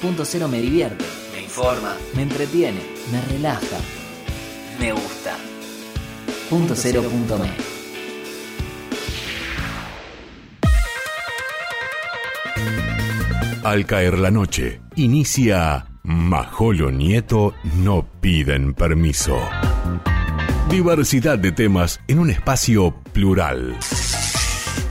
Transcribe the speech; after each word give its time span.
Punto 0.00 0.24
Cero 0.24 0.48
me 0.48 0.62
divierte, 0.62 1.04
me 1.34 1.42
informa, 1.42 1.94
me 2.14 2.22
entretiene, 2.22 2.80
me 3.12 3.20
relaja, 3.32 3.76
me 4.78 4.92
gusta. 4.92 5.36
Punto 6.48 6.74
Cero 6.74 7.02
punto 7.02 7.38
me. 7.38 7.50
Al 13.62 13.84
caer 13.84 14.18
la 14.18 14.30
noche, 14.30 14.80
inicia 14.96 15.86
Majolo 16.02 16.90
Nieto 16.90 17.52
no 17.76 18.06
piden 18.22 18.72
permiso. 18.72 19.38
Diversidad 20.70 21.38
de 21.38 21.52
temas 21.52 22.00
en 22.08 22.20
un 22.20 22.30
espacio 22.30 22.94
plural. 23.12 23.76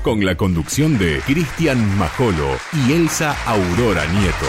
Con 0.04 0.26
la 0.26 0.36
conducción 0.36 0.98
de 0.98 1.22
Cristian 1.26 1.98
Majolo 1.98 2.58
y 2.74 2.94
Elsa 2.94 3.36
Aurora 3.46 4.06
Nieto. 4.06 4.46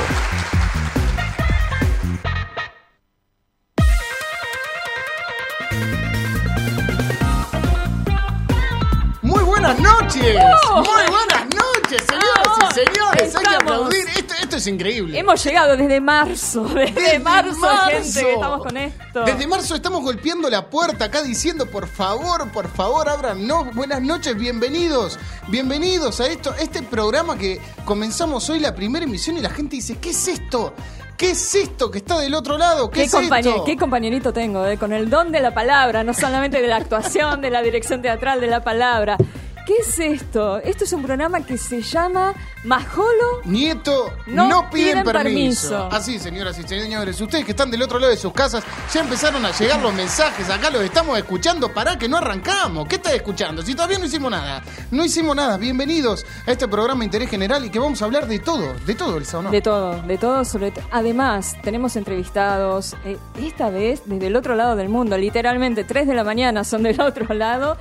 Muy 9.22 9.42
buenas 9.44 9.78
noches. 9.78 10.36
Muy 10.74 11.10
buenas 11.10 11.46
noches, 11.54 12.02
señoras 12.08 12.58
y 12.58 12.74
señores. 12.74 13.36
Hay 13.36 13.44
que 13.44 13.50
Estamos. 13.52 13.62
aplaudir. 13.62 14.08
Esto, 14.08 14.34
esto 14.34 14.48
es 14.60 14.66
increíble. 14.66 15.18
Hemos 15.18 15.42
llegado 15.42 15.76
desde 15.76 16.00
marzo, 16.00 16.62
desde, 16.74 16.92
Desde 16.92 17.18
marzo, 17.18 17.58
marzo. 17.58 17.90
gente, 17.90 18.20
que 18.20 18.32
estamos 18.32 18.62
con 18.62 18.76
esto. 18.76 19.24
Desde 19.24 19.46
marzo 19.46 19.74
estamos 19.74 20.02
golpeando 20.02 20.48
la 20.48 20.68
puerta 20.68 21.06
acá 21.06 21.22
diciendo, 21.22 21.66
por 21.66 21.88
favor, 21.88 22.50
por 22.52 22.68
favor, 22.68 23.08
abran. 23.08 23.46
No, 23.46 23.64
buenas 23.72 24.00
noches, 24.02 24.36
bienvenidos. 24.36 25.18
Bienvenidos 25.48 26.20
a 26.20 26.26
esto, 26.26 26.54
este 26.54 26.82
programa 26.82 27.36
que 27.36 27.60
comenzamos 27.84 28.48
hoy 28.50 28.60
la 28.60 28.74
primera 28.74 29.04
emisión 29.04 29.36
y 29.38 29.40
la 29.40 29.50
gente 29.50 29.76
dice, 29.76 29.98
¿qué 29.98 30.10
es 30.10 30.28
esto? 30.28 30.74
¿Qué 31.16 31.32
es 31.32 31.54
esto 31.54 31.90
que 31.90 31.98
está 31.98 32.18
del 32.18 32.34
otro 32.34 32.56
lado? 32.56 32.88
¿Qué, 32.88 33.00
¿Qué, 33.00 33.04
es 33.04 33.14
esto? 33.14 33.64
qué 33.64 33.76
compañerito 33.76 34.32
tengo, 34.32 34.64
eh, 34.64 34.78
con 34.78 34.92
el 34.92 35.10
don 35.10 35.30
de 35.32 35.40
la 35.40 35.52
palabra, 35.52 36.02
no 36.02 36.14
solamente 36.14 36.62
de 36.62 36.66
la 36.66 36.76
actuación, 36.76 37.42
de 37.42 37.50
la 37.50 37.60
dirección 37.60 38.00
teatral, 38.00 38.40
de 38.40 38.46
la 38.46 38.62
palabra. 38.64 39.18
¿Qué 39.66 39.74
es 39.76 39.98
esto? 39.98 40.58
Esto 40.58 40.84
es 40.84 40.92
un 40.92 41.02
programa 41.02 41.44
que 41.44 41.56
se 41.56 41.80
llama 41.82 42.34
Majolo. 42.64 43.42
Nieto, 43.44 44.12
no, 44.26 44.48
No 44.48 44.70
piden, 44.70 45.02
piden 45.02 45.04
permiso. 45.04 45.68
permiso. 45.70 45.88
Así, 45.92 46.18
señoras 46.18 46.58
y 46.58 46.66
señores, 46.66 47.20
ustedes 47.20 47.44
que 47.44 47.52
están 47.52 47.70
del 47.70 47.82
otro 47.82 47.98
lado 47.98 48.10
de 48.10 48.16
sus 48.18 48.32
casas, 48.32 48.64
ya 48.92 49.00
empezaron 49.00 49.44
a 49.44 49.52
llegar 49.52 49.80
los 49.80 49.92
mensajes, 49.94 50.48
acá 50.50 50.70
los 50.70 50.82
estamos 50.82 51.16
escuchando, 51.18 51.72
para 51.72 51.96
que 51.98 52.08
no 52.08 52.16
arrancamos. 52.16 52.88
¿Qué 52.88 52.96
estás 52.96 53.12
escuchando? 53.14 53.62
Si 53.62 53.74
todavía 53.74 53.98
no 53.98 54.06
hicimos 54.06 54.30
nada. 54.30 54.62
No 54.90 55.04
hicimos 55.04 55.36
nada. 55.36 55.56
Bienvenidos 55.56 56.26
a 56.46 56.50
este 56.50 56.66
programa 56.66 57.00
de 57.00 57.04
interés 57.04 57.30
general 57.30 57.64
y 57.64 57.70
que 57.70 57.78
vamos 57.78 58.02
a 58.02 58.06
hablar 58.06 58.26
de 58.26 58.38
todo, 58.40 58.74
de 58.86 58.94
todo, 58.94 59.18
Elsa, 59.18 59.38
¿o 59.38 59.42
no? 59.42 59.50
De 59.50 59.60
todo, 59.60 60.02
de 60.02 60.18
todo, 60.18 60.44
sobre 60.44 60.72
todo. 60.72 60.84
Además, 60.90 61.56
tenemos 61.62 61.94
entrevistados, 61.96 62.96
eh, 63.04 63.18
esta 63.40 63.70
vez 63.70 64.02
desde 64.06 64.26
el 64.26 64.36
otro 64.36 64.56
lado 64.56 64.74
del 64.74 64.88
mundo, 64.88 65.16
literalmente 65.16 65.84
3 65.84 66.08
de 66.08 66.14
la 66.14 66.24
mañana 66.24 66.64
son 66.64 66.82
del 66.82 67.00
otro 67.00 67.32
lado, 67.34 67.76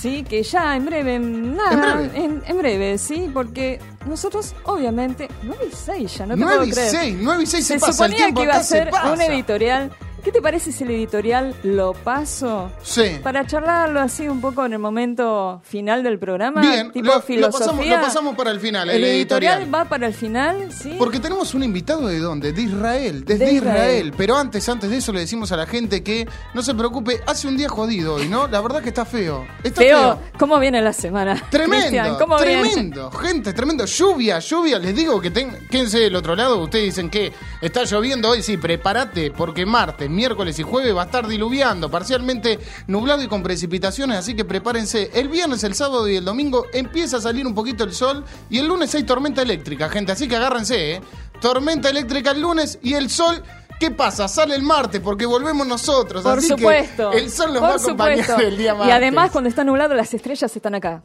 sí, 0.00 0.24
que 0.24 0.42
ya 0.42 0.76
en 0.76 0.86
breve, 0.86 1.18
nada, 1.18 1.72
En 2.02 2.08
breve. 2.10 2.24
en, 2.24 2.42
en 2.46 2.58
breve, 2.58 2.98
sí, 2.98 3.30
porque 3.32 3.80
nosotros, 4.06 4.54
obviamente, 4.64 5.28
9 5.42 5.68
y 5.70 5.74
6 5.74 6.18
ya, 6.18 6.26
no 6.26 6.34
te 6.34 6.40
9 6.40 6.56
puedo 6.56 6.68
y 6.68 6.72
creer. 6.72 6.90
6, 6.90 7.16
9 7.20 7.42
y 7.42 7.46
6 7.46 7.66
se, 7.66 7.74
Se 7.74 7.80
pasa, 7.80 7.90
el 7.90 7.94
suponía 8.12 8.16
tiempo 8.16 8.40
que 8.40 8.44
iba 8.44 8.52
a 8.54 8.56
acá 8.56 8.64
se 8.64 8.76
ser 8.78 8.90
pasa. 8.90 9.12
un 9.12 9.20
editorial. 9.20 9.92
¿Qué 10.26 10.32
te 10.32 10.42
parece 10.42 10.72
si 10.72 10.82
el 10.82 10.90
editorial 10.90 11.54
lo 11.62 11.92
paso? 11.94 12.72
Sí. 12.82 13.20
Para 13.22 13.46
charlarlo 13.46 14.00
así 14.00 14.26
un 14.28 14.40
poco 14.40 14.66
en 14.66 14.72
el 14.72 14.80
momento 14.80 15.60
final 15.62 16.02
del 16.02 16.18
programa, 16.18 16.62
Bien, 16.62 16.90
tipo 16.90 17.06
lo- 17.06 17.14
lo 17.14 17.20
filosofía. 17.22 17.60
pasamos- 17.66 17.86
lo 17.86 18.00
pasamos 18.00 18.34
para 18.36 18.50
el 18.50 18.58
final, 18.58 18.90
El, 18.90 18.96
el 18.96 19.04
editorial, 19.04 19.58
editorial. 19.60 19.74
va 19.86 19.88
para 19.88 20.08
el 20.08 20.14
final, 20.14 20.72
¿sí? 20.72 20.96
Porque 20.98 21.20
tenemos 21.20 21.54
un 21.54 21.62
invitado 21.62 22.08
de 22.08 22.18
dónde? 22.18 22.52
De 22.52 22.60
Israel, 22.62 23.24
desde 23.24 23.44
De 23.46 23.52
Israel. 23.52 23.76
Israel. 23.76 24.14
Pero 24.16 24.36
antes, 24.36 24.68
antes 24.68 24.90
de 24.90 24.96
eso 24.96 25.12
le 25.12 25.20
decimos 25.20 25.52
a 25.52 25.56
la 25.56 25.66
gente 25.66 26.02
que 26.02 26.26
no 26.54 26.62
se 26.62 26.74
preocupe, 26.74 27.20
hace 27.24 27.46
un 27.46 27.56
día 27.56 27.68
jodido 27.68 28.14
hoy, 28.14 28.26
¿no? 28.28 28.48
La 28.48 28.60
verdad 28.60 28.82
que 28.82 28.88
está 28.88 29.04
feo. 29.04 29.46
Está 29.62 29.80
Feo, 29.80 29.98
feo. 29.98 30.20
¿cómo 30.40 30.58
viene 30.58 30.82
la 30.82 30.92
semana? 30.92 31.40
Tremendo, 31.50 31.76
Cristian, 31.86 32.16
¿cómo 32.18 32.36
viene? 32.38 32.62
tremendo, 32.62 33.12
gente, 33.12 33.52
tremendo. 33.52 33.84
Lluvia, 33.86 34.40
lluvia. 34.40 34.80
Les 34.80 34.92
digo 34.96 35.20
que 35.20 35.30
ten, 35.30 35.56
quédense 35.70 36.00
del 36.00 36.16
otro 36.16 36.34
lado. 36.34 36.58
Ustedes 36.58 36.86
dicen 36.86 37.10
que 37.10 37.32
está 37.62 37.84
lloviendo 37.84 38.28
hoy. 38.30 38.42
Sí, 38.42 38.56
prepárate, 38.56 39.30
porque 39.30 39.64
martes, 39.64 40.10
miércoles 40.16 40.58
y 40.58 40.64
jueves 40.64 40.96
va 40.96 41.02
a 41.02 41.04
estar 41.04 41.28
diluviando, 41.28 41.90
parcialmente 41.90 42.58
nublado 42.88 43.22
y 43.22 43.28
con 43.28 43.42
precipitaciones. 43.42 44.18
Así 44.18 44.34
que 44.34 44.44
prepárense. 44.44 45.10
El 45.14 45.28
viernes, 45.28 45.62
el 45.62 45.74
sábado 45.74 46.08
y 46.08 46.16
el 46.16 46.24
domingo 46.24 46.66
empieza 46.72 47.18
a 47.18 47.20
salir 47.20 47.46
un 47.46 47.54
poquito 47.54 47.84
el 47.84 47.92
sol. 47.92 48.24
Y 48.50 48.58
el 48.58 48.66
lunes 48.66 48.94
hay 48.94 49.04
tormenta 49.04 49.42
eléctrica, 49.42 49.88
gente. 49.88 50.12
Así 50.12 50.26
que 50.26 50.34
agárrense, 50.36 50.94
¿eh? 50.94 51.00
Tormenta 51.40 51.90
eléctrica 51.90 52.32
el 52.32 52.40
lunes 52.40 52.78
y 52.82 52.94
el 52.94 53.10
sol. 53.10 53.42
¿Qué 53.78 53.90
pasa? 53.90 54.26
Sale 54.26 54.54
el 54.54 54.62
martes 54.62 55.00
porque 55.02 55.26
volvemos 55.26 55.66
nosotros. 55.66 56.22
Por 56.22 56.38
así 56.38 56.48
supuesto. 56.48 57.10
que 57.10 57.18
el 57.18 57.30
sol 57.30 57.52
nos 57.52 57.60
por 57.60 57.68
va 57.68 57.72
a 57.74 57.76
acompañar 57.76 58.18
supuesto. 58.24 58.42
el 58.48 58.56
día 58.56 58.74
martes. 58.74 58.88
Y 58.88 58.90
además, 58.96 59.30
cuando 59.30 59.50
está 59.50 59.64
nublado, 59.64 59.94
las 59.94 60.12
estrellas 60.14 60.56
están 60.56 60.74
acá. 60.74 61.02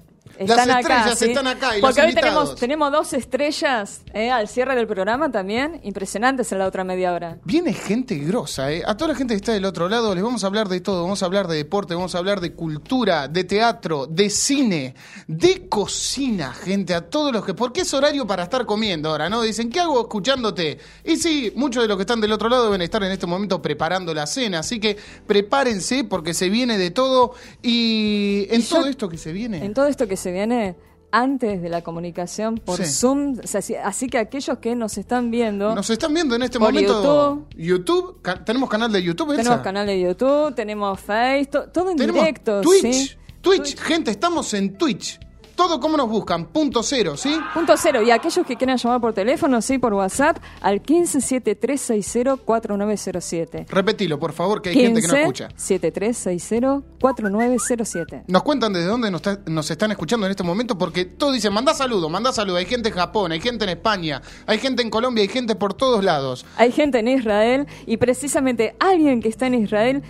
Las 0.48 0.68
estrellas 0.68 0.86
acá, 1.06 1.16
¿sí? 1.16 1.26
están 1.26 1.48
acá 1.48 1.78
y 1.78 1.82
los 1.82 1.90
Porque 1.90 2.02
hoy 2.02 2.10
invitados. 2.10 2.56
tenemos, 2.56 2.60
tenemos 2.60 2.92
dos 2.92 3.14
estrellas 3.14 4.02
eh, 4.14 4.32
al 4.32 4.48
cierre 4.48 4.76
del 4.76 4.88
programa 4.88 5.32
también, 5.32 5.80
impresionantes 5.84 6.52
en 6.52 6.60
la 6.60 6.68
otra 6.68 6.84
media 6.84 7.14
hora. 7.14 7.38
Viene 7.46 7.74
gente 7.74 8.16
grosa, 8.16 8.72
¿eh? 8.72 8.84
A 8.86 8.96
toda 8.98 9.10
la 9.10 9.16
gente 9.16 9.34
que 9.34 9.38
está 9.38 9.52
del 9.54 9.66
otro 9.66 9.90
lado 9.90 10.14
les 10.16 10.24
vamos 10.24 10.44
a 10.44 10.48
hablar 10.48 10.68
de 10.70 10.82
todo. 10.82 11.04
Vamos 11.04 11.22
a 11.24 11.26
hablar 11.26 11.48
de 11.48 11.56
deporte, 11.58 11.94
vamos 11.96 12.16
a 12.16 12.18
hablar 12.18 12.40
de 12.42 12.54
cultura, 12.54 13.28
de 13.28 13.44
teatro, 13.44 14.08
de 14.08 14.30
cine, 14.30 14.96
de 15.28 15.68
cocina, 15.68 16.54
gente. 16.54 16.94
A 16.94 17.02
todos 17.10 17.32
los 17.34 17.46
que... 17.46 17.54
Porque 17.54 17.82
es 17.82 17.94
horario 17.94 18.26
para 18.28 18.44
estar 18.44 18.66
comiendo 18.66 19.10
ahora, 19.10 19.30
¿no? 19.30 19.42
Dicen, 19.42 19.70
¿qué 19.70 19.80
hago 19.80 20.00
escuchándote? 20.02 20.78
Y 21.04 21.18
sí, 21.18 21.52
muchos 21.56 21.84
de 21.84 21.88
los 21.88 21.98
que 21.98 22.02
están 22.04 22.22
del 22.22 22.32
otro 22.32 22.50
lado 22.50 22.66
deben 22.66 22.82
estar 22.82 23.04
en 23.04 23.12
este 23.12 23.28
momento 23.28 23.62
preparando 23.62 24.14
la 24.14 24.26
cena. 24.28 24.60
Así 24.60 24.80
que 24.80 24.98
prepárense 25.28 26.04
porque 26.04 26.34
se 26.34 26.50
viene 26.50 26.78
de 26.78 26.92
todo. 26.92 27.34
Y 27.62 28.48
en 28.50 28.62
Y 28.62 28.64
yo- 28.64 28.78
todo 28.78 28.88
esto 28.88 29.10
que 29.10 29.18
se 29.18 29.32
viene... 29.32 29.64
En 29.66 29.74
todo 29.74 29.88
esto 29.88 30.08
que 30.08 30.18
se 30.18 30.31
viene 30.32 30.76
antes 31.14 31.62
de 31.62 31.68
la 31.70 31.82
comunicación 31.82 32.56
por 32.56 32.78
Sí. 32.78 32.86
Zoom, 32.86 33.40
o 33.44 33.48
sea, 33.48 33.60
así, 33.60 33.76
así 33.76 34.08
que 34.08 34.18
aquellos 34.18 34.58
que 34.60 34.76
nos 34.76 34.98
están 34.98 35.30
viendo, 35.30 35.76
Nos 35.76 35.90
están 35.90 36.14
viendo 36.14 36.36
en 36.36 36.44
este 36.44 36.58
Por 36.58 36.70
momento. 36.70 37.48
YouTube. 37.58 38.22
ca- 38.22 38.44
tenemos 38.46 38.70
canal 38.70 38.92
de 38.92 39.04
YouTube, 39.04 39.32
Elsa? 39.32 39.44
tenemos 39.44 39.62
canal 39.62 39.88
de 39.88 40.00
YouTube, 40.02 40.56
tenemos 40.56 41.00
Face, 41.02 41.46
to- 41.52 41.70
todo 41.70 41.90
en 41.92 41.98
Tenemos 41.98 42.22
directo. 42.22 42.62
Twitch. 42.62 42.94
¿sí? 42.94 43.12
Twitch, 43.42 43.78
gente, 43.78 44.12
estamos 44.12 44.54
en 44.54 44.78
Twitch. 44.78 45.20
Todo 45.62 45.80
como 45.80 45.96
nos 45.96 46.10
buscan, 46.10 46.48
punto 46.48 46.82
cero, 46.82 47.16
¿sí? 47.16 47.40
Punto 47.54 47.76
cero. 47.78 48.02
Y 48.02 48.10
aquellos 48.10 48.44
que 48.48 48.56
quieran 48.56 48.78
llamar 48.78 49.00
por 49.00 49.14
teléfono, 49.14 49.62
sí, 49.62 49.78
por 49.78 49.94
WhatsApp, 49.94 50.38
al 50.60 50.82
1573604907. 50.82 53.68
Repetilo, 53.70 54.18
por 54.20 54.34
favor, 54.34 54.62
que 54.64 54.70
hay 54.70 54.76
gente 54.76 55.02
que 55.02 55.08
no 55.08 55.16
escucha. 55.16 55.50
1573604907. 55.58 58.24
Nos 58.28 58.42
cuentan 58.44 58.74
desde 58.74 58.88
dónde 58.88 59.12
nos, 59.12 59.22
está- 59.22 59.40
nos 59.52 59.70
están 59.70 59.92
escuchando 59.92 60.26
en 60.26 60.32
este 60.32 60.42
momento, 60.44 60.78
porque 60.80 61.06
todos 61.06 61.34
dicen, 61.36 61.54
manda 61.54 61.76
saludo, 61.76 62.10
manda 62.10 62.34
saludo. 62.34 62.58
Hay 62.58 62.66
gente 62.66 62.90
en 62.90 62.96
Japón, 62.96 63.32
hay 63.32 63.40
gente 63.40 63.64
en 63.66 63.70
España, 63.70 64.22
hay 64.48 64.58
gente 64.58 64.82
en 64.82 64.90
Colombia, 64.90 65.22
hay 65.22 65.28
gente 65.28 65.54
por 65.56 65.76
todos 65.76 66.04
lados. 66.04 66.44
Hay 66.58 66.72
gente 66.72 66.98
en 67.00 67.08
Israel 67.08 67.68
y 67.86 67.98
precisamente 67.98 68.76
alguien 68.80 69.22
que 69.22 69.30
está 69.30 69.46
en 69.46 69.54
Israel. 69.56 70.02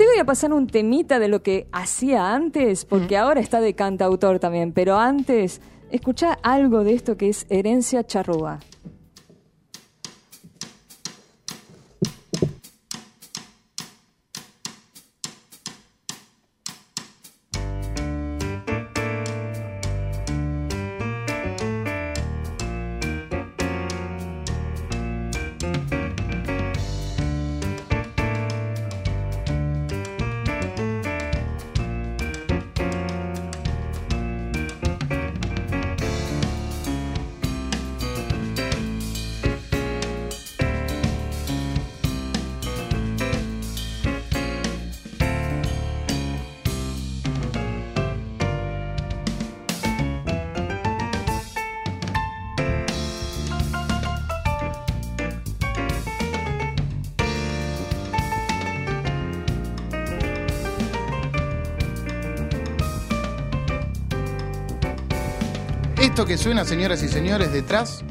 Te 0.00 0.06
voy 0.06 0.18
a 0.18 0.24
pasar 0.24 0.54
un 0.54 0.66
temita 0.66 1.18
de 1.18 1.28
lo 1.28 1.42
que 1.42 1.66
hacía 1.72 2.34
antes, 2.34 2.86
porque 2.86 3.18
ahora 3.18 3.42
está 3.42 3.60
de 3.60 3.74
cantautor 3.74 4.38
también, 4.38 4.72
pero 4.72 4.96
antes, 4.96 5.60
escucha 5.90 6.38
algo 6.42 6.84
de 6.84 6.94
esto 6.94 7.18
que 7.18 7.28
es 7.28 7.44
herencia 7.50 8.02
charrúa. 8.02 8.60
Esto 66.20 66.28
que 66.28 66.36
suena, 66.36 66.66
señoras 66.66 67.02
y 67.02 67.08
señores, 67.08 67.50
detrás 67.50 68.04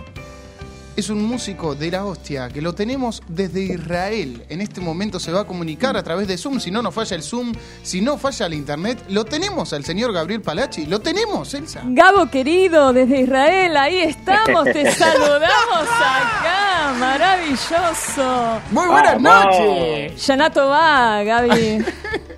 es 0.96 1.12
un 1.12 1.24
músico 1.24 1.76
de 1.76 1.92
la 1.92 2.06
hostia 2.06 2.50
que 2.50 2.60
lo 2.60 2.74
tenemos 2.74 3.22
desde 3.28 3.62
Israel. 3.62 4.46
En 4.50 4.62
este 4.62 4.82
momento 4.82 5.20
se 5.20 5.32
va 5.32 5.42
a 5.42 5.44
comunicar 5.44 5.96
a 5.96 6.02
través 6.02 6.28
de 6.28 6.36
Zoom. 6.36 6.60
Si 6.60 6.72
no 6.72 6.82
nos 6.82 6.96
falla 6.96 7.16
el 7.16 7.22
Zoom, 7.22 7.54
si 7.84 8.02
no 8.02 8.18
falla 8.18 8.48
el 8.48 8.56
internet, 8.56 8.98
lo 9.10 9.26
tenemos 9.26 9.74
al 9.74 9.86
señor 9.86 10.12
Gabriel 10.12 10.42
Palachi. 10.42 10.88
Lo 10.88 11.02
tenemos, 11.02 11.54
Elsa. 11.54 11.84
Gabo 11.86 12.32
querido, 12.32 12.94
desde 12.94 13.22
Israel, 13.22 13.78
ahí 13.78 14.00
estamos, 14.00 14.64
te 14.64 14.92
saludamos 14.92 15.88
acá, 15.88 16.96
maravilloso. 16.98 18.60
Muy 18.72 18.88
buenas 18.88 19.22
noches. 19.22 20.26
Yanato 20.26 20.68
va, 20.68 21.22
Gaby. 21.22 21.86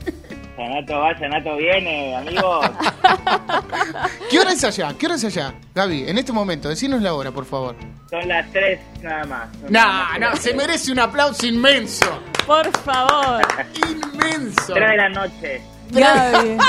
Yanato 0.58 1.00
va, 1.00 1.18
Yanato 1.18 1.56
viene, 1.56 2.14
amigos. 2.18 2.66
¿Qué 4.30 4.40
hora 4.40 4.52
es 4.52 4.64
allá? 4.64 4.94
¿Qué 4.98 5.06
hora 5.06 5.16
es 5.16 5.26
allá? 5.26 5.54
Gaby, 5.76 6.08
en 6.08 6.18
este 6.18 6.32
momento, 6.32 6.70
decinos 6.70 7.02
la 7.02 7.14
hora, 7.14 7.32
por 7.32 7.46
favor. 7.46 7.76
Son 8.10 8.28
las 8.28 8.50
tres 8.52 8.80
nada 9.02 9.24
más. 9.26 9.50
Son 9.62 9.72
nada 9.72 10.18
No, 10.20 10.30
no, 10.32 10.36
se 10.38 10.54
merece 10.54 10.92
un 10.92 11.00
aplauso 11.00 11.46
inmenso. 11.46 12.22
Por 12.46 12.70
favor, 12.80 13.42
Inmenso. 13.90 14.74
Tres 14.74 14.90
de 14.90 14.98
la 14.98 15.10
noche. 15.10 15.62
Gaby. 15.92 16.58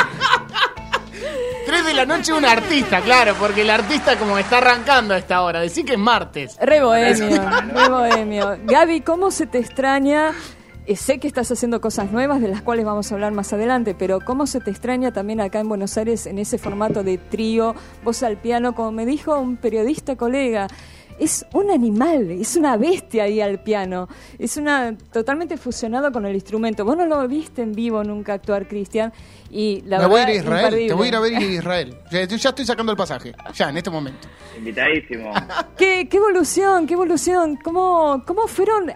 Tres 1.67 1.87
de 1.87 1.95
la 1.95 2.05
noche 2.05 2.33
un 2.33 2.45
artista, 2.45 3.01
claro, 3.01 3.35
porque 3.39 3.63
el 3.63 3.71
artista 3.71 4.17
como 4.19 4.37
está 4.39 4.59
arrancando 4.59 5.15
a 5.15 5.19
esta 5.19 5.43
hora. 5.43 5.61
Decí 5.61 5.85
que 5.85 5.93
es 5.93 5.99
martes. 5.99 6.57
Re 6.61 6.83
bohemio, 6.83 7.51
re 7.73 7.89
bohemio. 7.89 8.59
Gaby, 8.65 9.03
¿cómo 9.03 9.31
se 9.31 9.47
te 9.47 9.59
extraña? 9.59 10.33
Eh, 10.87 10.97
sé 10.97 11.19
que 11.21 11.29
estás 11.29 11.51
haciendo 11.53 11.81
cosas 11.81 12.11
nuevas 12.11 12.41
de 12.41 12.49
las 12.49 12.63
cuales 12.63 12.85
vamos 12.85 13.11
a 13.11 13.15
hablar 13.15 13.33
más 13.33 13.53
adelante, 13.53 13.95
pero 13.97 14.19
¿cómo 14.21 14.47
se 14.47 14.61
te 14.61 14.71
extraña 14.71 15.13
también 15.13 15.41
acá 15.41 15.61
en 15.61 15.69
Buenos 15.69 15.97
Aires 15.97 16.27
en 16.27 16.39
ese 16.41 16.59
formato 16.59 17.05
de 17.05 17.19
trío, 17.19 17.75
voz 18.03 18.23
al 18.25 18.37
piano? 18.39 18.75
Como 18.75 18.91
me 18.91 19.07
dijo 19.07 19.39
un 19.39 19.57
periodista 19.57 20.17
colega, 20.17 20.67
es 21.21 21.47
un 21.53 21.71
animal, 21.71 22.33
es 22.33 22.57
una 22.57 22.77
bestia 22.77 23.25
ahí 23.25 23.41
al 23.41 23.63
piano. 23.63 24.09
Es 24.41 24.57
una 24.57 24.97
totalmente 25.13 25.57
fusionado 25.57 26.11
con 26.11 26.27
el 26.27 26.35
instrumento. 26.35 26.85
Vos 26.85 26.97
no 26.97 27.07
lo 27.07 27.29
viste 27.29 27.63
en 27.63 27.73
vivo 27.73 28.03
nunca 28.03 28.33
actuar, 28.33 28.67
Cristian, 28.67 29.13
y 29.51 29.83
la 29.83 30.01
Me 30.01 30.07
voy 30.07 30.21
a 30.21 30.23
ir 30.25 30.29
a 30.31 30.35
Israel. 30.35 30.65
imperdible. 30.65 30.89
Te 30.89 30.95
voy 30.95 31.07
a 31.07 31.09
ir 31.11 31.15
a 31.15 31.21
ver 31.21 31.35
a 31.37 31.41
Israel. 31.59 31.97
Ya, 32.11 32.25
ya 32.25 32.49
estoy 32.49 32.65
sacando 32.65 32.91
el 32.91 32.99
pasaje. 32.99 33.33
Ya, 33.55 33.69
en 33.69 33.77
este 33.77 33.91
momento. 33.91 34.27
Invitadísimo. 34.59 35.33
¿Qué, 35.79 36.09
qué 36.09 36.17
evolución, 36.17 36.89
qué 36.89 36.95
evolución. 36.95 37.57
¿Cómo, 37.63 38.25
cómo 38.27 38.49
fueron 38.49 38.91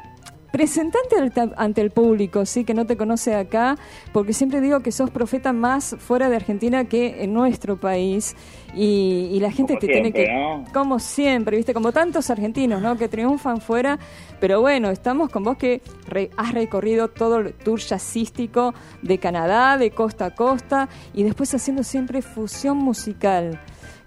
presentante 0.56 1.16
ante, 1.56 1.80
el 1.82 1.90
público, 1.90 2.46
sí, 2.46 2.64
que 2.64 2.72
no 2.72 2.86
te 2.86 2.96
conoce 2.96 3.34
acá? 3.34 3.76
Porque 4.14 4.32
siempre 4.32 4.62
digo 4.62 4.80
que 4.80 4.90
sos 4.90 5.10
profeta 5.10 5.52
más 5.52 5.96
fuera 5.98 6.30
de 6.30 6.36
Argentina 6.36 6.86
que 6.86 7.22
en 7.24 7.34
nuestro 7.34 7.78
país. 7.78 8.34
Y, 8.74 9.28
y 9.32 9.40
la 9.40 9.50
gente 9.50 9.74
Como 9.74 9.80
te 9.80 9.86
tiene 9.86 10.12
siempre, 10.12 10.24
que... 10.24 10.32
¿no? 10.32 10.64
Como 10.72 10.98
siempre, 10.98 11.56
¿viste? 11.58 11.74
Como 11.74 11.92
tantos 11.92 12.30
argentinos, 12.30 12.80
¿no? 12.80 12.96
Que 12.96 13.06
triunfan 13.08 13.60
fuera. 13.60 13.98
Pero 14.40 14.62
bueno, 14.62 14.88
estamos 14.90 15.28
con 15.28 15.44
vos 15.44 15.58
que 15.58 15.82
re- 16.08 16.30
has 16.38 16.52
recorrido 16.54 17.08
todo 17.08 17.40
el 17.40 17.52
tour 17.52 17.78
jazzístico 17.78 18.72
de 19.02 19.18
Canadá, 19.18 19.76
de 19.76 19.90
costa 19.90 20.26
a 20.26 20.34
costa, 20.34 20.88
y 21.12 21.22
después 21.22 21.54
haciendo 21.54 21.82
siempre 21.82 22.22
fusión 22.22 22.78
musical. 22.78 23.60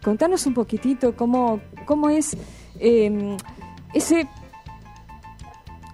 Contanos 0.03 0.47
un 0.47 0.55
poquitito 0.55 1.15
cómo, 1.15 1.59
cómo 1.85 2.09
es 2.09 2.35
eh, 2.79 3.37
ese 3.93 4.27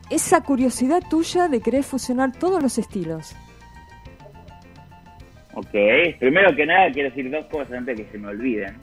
esa 0.09 0.41
curiosidad 0.41 1.01
tuya 1.09 1.47
de 1.47 1.61
querer 1.61 1.83
fusionar 1.83 2.31
todos 2.33 2.61
los 2.61 2.77
estilos. 2.77 3.35
Ok, 5.53 5.69
primero 6.19 6.53
que 6.55 6.65
nada 6.65 6.91
quiero 6.91 7.09
decir 7.09 7.31
dos 7.31 7.45
cosas 7.45 7.71
antes 7.73 7.95
que 7.95 8.05
se 8.11 8.17
me 8.17 8.27
olviden. 8.27 8.77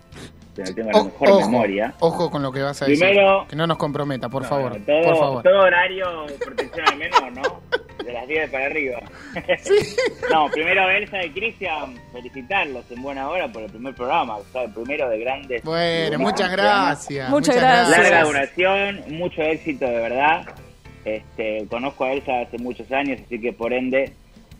Que 0.56 0.62
no 0.64 0.74
tengo 0.74 0.90
la 0.90 1.00
O- 1.00 1.04
mejor 1.04 1.28
ojo, 1.30 1.40
memoria. 1.50 1.94
ojo 2.00 2.30
con 2.30 2.42
lo 2.42 2.52
que 2.52 2.62
vas 2.62 2.80
a 2.82 2.86
decir. 2.86 2.98
Primero- 3.06 3.46
que 3.48 3.56
no 3.56 3.66
nos 3.66 3.76
comprometa, 3.78 4.28
por 4.28 4.42
No, 4.42 4.48
favor. 4.48 4.72
todo, 4.86 5.02
por 5.02 5.16
favor. 5.18 5.42
todo 5.42 5.60
horario 5.60 6.26
protección 6.44 6.86
al 6.88 6.96
menor, 6.98 7.32
¿no? 7.32 7.62
De 8.04 8.12
las 8.12 8.26
10 8.26 8.50
para 8.50 8.66
arriba. 8.66 8.98
no, 10.32 10.48
primero 10.50 10.90
Elsa 10.90 11.24
y 11.24 11.30
Cristian, 11.30 11.94
felicitarlos 12.12 12.84
en 12.90 13.02
buena 13.02 13.28
hora 13.28 13.50
por 13.52 13.62
el 13.62 13.70
primer 13.70 13.94
programa, 13.94 14.36
o 14.36 14.44
sea, 14.52 14.62
el 14.64 14.72
primero 14.72 15.08
de 15.08 15.18
grandes. 15.20 15.62
Bueno, 15.62 16.18
muchas 16.18 16.50
gracias. 16.52 17.30
Muchas 17.30 17.56
gracias. 17.56 17.98
Larga 17.98 18.24
duración, 18.24 19.00
mucho 19.10 19.42
éxito 19.42 19.84
de 19.86 19.96
verdad. 20.00 20.46
Este, 21.04 21.66
conozco 21.68 22.04
a 22.04 22.12
Elsa 22.12 22.40
hace 22.40 22.58
muchos 22.58 22.90
años, 22.92 23.20
así 23.24 23.40
que 23.40 23.52
por 23.52 23.72
ende 23.72 24.12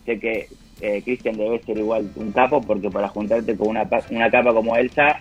sé 0.05 0.19
que 0.19 0.49
eh, 0.81 1.01
Cristian 1.05 1.37
debe 1.37 1.63
ser 1.63 1.79
igual 1.79 2.11
un 2.17 2.33
capo, 2.33 2.61
porque 2.61 2.91
para 2.91 3.09
juntarte 3.09 3.57
con 3.57 3.69
una, 3.69 3.89
una 4.11 4.31
capa 4.31 4.53
como 4.53 4.77
Elsa, 4.77 5.21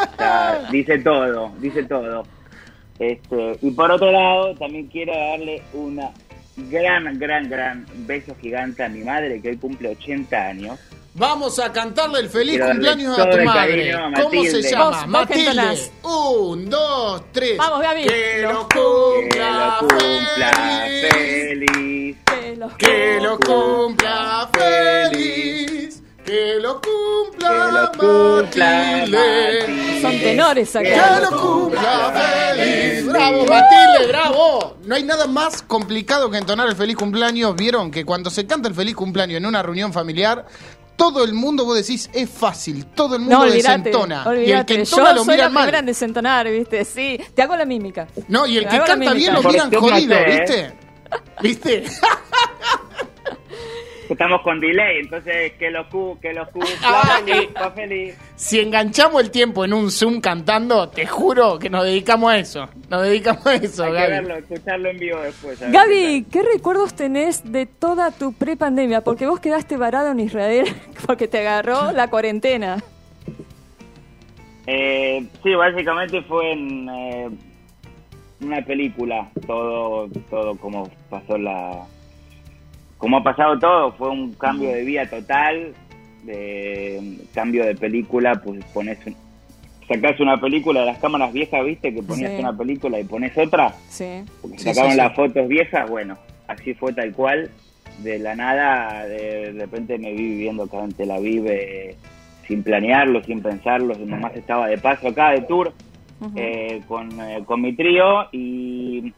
dice 0.70 0.98
todo, 0.98 1.52
dice 1.60 1.82
todo. 1.84 2.24
Este, 2.98 3.58
y 3.60 3.70
por 3.72 3.90
otro 3.90 4.12
lado, 4.12 4.54
también 4.54 4.86
quiero 4.86 5.12
darle 5.12 5.62
una 5.72 6.10
gran, 6.70 7.18
gran, 7.18 7.48
gran 7.48 7.86
beso 8.06 8.36
gigante 8.40 8.84
a 8.84 8.88
mi 8.88 9.02
madre, 9.02 9.40
que 9.40 9.50
hoy 9.50 9.56
cumple 9.56 9.88
80 9.90 10.36
años. 10.36 10.78
Vamos 11.16 11.60
a 11.60 11.72
cantarle 11.72 12.18
el 12.18 12.28
feliz 12.28 12.56
Quiero 12.56 12.66
cumpleaños 12.70 13.16
a 13.18 13.30
tu 13.30 13.36
madre. 13.44 13.92
cariño 13.92 14.22
¿Cómo 14.24 14.44
se 14.44 14.62
llama? 14.62 15.06
Matilde. 15.06 15.90
Un, 16.02 16.68
dos, 16.68 17.22
tres. 17.30 17.56
Vamos, 17.56 17.80
Gaby. 17.82 18.02
Que 18.04 18.38
lo 18.42 18.52
Lo- 18.52 18.68
Que 18.68 18.74
cumpla, 18.74 19.76
lo 19.80 19.88
cumpla 19.88 20.50
feliz. 20.88 21.12
feliz. 21.12 22.16
Que 22.26 22.56
los- 22.56 22.74
Que 22.74 23.18
lo 23.22 23.38
cumpla 23.38 24.48
feliz. 24.52 26.02
Que 26.26 26.54
lo 26.60 26.80
cumpla, 26.80 27.48
Que 27.48 27.72
lo 27.72 27.92
cumpla 27.92 28.66
Matilde. 28.66 29.18
Matilde. 29.18 30.00
Son 30.02 30.18
tenores 30.18 30.70
Que 30.72 30.94
acá. 30.96 31.20
lo 31.20 31.40
cumpla 31.40 32.12
feliz. 32.56 33.06
Bravo, 33.06 33.46
Matilde, 33.46 34.06
bravo. 34.08 34.76
No 34.84 34.94
hay 34.96 35.02
nada 35.04 35.26
más 35.28 35.62
complicado 35.62 36.28
que 36.30 36.38
entonar 36.38 36.66
el 36.66 36.74
feliz 36.74 36.96
cumpleaños. 36.96 37.54
Vieron 37.54 37.90
que 37.92 38.04
cuando 38.04 38.30
se 38.30 38.46
canta 38.46 38.68
el 38.68 38.74
feliz 38.74 38.96
cumpleaños 38.96 39.36
en 39.36 39.46
una 39.46 39.62
reunión 39.62 39.92
familiar, 39.92 40.46
todo 40.96 41.24
el 41.24 41.32
mundo, 41.32 41.64
vos 41.64 41.76
decís, 41.76 42.08
es 42.12 42.28
fácil. 42.30 42.86
Todo 42.86 43.16
el 43.16 43.22
mundo 43.22 43.36
No, 43.38 43.42
olvídate, 43.42 43.90
desentona. 43.90 44.24
Y 44.44 44.50
el 44.52 44.64
que 44.64 44.74
Yo 44.74 44.80
entona 44.80 45.12
lo 45.12 45.24
soy 45.24 45.36
la 45.36 45.48
mira 45.48 45.48
primera 45.48 45.70
mal. 45.72 45.74
en 45.80 45.86
desentonar, 45.86 46.50
¿viste? 46.50 46.84
Sí, 46.84 47.18
te 47.34 47.42
hago 47.42 47.56
la 47.56 47.64
mímica. 47.64 48.06
No, 48.28 48.46
y 48.46 48.58
el 48.58 48.64
Te 48.64 48.70
que 48.78 48.84
canta 48.84 49.12
bien 49.12 49.34
lo 49.34 49.42
miran 49.42 49.72
jodido. 49.72 50.16
¿viste? 50.26 50.72
¿Viste? 51.42 51.84
Estamos 54.08 54.42
con 54.42 54.60
delay, 54.60 54.98
entonces 55.00 55.52
que 55.52 55.70
lo 55.70 55.88
cu, 55.88 56.18
que 56.20 56.32
lo 56.34 56.46
cumpla 56.50 56.70
Ah, 56.82 57.20
feliz, 57.24 57.48
eh. 57.54 57.70
feliz. 57.74 58.14
Si 58.36 58.60
enganchamos 58.60 59.22
el 59.22 59.30
tiempo 59.30 59.64
en 59.64 59.72
un 59.72 59.90
Zoom 59.90 60.20
cantando, 60.20 60.88
te 60.88 61.06
juro 61.06 61.58
que 61.58 61.70
nos 61.70 61.84
dedicamos 61.84 62.32
a 62.32 62.38
eso. 62.38 62.68
Nos 62.90 63.02
dedicamos 63.02 63.46
a 63.46 63.54
eso, 63.54 63.84
Hay 63.84 63.92
que 63.92 63.98
Gaby. 63.98 64.10
verlo, 64.12 64.34
escucharlo 64.36 64.88
en 64.90 64.98
vivo 64.98 65.20
después. 65.20 65.62
a 65.62 65.64
ver 65.66 65.72
qué 65.72 65.78
Gaby, 65.78 66.26
¿qué 66.30 66.42
recuerdos 66.42 66.94
tenés 66.94 67.50
de 67.50 67.66
toda 67.66 68.10
tu 68.10 68.32
prepandemia? 68.34 69.00
Porque 69.00 69.26
vos 69.26 69.40
quedaste 69.40 69.76
varado 69.76 70.10
en 70.12 70.20
Israel 70.20 70.66
porque 71.06 71.26
te 71.28 71.38
agarró 71.38 71.92
la 71.92 72.08
cuarentena. 72.10 72.82
Eh, 74.66 75.26
sí, 75.42 75.54
básicamente 75.54 76.22
fue 76.22 76.52
en 76.52 76.88
eh, 76.88 77.28
una 78.40 78.62
película, 78.64 79.30
todo, 79.46 80.08
todo 80.30 80.56
como 80.56 80.88
pasó 81.10 81.36
la, 81.36 81.86
como 82.98 83.18
ha 83.18 83.22
pasado 83.22 83.58
todo, 83.58 83.92
fue 83.92 84.08
un 84.10 84.32
cambio 84.34 84.70
de 84.70 84.84
vida 84.84 85.06
total, 85.08 85.74
de 86.24 87.18
cambio 87.34 87.64
de 87.66 87.74
película, 87.74 88.34
pues 88.42 88.64
pones, 88.72 88.98
un- 89.06 89.16
sacás 89.86 90.18
una 90.20 90.40
película 90.40 90.80
de 90.80 90.86
las 90.86 90.98
cámaras 90.98 91.32
viejas, 91.32 91.64
viste, 91.64 91.92
que 91.94 92.02
ponías 92.02 92.32
Sí. 92.32 92.38
una 92.38 92.56
película 92.56 92.98
y 92.98 93.04
pones 93.04 93.36
otra, 93.36 93.74
Sí. 93.88 94.22
porque 94.40 94.58
Sí, 94.58 94.64
sacaron 94.64 94.92
sí, 94.92 94.96
las 94.96 95.14
fotos 95.14 95.46
viejas, 95.48 95.88
bueno, 95.90 96.16
así 96.48 96.72
fue 96.74 96.92
tal 96.94 97.12
cual, 97.12 97.50
de 97.98 98.18
la 98.18 98.34
nada, 98.34 99.04
de, 99.06 99.52
de 99.52 99.60
repente 99.60 99.98
me 99.98 100.12
vi 100.12 100.22
viviendo 100.22 100.64
acá 100.64 100.82
en 100.82 100.92
Tel 100.92 101.10
Aviv, 101.10 101.46
eh, 101.48 101.94
sin 102.48 102.62
planearlo, 102.62 103.22
sin 103.22 103.40
pensarlo, 103.42 103.94
nomás 103.98 104.34
estaba 104.36 104.66
de 104.68 104.78
paso 104.78 105.08
acá 105.08 105.30
de 105.30 105.42
tour 105.42 105.72
eh, 106.36 106.80
con, 106.88 107.08
eh, 107.20 107.42
con 107.44 107.60
mi 107.60 107.74
trío 107.74 108.28
y, 108.32 109.12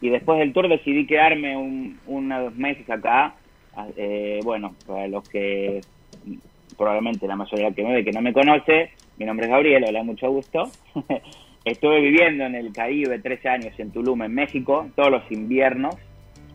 y 0.00 0.10
después 0.10 0.38
del 0.38 0.52
tour 0.52 0.68
decidí 0.68 1.06
quedarme 1.06 1.56
un, 1.56 1.98
unos 2.06 2.54
meses 2.54 2.88
acá, 2.90 3.34
Ah, 3.76 3.88
eh, 3.94 4.40
bueno, 4.42 4.74
para 4.86 5.06
los 5.06 5.28
que 5.28 5.82
probablemente 6.78 7.26
la 7.26 7.36
mayoría 7.36 7.70
que 7.72 7.84
me 7.84 7.92
ve 7.92 8.04
que 8.04 8.12
no 8.12 8.22
me 8.22 8.32
conoce, 8.32 8.90
mi 9.18 9.26
nombre 9.26 9.46
es 9.46 9.52
Gabriel, 9.52 9.84
hola, 9.86 10.02
mucho 10.02 10.30
gusto. 10.30 10.70
Estuve 11.64 12.00
viviendo 12.00 12.44
en 12.44 12.54
el 12.54 12.72
Caribe 12.72 13.18
13 13.18 13.48
años 13.48 13.78
en 13.78 13.90
Tulum, 13.90 14.22
en 14.22 14.34
México, 14.34 14.86
todos 14.96 15.10
los 15.10 15.30
inviernos. 15.30 15.94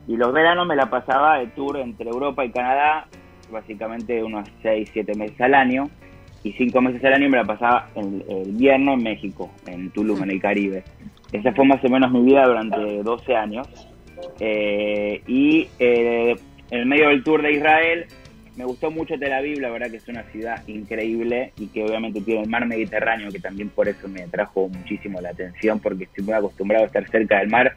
Y 0.08 0.18
los 0.18 0.34
veranos 0.34 0.66
me 0.66 0.76
la 0.76 0.90
pasaba 0.90 1.38
de 1.38 1.48
tour 1.48 1.78
entre 1.78 2.10
Europa 2.10 2.44
y 2.44 2.50
Canadá, 2.50 3.08
básicamente 3.52 4.24
unos 4.24 4.50
6, 4.64 4.90
7 4.92 5.14
meses 5.16 5.40
al 5.42 5.54
año. 5.54 5.90
Y 6.44 6.54
5 6.54 6.82
meses 6.82 7.04
al 7.06 7.14
año 7.14 7.30
me 7.30 7.38
la 7.38 7.44
pasaba 7.44 7.88
el, 7.96 8.26
el 8.28 8.48
invierno 8.48 8.94
en 8.94 9.04
México, 9.04 9.52
en 9.68 9.92
Tulum, 9.92 10.24
en 10.24 10.32
el 10.32 10.42
Caribe. 10.42 10.84
Esa 11.32 11.54
fue 11.54 11.66
más 11.66 11.84
o 11.84 11.90
menos 11.90 12.12
mi 12.12 12.22
vida 12.24 12.46
durante 12.46 13.04
12 13.04 13.36
años. 13.36 13.68
Eh, 14.40 15.22
y 15.28 15.68
eh, 15.80 16.36
en 16.70 16.80
el 16.80 16.86
medio 16.86 17.10
del 17.10 17.24
tour 17.24 17.42
de 17.42 17.54
Israel 17.54 18.08
me 18.56 18.66
gustó 18.66 18.92
mucho 18.92 19.18
Tel 19.18 19.32
Aviv, 19.34 19.60
la 19.60 19.70
verdad 19.70 19.90
que 19.90 19.98
es 19.98 20.08
una 20.08 20.24
ciudad 20.24 20.62
increíble 20.68 21.54
y 21.58 21.68
que 21.68 21.84
obviamente 21.84 22.22
tiene 22.22 22.42
el 22.42 22.50
mar 22.50 22.66
Mediterráneo, 22.66 23.32
que 23.32 23.40
también 23.40 23.70
por 23.70 23.88
eso 23.88 24.08
me 24.08 24.24
atrajo 24.24 24.68
muchísimo 24.68 25.22
la 25.22 25.30
atención, 25.30 25.80
porque 25.80 26.04
estoy 26.04 26.26
muy 26.26 26.34
acostumbrado 26.34 26.84
a 26.84 26.88
estar 26.88 27.10
cerca 27.10 27.40
del 27.40 27.50
mar, 27.50 27.76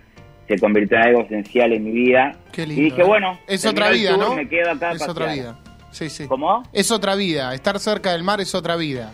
se 0.49 0.59
convirtió 0.59 0.99
en 0.99 1.05
algo 1.05 1.23
esencial 1.23 1.73
en 1.73 1.85
mi 1.85 1.93
vida. 1.93 2.37
Qué 2.53 2.67
lindo, 2.67 2.83
y 2.83 2.85
dije, 2.87 3.03
eh. 3.03 3.05
bueno, 3.05 3.39
Es 3.47 3.65
otra 3.65 3.91
vida, 3.91 4.15
tour, 4.15 4.29
¿no? 4.29 4.35
Me 4.35 4.49
quedo 4.49 4.73
acá 4.73 4.93
Es 4.93 5.09
otra 5.09 5.33
vida. 5.33 5.59
Sí, 5.93 6.11
sí. 6.11 6.27
¿Cómo? 6.27 6.65
Es 6.73 6.91
otra 6.91 7.15
vida. 7.15 7.55
Estar 7.55 7.79
cerca 7.79 8.13
del 8.13 8.25
mar 8.25 8.41
es 8.41 8.53
otra 8.55 8.75
vida. 8.75 9.13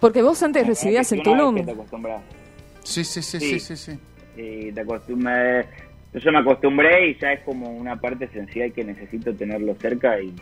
Porque 0.00 0.20
vos 0.20 0.42
antes 0.42 0.66
residías 0.66 1.06
Es 1.06 1.12
en 1.12 1.22
Tulum. 1.22 1.56
Sí, 2.88 3.04
sí, 3.04 3.22
sí, 3.22 3.38
sí, 3.40 3.60
Sí. 3.60 3.76
sí. 3.76 3.98
y 4.36 4.72
te 4.72 4.80
acostumbras, 4.80 5.66
yo 6.14 6.32
me 6.32 6.38
acostumbré 6.38 7.08
y 7.10 7.18
ya 7.18 7.32
es 7.32 7.40
como 7.40 7.68
una 7.70 7.96
parte 8.00 8.24
esencial 8.26 8.72
que 8.72 8.84
necesito 8.84 9.34
tenerlo 9.34 9.74
cerca 9.74 10.20
y 10.20 10.32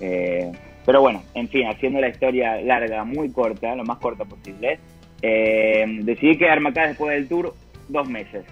eh, 0.00 0.52
pero 0.84 1.00
bueno, 1.00 1.22
en 1.34 1.48
fin, 1.48 1.66
haciendo 1.66 2.00
la 2.00 2.08
historia 2.08 2.60
larga, 2.62 3.04
muy 3.04 3.30
corta, 3.30 3.74
lo 3.74 3.84
más 3.84 3.98
corta 3.98 4.24
posible, 4.24 4.78
eh, 5.22 5.84
decidí 6.02 6.36
quedarme 6.38 6.70
acá 6.70 6.86
después 6.88 7.14
del 7.14 7.28
tour 7.28 7.54
dos 7.88 8.08
meses. 8.08 8.44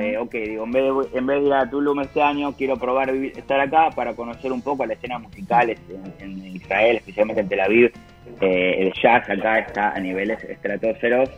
Eh, 0.00 0.16
ok, 0.16 0.32
digo, 0.32 0.64
en 0.64 0.72
vez, 0.72 0.82
de, 1.12 1.18
en 1.18 1.26
vez 1.26 1.40
de 1.42 1.46
ir 1.46 1.52
a 1.52 1.68
Tulum 1.68 2.00
este 2.00 2.22
año, 2.22 2.54
quiero 2.56 2.76
probar 2.78 3.12
vivir- 3.12 3.36
estar 3.36 3.60
acá 3.60 3.90
para 3.94 4.14
conocer 4.14 4.50
un 4.50 4.62
poco 4.62 4.86
la 4.86 4.94
escena 4.94 5.18
musical 5.18 5.68
en, 5.70 5.78
en 6.20 6.56
Israel, 6.56 6.96
especialmente 6.96 7.42
en 7.42 7.48
Tel 7.48 7.60
Aviv. 7.60 7.92
Eh, 8.40 8.76
el 8.80 8.92
jazz 8.94 9.28
acá 9.28 9.58
está 9.58 9.90
a 9.92 10.00
niveles 10.00 10.42
estratosferos 10.44 11.30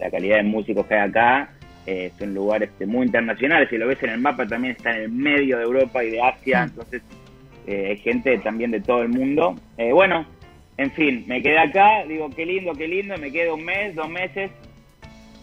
la 0.00 0.10
calidad 0.10 0.36
de 0.36 0.42
músicos 0.44 0.86
que 0.86 0.94
hay 0.94 1.08
acá. 1.08 1.50
Eh, 1.86 2.12
son 2.18 2.34
lugares 2.34 2.68
este, 2.70 2.84
muy 2.86 3.06
internacionales. 3.06 3.68
Si 3.70 3.78
lo 3.78 3.86
ves 3.86 4.02
en 4.02 4.10
el 4.10 4.20
mapa, 4.20 4.46
también 4.46 4.74
está 4.76 4.90
en 4.94 5.02
el 5.02 5.08
medio 5.10 5.56
de 5.58 5.64
Europa 5.64 6.04
y 6.04 6.10
de 6.10 6.20
Asia. 6.22 6.64
Entonces, 6.64 7.02
eh, 7.66 7.86
hay 7.90 7.96
gente 7.98 8.36
también 8.38 8.70
de 8.70 8.80
todo 8.80 9.02
el 9.02 9.08
mundo. 9.08 9.54
Eh, 9.78 9.92
bueno, 9.92 10.26
en 10.76 10.90
fin, 10.92 11.24
me 11.26 11.40
quedé 11.42 11.58
acá. 11.58 12.04
Digo, 12.06 12.28
qué 12.36 12.44
lindo, 12.44 12.72
qué 12.74 12.86
lindo. 12.86 13.16
Me 13.16 13.32
quedo 13.32 13.54
un 13.54 13.64
mes, 13.64 13.94
dos 13.94 14.08
meses. 14.10 14.50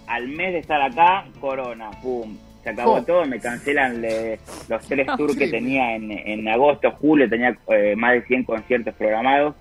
Al 0.08 0.28
mes 0.28 0.54
de 0.54 0.60
estar 0.60 0.80
acá, 0.82 1.26
Corona, 1.42 1.90
pum. 2.04 2.38
Se 2.64 2.70
acabó 2.70 2.94
Oh. 2.94 3.04
todo, 3.04 3.26
me 3.26 3.40
cancelan 3.40 4.02
le- 4.02 4.40
los 4.70 4.88
tres 4.88 5.08
tours 5.18 5.36
que 5.36 5.48
tenía 5.48 5.96
en, 5.96 6.12
en 6.12 6.48
agosto, 6.48 6.92
julio, 6.92 7.28
tenía 7.30 7.58
eh, 7.70 7.96
más 7.96 8.14
de 8.14 8.22
100 8.24 8.44
conciertos 8.44 8.94
programados 8.96 9.56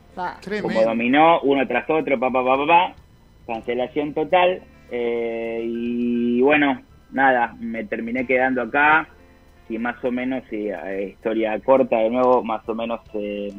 como 0.63 0.83
dominó 0.83 1.41
uno 1.41 1.67
tras 1.67 1.89
otro, 1.91 2.19
pa, 2.19 2.31
pa, 2.31 2.45
pa, 2.45 2.57
pa, 2.57 2.67
pa, 2.67 2.95
cancelación 3.47 4.15
total. 4.15 4.63
eh, 4.91 5.63
y 5.65 6.41
bueno, 6.43 6.81
nada, 7.11 7.55
me 7.59 7.85
terminé 7.85 8.27
quedando 8.27 8.63
acá 8.63 9.09
y 9.69 9.79
más 9.79 10.03
o 10.05 10.11
menos, 10.13 10.45
sí, 10.51 10.69
eh, 10.69 11.11
historia 11.15 11.59
corta 11.61 11.97
de 11.99 12.11
nuevo, 12.11 12.43
más 12.45 12.69
o 12.69 12.75
menos 12.75 13.01
eh, 13.15 13.53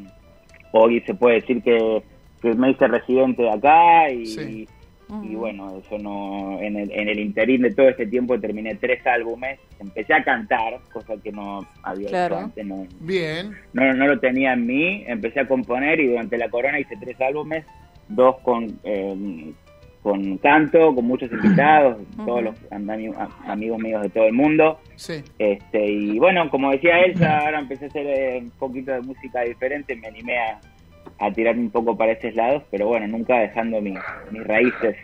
hoy 0.71 1.01
se 1.01 1.15
puede 1.15 1.41
decir 1.41 1.61
que, 1.63 2.03
que 2.41 2.53
me 2.53 2.71
hice 2.71 2.87
residente 2.87 3.41
de 3.43 3.49
acá 3.51 4.09
y, 4.11 4.25
Sí. 4.25 4.67
Y 5.23 5.35
bueno, 5.35 5.77
eso 5.77 5.97
no, 5.99 6.59
en 6.61 6.77
el, 6.77 6.91
en 6.91 7.09
el 7.09 7.19
interín 7.19 7.61
de 7.61 7.73
todo 7.73 7.89
este 7.89 8.07
tiempo 8.07 8.39
terminé 8.39 8.75
tres 8.75 9.05
álbumes, 9.05 9.59
empecé 9.79 10.13
a 10.13 10.23
cantar, 10.23 10.79
cosa 10.91 11.13
que 11.23 11.31
no 11.31 11.65
había 11.83 12.09
Claro. 12.09 12.35
hecho 12.35 12.43
antes, 12.45 12.65
no, 12.65 12.87
Bien. 13.01 13.51
no, 13.73 13.93
no 13.93 14.07
lo 14.07 14.19
tenía 14.19 14.53
en 14.53 14.65
mí, 14.65 15.03
empecé 15.07 15.41
a 15.41 15.47
componer 15.47 15.99
y 15.99 16.07
durante 16.07 16.37
la 16.37 16.49
corona 16.49 16.79
hice 16.79 16.95
tres 16.99 17.19
álbumes, 17.21 17.65
dos 18.07 18.37
con, 18.41 18.67
eh, 18.83 19.51
con 20.01 20.37
canto, 20.39 20.93
con 20.93 21.05
muchos 21.05 21.31
invitados, 21.31 21.97
todos 22.25 22.43
los 22.43 22.55
ami- 22.71 23.13
a- 23.15 23.51
amigos 23.51 23.79
míos 23.79 24.01
de 24.03 24.09
todo 24.09 24.25
el 24.25 24.33
mundo. 24.33 24.79
Sí. 24.95 25.23
Este, 25.39 25.85
y 25.87 26.17
bueno, 26.19 26.49
como 26.49 26.71
decía 26.71 26.99
Elsa, 27.01 27.39
ahora 27.39 27.59
empecé 27.59 27.85
a 27.85 27.87
hacer 27.89 28.07
eh, 28.07 28.39
un 28.43 28.49
poquito 28.51 28.91
de 28.91 29.01
música 29.01 29.41
diferente, 29.41 29.95
me 29.95 30.07
animé 30.07 30.37
a, 30.37 30.59
a 31.19 31.31
tirarme 31.31 31.61
un 31.61 31.71
poco 31.71 31.97
para 31.97 32.11
esos 32.13 32.33
lados, 32.35 32.63
pero 32.71 32.87
bueno, 32.87 33.07
nunca 33.07 33.39
dejando 33.39 33.79
mis, 33.81 33.97
mis 34.31 34.43
raíces 34.45 34.95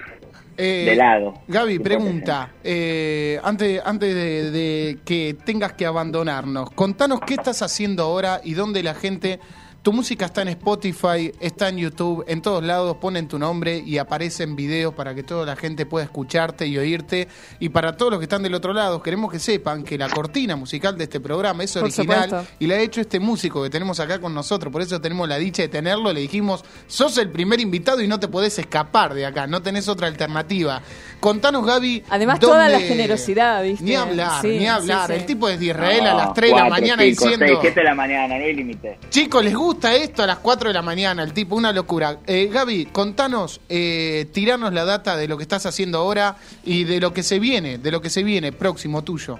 Eh, 0.57 0.83
de 0.85 0.95
lado. 0.95 1.33
Gaby, 1.47 1.79
pregunta. 1.79 2.49
eh, 2.63 3.39
antes 3.43 3.81
antes 3.85 4.13
de, 4.13 4.51
de 4.51 4.97
que 5.05 5.35
tengas 5.45 5.73
que 5.73 5.85
abandonarnos, 5.85 6.69
contanos 6.71 7.21
qué 7.21 7.35
estás 7.35 7.61
haciendo 7.61 8.03
ahora 8.03 8.41
y 8.43 8.53
dónde 8.53 8.83
la 8.83 8.93
gente. 8.93 9.39
Tu 9.83 9.91
música 9.91 10.25
está 10.25 10.43
en 10.43 10.49
Spotify, 10.49 11.31
está 11.39 11.69
en 11.69 11.77
YouTube, 11.77 12.23
en 12.27 12.43
todos 12.43 12.63
lados 12.63 12.97
ponen 12.97 13.27
tu 13.27 13.39
nombre 13.39 13.79
y 13.83 13.97
aparecen 13.97 14.55
videos 14.55 14.93
para 14.93 15.15
que 15.15 15.23
toda 15.23 15.43
la 15.43 15.55
gente 15.55 15.87
pueda 15.87 16.05
escucharte 16.05 16.67
y 16.67 16.77
oírte. 16.77 17.27
Y 17.59 17.69
para 17.69 17.97
todos 17.97 18.11
los 18.11 18.19
que 18.19 18.25
están 18.25 18.43
del 18.43 18.53
otro 18.53 18.73
lado, 18.73 19.01
queremos 19.01 19.31
que 19.31 19.39
sepan 19.39 19.81
que 19.83 19.97
la 19.97 20.07
cortina 20.07 20.55
musical 20.55 20.95
de 20.99 21.05
este 21.05 21.19
programa 21.19 21.63
es 21.63 21.75
original 21.77 22.45
y 22.59 22.67
la 22.67 22.75
ha 22.75 22.79
hecho 22.79 23.01
este 23.01 23.19
músico 23.19 23.63
que 23.63 23.71
tenemos 23.71 23.99
acá 23.99 24.21
con 24.21 24.35
nosotros. 24.35 24.71
Por 24.71 24.83
eso 24.83 25.01
tenemos 25.01 25.27
la 25.27 25.37
dicha 25.39 25.63
de 25.63 25.69
tenerlo. 25.69 26.13
Le 26.13 26.19
dijimos, 26.21 26.63
sos 26.85 27.17
el 27.17 27.31
primer 27.31 27.59
invitado 27.59 28.03
y 28.03 28.07
no 28.07 28.19
te 28.19 28.27
podés 28.27 28.59
escapar 28.59 29.15
de 29.15 29.25
acá, 29.25 29.47
no 29.47 29.63
tenés 29.63 29.87
otra 29.87 30.05
alternativa. 30.05 30.79
Contanos, 31.19 31.65
Gaby. 31.65 32.03
Además, 32.11 32.39
dónde- 32.39 32.53
toda 32.53 32.69
la 32.69 32.79
generosidad, 32.81 33.63
¿viste? 33.63 33.83
Ni 33.83 33.95
hablar, 33.95 34.43
Sí, 34.43 34.59
ni 34.59 34.67
hablar. 34.67 35.07
sí, 35.07 35.13
sí. 35.15 35.19
El 35.21 35.25
tipo 35.25 35.49
es 35.49 35.59
de 35.59 35.65
Israel 35.65 36.05
a 36.05 36.13
las 36.13 36.33
3 36.35 36.51
de 36.51 36.55
la 36.55 36.67
cuatro, 36.67 36.81
mañana 36.81 37.01
cinco, 37.03 37.23
diciendo. 37.25 37.45
seis, 37.47 37.57
siete 37.61 37.79
de 37.79 37.83
la 37.83 37.95
mañana, 37.95 38.37
no 38.37 38.43
hay 38.43 38.53
límite. 38.53 38.99
Chicos, 39.09 39.43
¿les 39.43 39.55
gusta 39.55 39.70
esto 39.79 40.23
a 40.23 40.27
las 40.27 40.39
4 40.39 40.69
de 40.69 40.73
la 40.73 40.81
mañana? 40.81 41.23
El 41.23 41.33
tipo, 41.33 41.55
una 41.55 41.71
locura. 41.71 42.19
Eh, 42.27 42.49
Gaby, 42.51 42.85
contanos, 42.85 43.61
eh, 43.69 44.25
tiranos 44.33 44.73
la 44.73 44.85
data 44.85 45.17
de 45.17 45.27
lo 45.27 45.37
que 45.37 45.43
estás 45.43 45.65
haciendo 45.65 45.97
ahora 45.97 46.35
y 46.63 46.83
de 46.83 46.99
lo 46.99 47.13
que 47.13 47.23
se 47.23 47.39
viene, 47.39 47.77
de 47.77 47.91
lo 47.91 48.01
que 48.01 48.09
se 48.09 48.23
viene 48.23 48.51
próximo 48.51 49.03
tuyo. 49.03 49.37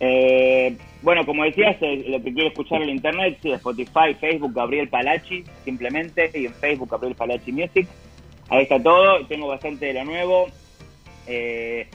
Eh, 0.00 0.76
bueno, 1.02 1.24
como 1.24 1.44
decías, 1.44 1.76
eh, 1.80 2.04
lo 2.08 2.22
que 2.22 2.32
quiero 2.32 2.48
escuchar 2.48 2.82
en 2.82 2.90
internet, 2.90 3.38
sí, 3.42 3.52
Spotify, 3.52 4.14
Facebook, 4.18 4.52
Gabriel 4.54 4.88
Palachi, 4.88 5.44
simplemente, 5.64 6.30
y 6.34 6.46
en 6.46 6.54
Facebook, 6.54 6.90
Gabriel 6.90 7.14
Palachi 7.14 7.52
Music. 7.52 7.86
Ahí 8.48 8.62
está 8.62 8.82
todo, 8.82 9.24
tengo 9.26 9.46
bastante 9.46 9.86
de 9.86 9.94
lo 9.94 10.04
nuevo. 10.04 10.46
Eh, 11.26 11.86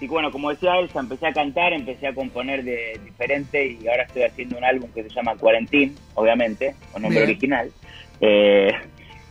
y 0.00 0.06
bueno, 0.06 0.30
como 0.30 0.50
decía 0.50 0.78
Elsa, 0.78 1.00
empecé 1.00 1.26
a 1.28 1.32
cantar, 1.32 1.72
empecé 1.72 2.06
a 2.06 2.14
componer 2.14 2.64
de 2.64 3.00
diferente 3.04 3.66
y 3.66 3.86
ahora 3.88 4.02
estoy 4.02 4.22
haciendo 4.24 4.58
un 4.58 4.64
álbum 4.64 4.90
que 4.92 5.02
se 5.02 5.08
llama 5.10 5.36
Quarantine, 5.36 5.94
obviamente, 6.14 6.74
con 6.92 7.02
nombre 7.02 7.20
Bien. 7.20 7.30
original. 7.30 7.70
Eh, 8.20 8.70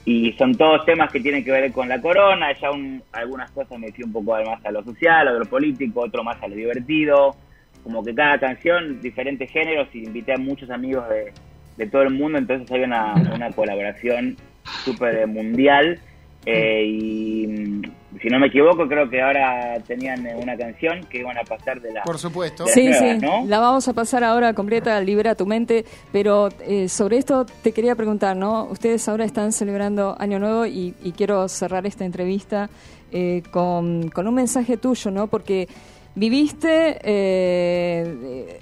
y 0.06 0.34
son 0.34 0.58
todos 0.58 0.86
temas 0.86 1.12
que 1.12 1.20
tienen 1.20 1.44
que 1.46 1.52
ver 1.52 1.72
con 1.72 1.88
la 1.88 2.02
corona, 2.02 2.52
ya 2.60 2.72
un- 2.72 3.02
algunas 3.14 3.52
cosas 3.52 3.78
me 3.80 3.92
fui 3.92 4.04
un 4.04 4.12
poco 4.12 4.34
más 4.44 4.66
a 4.66 4.72
lo 4.72 4.84
social, 4.84 5.28
a 5.28 5.32
lo 5.34 5.46
político, 5.46 6.02
otro 6.02 6.24
más 6.24 6.42
a 6.42 6.48
lo 6.48 6.56
divertido, 6.56 7.36
como 7.84 8.04
que 8.04 8.14
cada 8.16 8.40
canción, 8.40 9.02
diferentes 9.02 9.50
géneros, 9.52 9.88
y 9.94 10.00
invité 10.00 10.34
a 10.34 10.38
muchos 10.38 10.70
amigos 10.70 11.08
de, 11.10 11.32
de 11.78 11.90
todo 11.90 12.02
el 12.04 12.10
mundo, 12.12 12.38
entonces 12.38 12.70
hay 12.72 12.82
una, 12.82 13.16
una 13.34 13.52
colaboración 13.52 14.38
súper 14.84 15.26
mundial. 15.28 16.00
Eh, 16.46 16.86
y 16.86 17.48
mm, 17.48 17.82
si 18.22 18.28
no 18.30 18.40
me 18.40 18.48
equivoco, 18.48 18.88
creo 18.88 19.10
que 19.10 19.22
ahora 19.22 19.76
tenían 19.86 20.26
una 20.38 20.56
canción 20.56 21.04
que 21.10 21.20
iban 21.20 21.38
a 21.38 21.44
pasar 21.44 21.82
de 21.82 21.92
la... 21.92 22.04
Por 22.04 22.18
supuesto. 22.18 22.66
Sí, 22.68 22.86
nuevas, 22.86 23.00
sí, 23.00 23.26
¿no? 23.26 23.46
la 23.46 23.60
vamos 23.60 23.88
a 23.88 23.94
pasar 23.94 24.24
ahora 24.24 24.54
completa, 24.54 25.00
libera 25.02 25.36
tu 25.36 25.46
mente, 25.46 25.86
pero 26.12 26.50
eh, 26.62 26.88
sobre 26.90 27.18
esto 27.18 27.46
te 27.46 27.72
quería 27.72 27.96
preguntar, 27.96 28.36
¿no? 28.36 28.66
Ustedes 28.66 29.08
ahora 29.10 29.26
están 29.26 29.52
celebrando 29.52 30.16
Año 30.20 30.40
Nuevo 30.40 30.66
y, 30.66 30.94
y 31.04 31.12
quiero 31.12 31.48
cerrar 31.48 31.86
esta 31.86 32.06
entrevista 32.06 32.70
eh, 33.12 33.44
con, 33.52 34.10
con 34.10 34.28
un 34.28 34.34
mensaje 34.34 34.78
tuyo, 34.78 35.12
¿no? 35.12 35.28
Porque 35.28 35.68
viviste, 36.16 36.98
eh, 37.04 38.60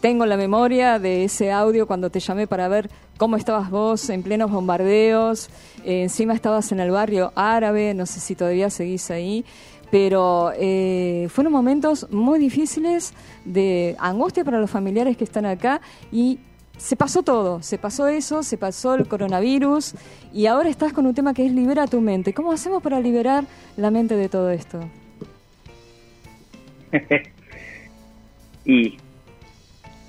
tengo 0.00 0.26
la 0.26 0.36
memoria 0.36 0.98
de 0.98 1.24
ese 1.24 1.50
audio 1.50 1.86
cuando 1.86 2.10
te 2.10 2.20
llamé 2.20 2.46
para 2.46 2.68
ver 2.68 2.90
cómo 3.16 3.36
estabas 3.36 3.70
vos 3.70 4.08
en 4.10 4.22
plenos 4.22 4.50
bombardeos, 4.50 5.48
eh, 5.84 6.02
encima 6.02 6.34
estabas 6.34 6.72
en 6.72 6.80
el 6.80 6.90
barrio 6.90 7.32
árabe, 7.34 7.94
no 7.94 8.06
sé 8.06 8.20
si 8.20 8.34
todavía 8.34 8.70
seguís 8.70 9.10
ahí, 9.10 9.44
pero 9.90 10.52
eh, 10.56 11.28
fueron 11.30 11.52
momentos 11.52 12.10
muy 12.10 12.38
difíciles 12.38 13.12
de 13.44 13.96
angustia 13.98 14.44
para 14.44 14.58
los 14.58 14.70
familiares 14.70 15.16
que 15.16 15.24
están 15.24 15.46
acá 15.46 15.80
y 16.10 16.38
se 16.78 16.96
pasó 16.96 17.22
todo, 17.22 17.62
se 17.62 17.78
pasó 17.78 18.08
eso, 18.08 18.42
se 18.42 18.56
pasó 18.56 18.94
el 18.94 19.06
coronavirus 19.06 19.94
y 20.32 20.46
ahora 20.46 20.68
estás 20.68 20.92
con 20.92 21.06
un 21.06 21.14
tema 21.14 21.34
que 21.34 21.46
es 21.46 21.52
libera 21.52 21.86
tu 21.86 22.00
mente. 22.00 22.32
¿Cómo 22.32 22.52
hacemos 22.52 22.82
para 22.82 23.00
liberar 23.00 23.44
la 23.76 23.90
mente 23.90 24.16
de 24.16 24.28
todo 24.28 24.50
esto? 24.50 24.80
y 28.64 28.96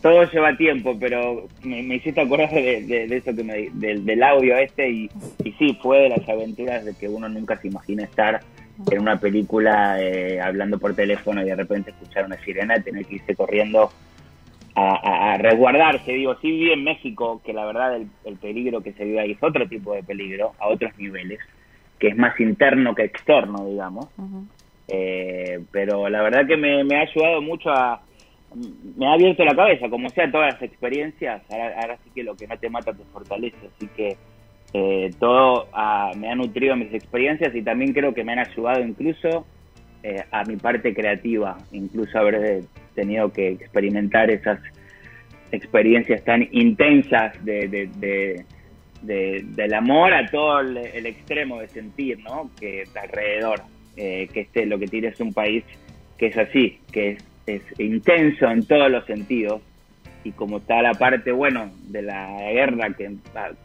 todo 0.04 0.24
lleva 0.32 0.56
tiempo, 0.58 0.96
pero 1.00 1.48
me, 1.64 1.82
me 1.82 1.96
hiciste 1.96 2.22
acordar 2.22 2.52
de, 2.52 2.82
de- 2.84 3.08
de 3.08 3.18
eso 3.18 3.34
que 3.36 3.44
me, 3.44 3.70
del- 3.74 4.06
del 4.06 4.22
audio 4.22 4.56
este 4.58 4.88
y, 4.90 5.10
y 5.44 5.52
sí, 5.54 5.76
fue 5.82 6.02
de 6.02 6.10
las 6.10 6.30
aventuras 6.30 6.86
de 6.86 6.94
que 6.94 7.08
uno 7.10 7.28
nunca 7.30 7.58
se 7.60 7.70
imagina 7.70 8.04
estar 8.04 8.42
en 8.92 9.00
una 9.00 9.18
película 9.20 9.98
eh, 10.02 10.40
hablando 10.42 10.78
por 10.78 10.94
teléfono 10.96 11.42
y 11.42 11.46
de 11.46 11.56
repente 11.56 11.92
escuchar 11.92 12.26
una 12.26 12.38
sirena, 12.44 12.76
tener 12.84 13.06
que 13.06 13.16
irse 13.16 13.36
corriendo 13.36 13.92
a, 14.76 14.90
a- 14.96 15.34
a 15.34 15.38
resguardarse. 15.38 16.12
Digo, 16.12 16.36
sí 16.42 16.52
viví 16.52 16.74
en 16.74 16.84
México, 16.84 17.42
que 17.46 17.54
la 17.54 17.66
verdad 17.66 17.96
el, 17.96 18.08
el 18.26 18.36
peligro 18.38 18.82
que 18.82 18.92
se 18.94 19.06
vive 19.06 19.20
ahí 19.22 19.32
es 19.32 19.42
otro 19.44 19.68
tipo 19.70 19.94
de 19.94 20.04
peligro, 20.04 20.54
a 20.60 20.68
otros 20.68 20.92
niveles, 20.98 21.40
que 22.00 22.08
es 22.10 22.18
más 22.18 22.38
interno 22.40 22.94
que 22.94 23.04
externo, 23.06 23.66
digamos. 23.70 24.08
Eh, 24.90 25.62
pero 25.72 26.10
la 26.10 26.22
verdad 26.24 26.46
que 26.46 26.58
me, 26.58 26.84
me 26.84 26.98
ha 26.98 27.02
ayudado 27.02 27.42
mucho 27.42 27.70
a, 27.72 28.02
me 28.98 29.08
ha 29.08 29.14
abierto 29.14 29.44
la 29.44 29.56
cabeza, 29.56 29.90
como 29.90 30.10
sea 30.10 30.32
todas 30.32 30.54
las 30.54 30.62
experiencias, 30.62 31.42
ahora, 31.50 31.98
sí 32.04 32.12
que 32.14 32.24
lo 32.24 32.36
que 32.36 32.48
no 32.48 32.58
te 32.58 32.70
mata 32.70 32.94
te 32.94 33.04
fortalece, 33.06 33.58
así 33.76 33.88
que 33.96 34.18
eh, 34.74 35.12
todo 35.20 35.68
ah, 35.74 36.12
me 36.18 36.30
ha 36.30 36.36
nutrido 36.36 36.76
mis 36.76 36.94
experiencias 36.94 37.54
y 37.56 37.62
también 37.62 37.94
creo 37.94 38.14
que 38.14 38.24
me 38.24 38.34
han 38.34 38.40
ayudado 38.40 38.82
incluso 38.82 39.46
eh, 40.02 40.24
a 40.32 40.44
mi 40.44 40.58
parte 40.58 40.94
creativa, 40.94 41.58
incluso 41.72 42.18
haber 42.18 42.64
tenido 42.96 43.32
que 43.32 43.50
experimentar 43.50 44.30
esas 44.30 44.60
experiencias 45.52 46.24
tan 46.24 46.48
intensas 46.52 47.34
de, 47.46 47.90
del 49.02 49.74
amor 49.74 50.14
a 50.14 50.26
todo 50.30 50.60
el, 50.60 51.06
extremo 51.06 51.60
de 51.60 51.68
sentir, 51.68 52.20
¿no? 52.20 52.50
Que 52.60 52.84
alrededor, 53.02 53.62
eh, 53.96 54.28
que 54.34 54.42
este 54.42 54.66
lo 54.66 54.80
que 54.80 54.88
tiene 54.88 55.10
es 55.10 55.20
un 55.20 55.34
país 55.34 55.64
que 56.18 56.28
es 56.28 56.38
así, 56.38 56.80
que 56.92 57.12
es 57.12 57.33
es 57.46 57.62
intenso 57.80 58.50
en 58.50 58.66
todos 58.66 58.90
los 58.90 59.06
sentidos 59.06 59.62
y 60.24 60.32
como 60.32 60.58
está 60.58 60.82
la 60.82 60.94
parte, 60.94 61.32
bueno, 61.32 61.72
de 61.88 62.02
la 62.02 62.52
guerra 62.52 62.94
que, 62.94 63.12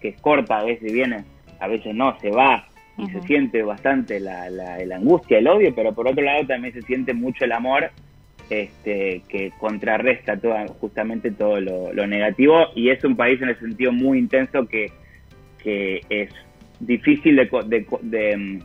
que 0.01 0.09
es 0.09 0.21
corta, 0.21 0.59
a 0.59 0.65
veces 0.65 0.93
viene, 0.93 1.25
a 1.61 1.69
veces 1.69 1.95
no, 1.95 2.19
se 2.21 2.31
va 2.31 2.67
y 2.97 3.07
se 3.11 3.23
siente 3.23 3.63
bastante 3.63 4.19
la, 4.19 4.51
la, 4.51 4.97
angustia, 4.97 5.39
el 5.39 5.47
odio, 5.47 5.73
pero 5.75 5.95
por 5.95 6.09
otro 6.09 6.25
lado 6.25 6.45
también 6.47 6.75
se 6.75 6.83
siente 6.83 7.15
mucho 7.15 7.45
el 7.45 7.53
amor 7.53 7.91
este, 8.51 9.23
que 9.29 9.53
contrarresta 9.59 10.37
toda, 10.37 10.67
justamente 10.81 11.31
todo 11.31 11.61
lo, 11.61 12.07
negativo 12.09 12.67
y 12.75 12.91
es 12.91 13.05
un 13.05 13.15
país 13.15 13.41
en 13.41 13.51
el 13.51 13.59
sentido 13.61 13.93
muy 13.93 14.19
intenso 14.19 14.67
que, 14.67 14.91
que 15.63 16.01
es 16.09 16.31
difícil 16.81 17.37
de, 17.37 17.49
de 17.67 17.87
de 18.03 18.63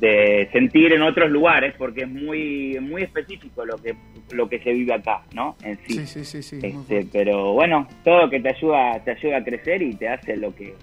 sentir 0.00 0.92
en 0.92 1.02
otros 1.02 1.30
lugares 1.30 1.74
porque 1.78 2.02
es 2.02 2.08
muy 2.08 2.78
muy 2.80 3.02
específico 3.02 3.64
lo 3.64 3.78
que 3.78 3.94
lo 4.32 4.48
que 4.48 4.58
se 4.58 4.72
vive 4.72 4.92
acá 4.92 5.22
no 5.34 5.56
en 5.62 5.78
sí, 5.86 6.04
sí, 6.06 6.24
sí, 6.24 6.42
sí, 6.42 6.58
este, 6.62 7.06
pero 7.12 7.52
bueno 7.52 7.88
todo 8.02 8.28
que 8.28 8.40
te 8.40 8.50
ayuda 8.50 9.00
te 9.04 9.12
ayuda 9.12 9.38
a 9.38 9.44
crecer 9.44 9.82
y 9.82 9.94
te 9.94 10.08
hace 10.08 10.36
lo 10.36 10.54
que 10.54 10.74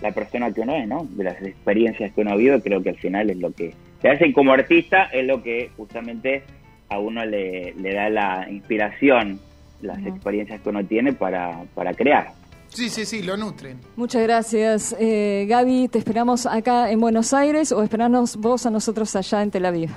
la 0.00 0.12
persona 0.12 0.52
que 0.52 0.60
uno 0.60 0.76
es 0.76 0.86
no 0.86 1.06
de 1.10 1.24
las 1.24 1.42
experiencias 1.42 2.12
que 2.12 2.20
uno 2.20 2.36
vive 2.36 2.62
creo 2.62 2.82
que 2.82 2.90
al 2.90 2.98
final 2.98 3.28
es 3.30 3.38
lo 3.38 3.52
que 3.52 3.74
te 4.00 4.08
hace 4.08 4.32
como 4.32 4.52
artista 4.52 5.04
es 5.04 5.26
lo 5.26 5.42
que 5.42 5.70
justamente 5.76 6.42
a 6.88 6.98
uno 6.98 7.24
le, 7.24 7.74
le 7.74 7.92
da 7.92 8.08
la 8.08 8.46
inspiración 8.48 9.40
las 9.82 10.04
experiencias 10.06 10.60
que 10.60 10.68
uno 10.68 10.84
tiene 10.84 11.12
para, 11.12 11.64
para 11.74 11.94
crear 11.94 12.39
Sí, 12.70 12.88
sí, 12.88 13.04
sí, 13.04 13.22
lo 13.22 13.36
nutren. 13.36 13.80
Muchas 13.96 14.22
gracias. 14.22 14.96
Eh, 14.98 15.46
Gaby, 15.48 15.88
¿te 15.88 15.98
esperamos 15.98 16.46
acá 16.46 16.90
en 16.90 17.00
Buenos 17.00 17.34
Aires 17.34 17.72
o 17.72 17.82
esperanos 17.82 18.36
vos 18.36 18.64
a 18.64 18.70
nosotros 18.70 19.14
allá 19.16 19.42
en 19.42 19.50
Tel 19.50 19.66
Aviv? 19.66 19.90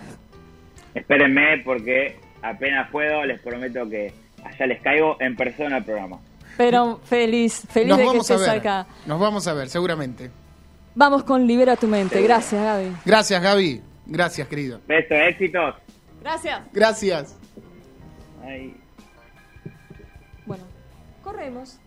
Espérenme 0.93 1.61
porque 1.63 2.19
apenas 2.41 2.89
puedo, 2.91 3.23
les 3.25 3.39
prometo 3.39 3.87
que 3.89 4.13
allá 4.43 4.65
les 4.67 4.81
caigo 4.81 5.17
en 5.19 5.35
persona 5.35 5.77
al 5.77 5.85
programa. 5.85 6.19
Pero 6.57 6.99
feliz, 7.03 7.63
feliz 7.69 7.97
de 7.97 8.11
que 8.11 8.17
estés 8.17 8.47
acá. 8.47 8.85
Nos 9.05 9.19
vamos 9.19 9.47
a 9.47 9.53
ver, 9.53 9.69
seguramente. 9.69 10.29
Vamos 10.95 11.23
con 11.23 11.47
Libera 11.47 11.75
tu 11.75 11.87
mente. 11.87 12.21
Gracias, 12.21 12.61
Gaby. 12.61 12.95
Gracias, 13.05 13.41
Gaby. 13.41 13.81
Gracias, 14.05 14.47
querido. 14.47 14.79
Besos, 14.87 15.17
éxitos. 15.17 15.75
Gracias. 16.21 16.61
Gracias. 16.71 17.35
Bueno, 20.45 20.63
corremos. 21.23 21.79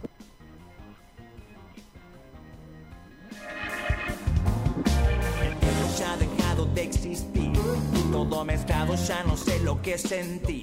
De 6.76 6.82
existir. 6.82 7.52
Todo 8.12 8.44
mezclado, 8.44 8.94
ya 8.94 9.24
no 9.24 9.36
sé 9.36 9.58
lo 9.60 9.80
que 9.82 9.98
sentí. 9.98 10.62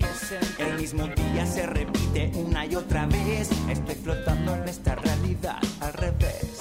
El 0.60 0.76
mismo 0.76 1.08
día 1.08 1.46
se 1.46 1.66
repite 1.66 2.32
una 2.36 2.66
y 2.66 2.76
otra 2.76 3.06
vez. 3.08 3.50
Estoy 3.68 3.96
flotando 3.96 4.56
en 4.56 4.70
esta 4.70 4.96
realidad 4.96 5.58
al 5.82 5.94
revés. 5.94 6.60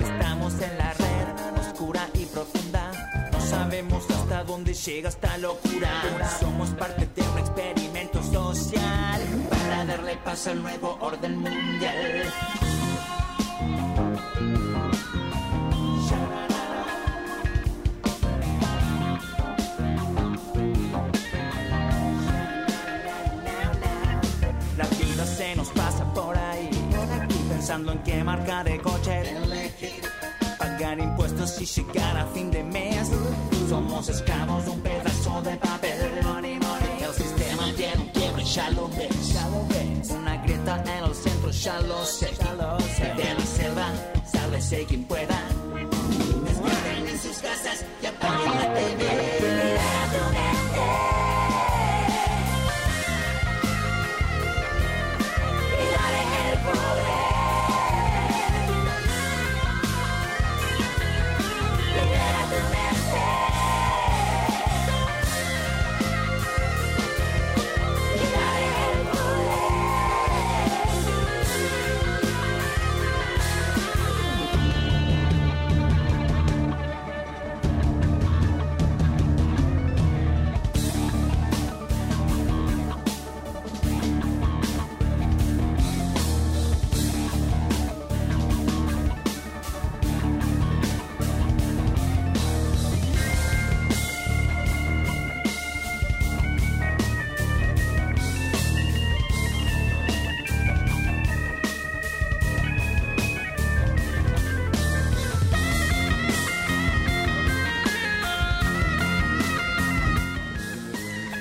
Estamos 0.00 0.54
en 0.60 0.78
la 0.78 0.92
red, 0.94 1.60
oscura 1.60 2.08
y 2.14 2.26
profunda. 2.26 3.30
No 3.32 3.40
sabemos 3.40 4.04
hasta 4.10 4.44
dónde 4.44 4.74
llega 4.74 5.08
esta 5.08 5.38
locura. 5.38 5.90
Somos 6.40 6.70
parte 6.70 7.08
de 7.14 7.22
un 7.22 7.38
experimento 7.38 8.22
social 8.22 9.22
para 9.48 9.84
darle 9.84 10.16
paso 10.24 10.50
al 10.50 10.62
nuevo 10.62 10.98
orden 11.00 11.38
mundial. 11.38 12.32
Pensando 27.68 27.92
en 27.92 27.98
qué 27.98 28.24
marca 28.24 28.64
de 28.64 28.80
coche 28.80 29.20
elegir. 29.30 30.00
Pagar 30.58 30.98
impuestos 30.98 31.60
y 31.60 31.66
llegar 31.66 32.16
a 32.16 32.26
fin 32.28 32.50
de 32.50 32.62
mes. 32.64 33.10
Somos 33.68 34.08
esclavos 34.08 34.66
un 34.68 34.80
pedazo 34.80 35.42
de 35.42 35.54
papel. 35.56 35.98
El 37.02 37.12
sistema 37.12 37.70
tiene 37.76 38.04
un 38.04 38.08
quiebre, 38.08 38.42
ya 38.42 38.70
lo 38.70 38.88
ves. 38.88 40.10
Una 40.10 40.42
grieta 40.42 40.82
en 40.82 41.04
el 41.04 41.14
centro, 41.14 41.50
ya 41.50 41.80
lo 41.82 42.06
sé. 42.06 42.30
De 43.16 43.34
la 43.34 43.40
selva, 43.44 43.92
sálvese 44.32 44.86
quien 44.86 45.04
pueda. 45.04 45.38
Desguarden 46.46 47.06
en 47.06 47.18
sus 47.20 47.36
casas 47.36 47.84
y 48.02 48.06
apaguen 48.06 48.54
la 48.54 48.72
TV. 48.72 50.57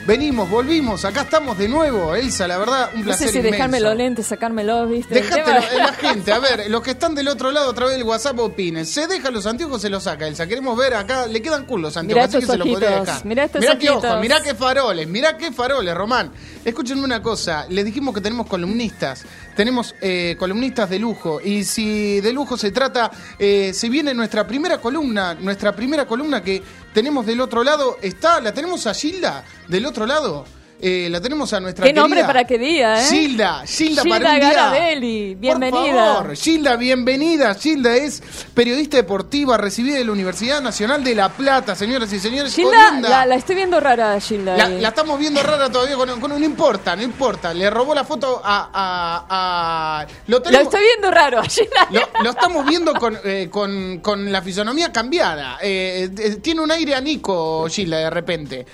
Venimos, 0.08 0.50
volvimos, 0.50 1.04
acá 1.04 1.24
estamos 1.24 1.58
de 1.58 1.67
nuevo, 1.67 2.15
Elsa, 2.15 2.48
la 2.48 2.58
verdad, 2.58 2.91
un 2.96 3.04
placer. 3.04 3.28
No 3.28 3.34
sé 3.34 3.39
si 3.39 3.43
dejarme 3.43 3.82
los 3.82 3.93
lentes, 3.93 4.26
sacármelos, 4.26 4.89
¿viste? 4.89 5.15
Dejátelo, 5.15 5.60
la 5.78 5.91
gente, 6.00 6.32
a 6.32 6.39
ver, 6.39 6.70
los 6.70 6.82
que 6.82 6.91
están 6.91 7.13
del 7.13 7.28
otro 7.28 7.52
lado 7.52 7.72
a 7.72 7.74
través 7.74 7.98
del 7.98 8.06
WhatsApp 8.06 8.39
opinen. 8.39 8.86
¿Se 8.86 9.06
deja 9.08 9.30
los 9.32 9.46
anteojos 9.46 9.82
se 9.82 9.89
los 9.89 10.04
saca, 10.04 10.26
Elsa? 10.26 10.48
Queremos 10.48 10.78
ver 10.78 10.93
acá, 10.93 11.28
le 11.28 11.41
quedan 11.41 11.65
cool 11.65 11.82
los 11.82 11.98
anteojos, 11.98 12.24
así 12.24 12.39
que 12.39 12.46
se 12.46 12.58
los 12.58 12.70
podría 12.70 13.02
dejar. 13.02 13.26
Mirá 13.26 13.43
estos 13.43 13.60
mirá 13.60 13.78
qué 13.78 13.89
ojos, 13.89 14.22
mirá 14.22 14.41
qué 14.41 14.56
faroles, 14.56 15.08
mirá 15.10 15.38
qué 15.38 15.52
faroles, 15.52 15.93
Román. 15.93 16.32
Escúchenme 16.63 17.04
una 17.04 17.22
cosa, 17.22 17.65
les 17.67 17.84
dijimos 17.84 18.15
que 18.15 18.22
tenemos 18.22 18.48
columnistas, 18.48 19.26
tenemos 19.58 19.93
eh, 20.00 20.38
columnistas 20.39 20.89
de 20.89 21.00
lujo, 21.00 21.41
y 21.43 21.65
si 21.65 22.22
de 22.22 22.32
lujo 22.32 22.56
se 22.56 22.72
trata, 22.72 23.12
eh, 23.38 23.72
se 23.74 23.89
viene 23.89 24.13
nuestra 24.13 24.48
primera 24.48 24.78
columna, 24.78 25.34
nuestra 25.34 25.76
primera 25.76 26.08
columna 26.08 26.41
que 26.41 26.63
tenemos 26.98 27.28
del 27.28 27.42
otro 27.42 27.64
lado, 27.64 28.00
está, 28.02 28.42
la 28.42 28.56
tenemos 28.56 28.88
a 28.88 28.94
Gilda 28.96 29.46
del 29.68 29.86
otro 29.86 30.08
lado. 30.08 30.46
Eh, 30.80 31.08
la 31.10 31.20
tenemos 31.20 31.52
a 31.54 31.60
nuestra 31.60 31.86
¿Qué 31.86 31.94
nombre 31.94 32.24
para 32.24 32.46
qué 32.46 32.60
día, 32.60 33.02
eh? 33.02 33.08
Gilda, 33.10 33.63
Gilda, 33.66 34.04
Gilda 34.04 34.20
para 34.20 34.94
un 34.94 35.40
bienvenida. 35.40 35.72
Por 35.72 35.96
favor, 35.96 36.36
Gilda, 36.36 36.76
bienvenida. 36.76 37.56
Gilda 37.56 37.96
es 37.96 38.22
periodista 38.54 38.98
deportiva 38.98 39.58
recibida 39.58 39.98
de 39.98 40.06
la 40.06 40.12
Universidad 40.12 40.62
Nacional 40.62 41.04
de 41.04 41.16
La 41.16 41.30
Plata, 41.30 41.74
señoras 41.74 42.13
y 42.13 42.20
señores. 42.20 42.54
Gilda, 42.54 43.00
la, 43.02 43.26
la, 43.26 43.36
estoy 43.36 43.56
viendo 43.56 43.80
rara, 43.80 44.20
Gilda. 44.20 44.56
La, 44.56 44.90
estamos 44.90 45.18
viendo 45.18 45.42
rara 45.42 45.72
todavía, 45.72 45.96
con, 45.96 46.20
con, 46.20 46.30
no 46.30 46.46
importa, 46.46 46.96
no 46.96 47.02
importa. 47.02 47.56
Le 47.56 47.70
robó 47.72 47.96
la 47.96 48.04
foto 48.04 48.40
a... 48.44 48.70
a, 48.72 50.02
a 50.02 50.08
lo, 50.28 50.38
estoy 50.38 50.82
viendo 50.82 51.10
raro, 51.10 51.42
Gilda. 51.50 51.88
Lo, 52.22 52.30
estamos 52.30 52.63
viendo 52.68 52.94
con, 52.94 53.18
eh, 53.24 53.50
con, 53.50 53.98
con, 54.00 54.32
la 54.32 54.44
fisonomía 54.44 54.92
cambiada. 54.92 55.58
Eh, 55.60 56.38
tiene 56.44 56.62
un 56.62 56.70
aire 56.70 56.94
a 56.94 57.02
Nico, 57.02 57.68
Gilda, 57.68 57.98
de 57.98 58.10
repente. 58.12 58.66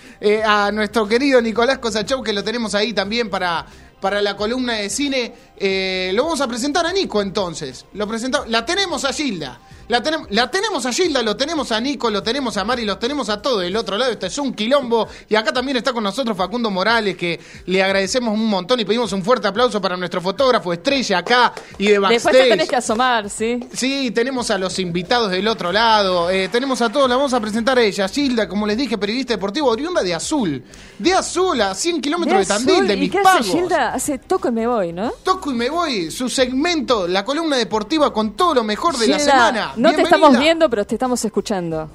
a 0.46 0.70
nuestro 0.74 1.08
querido 1.08 1.42
Nicolás 1.42 1.78
Cosa 1.94 2.08
Show, 2.08 2.24
que 2.24 2.34
lo 2.34 2.44
tenemos 2.44 2.74
ahí 2.74 2.92
también 2.92 3.30
para, 3.30 3.64
para 4.02 4.20
la 4.20 4.36
columna 4.36 4.74
de 4.74 4.90
cine. 4.90 5.32
Eh, 5.56 6.12
lo 6.16 6.24
vamos 6.24 6.42
a 6.42 6.48
presentar 6.48 6.88
a 6.88 6.92
Nico 6.92 7.22
entonces. 7.22 7.86
Lo. 7.94 8.08
La 8.48 8.66
tenemos 8.66 9.06
a 9.06 9.14
Gilda. 9.14 9.60
La, 9.88 10.02
tenemos 10.02 10.28
la 10.32 10.50
tenemos 10.50 10.86
a 10.86 10.94
Gilda, 10.94 11.22
lo 11.22 11.36
tenemos 11.36 11.72
a 11.72 11.80
Nico, 11.80 12.10
lo 12.10 12.24
tenemos 12.24 12.58
a 12.58 12.64
Mari, 12.64 12.86
los 12.86 13.00
tenemos 13.00 13.30
a 13.30 13.42
todo 13.42 13.60
del 13.60 13.76
otro 13.76 13.98
lado. 13.98 14.12
Esto 14.12 14.26
es 14.26 14.38
un 14.38 14.54
quilombo. 14.54 15.08
Y 15.30 15.36
acá 15.36 15.52
también 15.52 15.78
está 15.78 15.94
con 15.94 16.04
nosotros 16.04 16.38
Facundo 16.38 16.70
Morales, 16.70 17.18
que 17.18 17.40
le 17.66 17.84
agradecemos 17.84 18.34
un 18.34 18.48
montón 18.48 18.80
y 18.80 18.86
pedimos 18.86 19.12
un 19.12 19.24
fuerte 19.24 19.48
aplauso 19.48 19.82
para 19.82 19.98
nuestro 19.98 20.22
fotógrafo 20.22 20.72
estrella 20.74 21.20
acá 21.20 21.54
y 21.78 21.88
de 21.88 22.00
backstage. 22.00 22.24
Después 22.24 22.44
te 22.44 22.50
tenés 22.50 22.70
que 22.70 22.76
asomar, 22.76 23.30
¿sí? 23.30 23.60
Sí, 23.74 24.12
tenemos 24.12 24.50
a 24.52 24.58
los 24.58 24.80
invitados 24.80 25.32
del 25.32 25.48
otro 25.48 25.72
lado, 25.72 26.30
eh, 26.30 26.50
tenemos 26.50 26.82
a 26.82 26.92
todos, 26.92 27.10
la 27.10 27.16
vamos 27.16 27.34
a 27.34 27.40
presentar 27.40 27.78
a 27.78 27.84
ella, 27.84 28.08
Gilda, 28.08 28.48
como 28.48 28.66
les 28.66 28.78
dije, 28.78 28.98
periodista 28.98 29.34
deportivo, 29.34 29.70
oriunda 29.70 30.02
de 30.02 30.14
Azul, 30.14 30.64
de 31.00 31.14
Azul, 31.14 31.62
a 31.62 31.76
100 31.76 32.02
kilómetros 32.02 32.40
de, 32.40 32.46
Tandil, 32.46 32.76
azul, 32.76 32.88
de 32.88 32.94
¿y 32.94 32.98
mis 32.98 33.12
qué 33.12 33.20
hace 33.20 33.24
pagos. 33.24 33.48
Gilda? 33.48 33.94
Hace 33.94 34.18
toco 34.20 34.50
y 34.50 34.52
me 34.52 34.68
voy, 34.68 34.94
¿no? 34.94 35.12
Toco 35.24 35.52
y 35.52 35.56
me 35.56 35.70
voy, 35.70 36.12
su 36.12 36.30
segmento, 36.30 37.08
la 37.08 37.26
columna 37.26 37.58
deportiva 37.58 38.14
con 38.14 38.34
todo 38.34 38.56
lo 38.56 38.64
mejor 38.64 38.98
de 38.98 39.08
la 39.08 39.20
semana. 39.20 39.73
No 39.76 39.94
te 39.94 40.02
estamos 40.04 40.38
viendo, 40.40 40.70
pero 40.70 40.86
te 40.86 40.96
estamos 40.96 41.24
escuchando. 41.26 41.90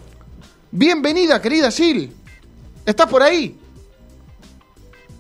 Bienvenida, 0.71 1.41
querida 1.41 1.71
Gil. 1.71 2.12
¿Estás 2.85 3.07
por 3.07 3.23
ahí? 3.23 3.57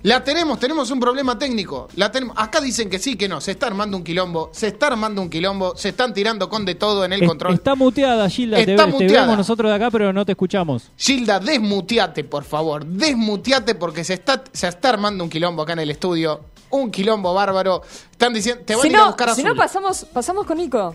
La 0.02 0.22
tenemos, 0.22 0.60
tenemos 0.60 0.90
un 0.92 1.00
problema 1.00 1.36
técnico. 1.38 1.88
La 1.96 2.10
tenemos. 2.12 2.36
Acá 2.38 2.60
dicen 2.60 2.88
que 2.88 2.98
sí, 3.00 3.16
que 3.16 3.28
no. 3.28 3.40
Se 3.40 3.50
está 3.50 3.66
armando 3.66 3.96
un 3.96 4.04
quilombo. 4.04 4.48
Se 4.52 4.68
está 4.68 4.86
armando 4.86 5.20
un 5.20 5.28
quilombo. 5.28 5.76
Se 5.76 5.88
están 5.88 6.14
tirando 6.14 6.48
con 6.48 6.64
de 6.64 6.76
todo 6.76 7.04
en 7.04 7.12
el 7.12 7.22
Es- 7.22 7.28
control. 7.28 7.54
Está 7.54 7.74
muteada, 7.74 8.28
Gilda. 8.30 8.58
Está 8.60 8.84
te 8.84 8.90
muteada. 8.90 9.22
vemos 9.22 9.38
nosotros 9.38 9.70
de 9.70 9.74
acá, 9.76 9.90
pero 9.90 10.12
no 10.12 10.24
te 10.24 10.32
escuchamos. 10.32 10.90
Gilda, 10.96 11.40
desmuteate, 11.40 12.22
por 12.24 12.44
favor. 12.44 12.86
Desmuteate 12.86 13.74
porque 13.74 14.04
se 14.04 14.14
está, 14.14 14.44
se 14.52 14.68
está 14.68 14.90
armando 14.90 15.24
un 15.24 15.30
quilombo 15.30 15.62
acá 15.62 15.72
en 15.72 15.80
el 15.80 15.90
estudio. 15.90 16.42
Un 16.70 16.90
quilombo 16.92 17.34
bárbaro. 17.34 17.82
Están 18.12 18.32
diciendo, 18.32 18.62
te 18.64 18.74
van 18.76 18.82
Si 18.82 18.88
a 18.88 18.90
ir 18.90 18.96
a 18.96 19.00
no, 19.00 19.06
buscar 19.06 19.30
a 19.30 19.34
si 19.34 19.40
Azul. 19.40 19.50
no 19.56 19.60
pasamos, 19.60 20.04
pasamos 20.12 20.46
con 20.46 20.58
Nico. 20.58 20.94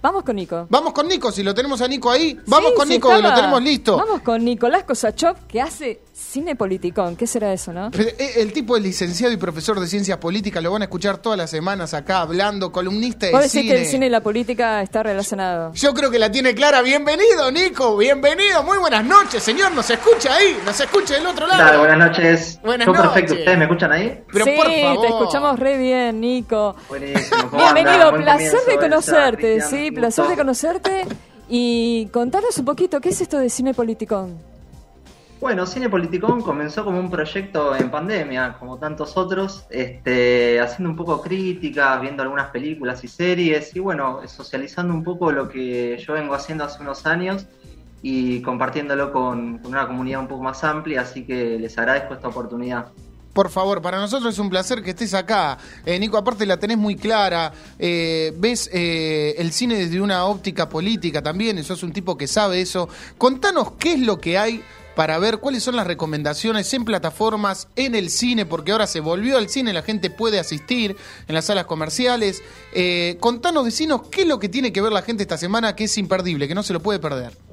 Vamos 0.00 0.22
con 0.22 0.36
Nico. 0.36 0.66
Vamos 0.70 0.92
con 0.92 1.08
Nico, 1.08 1.32
si 1.32 1.42
lo 1.42 1.52
tenemos 1.54 1.80
a 1.80 1.88
Nico 1.88 2.10
ahí. 2.10 2.38
Vamos 2.46 2.70
Sí, 2.70 2.76
con 2.76 2.88
Nico, 2.88 3.08
que 3.08 3.20
lo 3.22 3.34
tenemos 3.34 3.62
listo. 3.62 3.96
Vamos 3.96 4.20
con 4.22 4.44
Nicolás 4.44 4.84
Kosachov, 4.84 5.36
que 5.48 5.60
hace 5.60 6.00
cine 6.12 6.54
politicón. 6.54 7.16
¿Qué 7.16 7.26
será 7.26 7.52
eso, 7.52 7.72
no? 7.72 7.90
Pero, 7.90 8.10
eh, 8.10 8.34
El 8.36 8.52
tipo 8.52 8.76
es 8.76 8.82
licenciado 8.82 9.32
y 9.32 9.36
profesor 9.36 9.80
de 9.80 9.88
ciencias 9.88 10.18
políticas, 10.18 10.62
lo 10.62 10.70
van 10.70 10.82
a 10.82 10.84
escuchar 10.84 11.18
todas 11.18 11.36
las 11.36 11.50
semanas 11.50 11.94
acá 11.94 12.20
hablando, 12.20 12.70
columnista 12.70 13.26
de 13.26 13.32
Vos 13.32 13.40
decís 13.42 13.60
cine. 13.62 13.74
que 13.74 13.80
el 13.82 13.86
cine 13.86 14.06
y 14.06 14.10
la 14.10 14.20
política 14.20 14.82
está 14.82 15.02
relacionado. 15.02 15.72
Yo 15.74 15.92
creo 15.94 16.10
que 16.12 16.18
la 16.20 16.30
tiene 16.30 16.54
clara. 16.54 16.80
Bienvenido, 16.82 17.50
Nico. 17.50 17.96
Bienvenido. 17.96 18.62
Muy 18.62 18.78
buenas 18.78 19.04
noches, 19.04 19.42
señor. 19.42 19.72
Nos 19.72 19.90
escucha 19.90 20.32
ahí. 20.34 20.56
Nos 20.64 20.78
escucha 20.78 21.14
del 21.14 21.26
otro 21.26 21.46
¿Qué 21.46 21.56
lado. 21.56 21.70
tal? 21.70 21.78
Buenas 21.80 21.98
noches. 21.98 22.60
Buenas 22.64 22.86
Todo 22.86 22.94
perfecto. 23.02 23.20
noches. 23.32 23.38
¿Ustedes 23.40 23.58
me 23.58 23.64
escuchan 23.64 23.92
ahí? 23.92 24.24
Pero 24.32 24.44
sí, 24.44 24.50
por 24.56 24.66
favor. 24.72 25.00
te 25.00 25.08
escuchamos 25.08 25.58
re 25.58 25.78
bien, 25.78 26.20
Nico. 26.20 26.76
Buenísimo. 26.88 27.50
¿Cómo 27.50 27.62
Bienvenido, 27.72 28.12
placer 28.16 28.50
comienzo, 28.52 28.70
de 28.70 28.76
conocerte, 28.78 29.60
sí, 29.62 29.87
un 29.88 29.94
placer 29.94 30.26
de 30.26 30.36
conocerte. 30.36 31.06
Y 31.48 32.06
contanos 32.12 32.58
un 32.58 32.64
poquito, 32.64 33.00
¿qué 33.00 33.08
es 33.08 33.20
esto 33.20 33.38
de 33.38 33.48
cine 33.48 33.72
politicón? 33.72 34.48
Bueno, 35.40 35.66
Cine 35.66 35.88
Politicón 35.88 36.42
comenzó 36.42 36.84
como 36.84 36.98
un 36.98 37.10
proyecto 37.10 37.76
en 37.76 37.92
pandemia, 37.92 38.56
como 38.58 38.76
tantos 38.76 39.16
otros, 39.16 39.66
este, 39.70 40.58
haciendo 40.58 40.90
un 40.90 40.96
poco 40.96 41.22
críticas, 41.22 42.00
viendo 42.00 42.24
algunas 42.24 42.50
películas 42.50 43.04
y 43.04 43.08
series, 43.08 43.74
y 43.76 43.78
bueno, 43.78 44.20
socializando 44.26 44.92
un 44.92 45.04
poco 45.04 45.30
lo 45.30 45.48
que 45.48 45.96
yo 46.04 46.14
vengo 46.14 46.34
haciendo 46.34 46.64
hace 46.64 46.82
unos 46.82 47.06
años 47.06 47.46
y 48.02 48.42
compartiéndolo 48.42 49.12
con, 49.12 49.58
con 49.58 49.70
una 49.70 49.86
comunidad 49.86 50.20
un 50.20 50.26
poco 50.28 50.42
más 50.42 50.64
amplia, 50.64 51.02
así 51.02 51.24
que 51.24 51.56
les 51.56 51.78
agradezco 51.78 52.14
esta 52.14 52.26
oportunidad. 52.26 52.88
Por 53.38 53.50
favor, 53.50 53.80
para 53.80 54.00
nosotros 54.00 54.34
es 54.34 54.40
un 54.40 54.50
placer 54.50 54.82
que 54.82 54.90
estés 54.90 55.14
acá. 55.14 55.58
Eh, 55.86 55.96
Nico, 56.00 56.16
aparte 56.16 56.44
la 56.44 56.56
tenés 56.56 56.76
muy 56.76 56.96
clara. 56.96 57.52
Eh, 57.78 58.32
ves 58.36 58.68
eh, 58.72 59.36
el 59.38 59.52
cine 59.52 59.76
desde 59.76 60.00
una 60.00 60.24
óptica 60.24 60.68
política 60.68 61.22
también. 61.22 61.62
sos 61.62 61.84
un 61.84 61.92
tipo 61.92 62.18
que 62.18 62.26
sabe 62.26 62.60
eso. 62.60 62.88
Contanos 63.16 63.74
qué 63.78 63.92
es 63.92 64.00
lo 64.00 64.18
que 64.18 64.38
hay 64.38 64.60
para 64.96 65.20
ver 65.20 65.38
cuáles 65.38 65.62
son 65.62 65.76
las 65.76 65.86
recomendaciones 65.86 66.74
en 66.74 66.84
plataformas, 66.84 67.68
en 67.76 67.94
el 67.94 68.10
cine, 68.10 68.44
porque 68.44 68.72
ahora 68.72 68.88
se 68.88 68.98
volvió 68.98 69.38
al 69.38 69.48
cine, 69.48 69.72
la 69.72 69.82
gente 69.82 70.10
puede 70.10 70.40
asistir 70.40 70.96
en 71.28 71.34
las 71.36 71.44
salas 71.44 71.66
comerciales. 71.66 72.42
Contanos, 73.20 73.64
decinos 73.64 74.08
qué 74.10 74.22
es 74.22 74.26
lo 74.26 74.40
que 74.40 74.48
tiene 74.48 74.72
que 74.72 74.80
ver 74.80 74.90
la 74.90 75.02
gente 75.02 75.22
esta 75.22 75.38
semana 75.38 75.76
que 75.76 75.84
es 75.84 75.96
imperdible, 75.96 76.48
que 76.48 76.56
no 76.56 76.64
se 76.64 76.72
lo 76.72 76.82
puede 76.82 76.98
perder. 76.98 77.47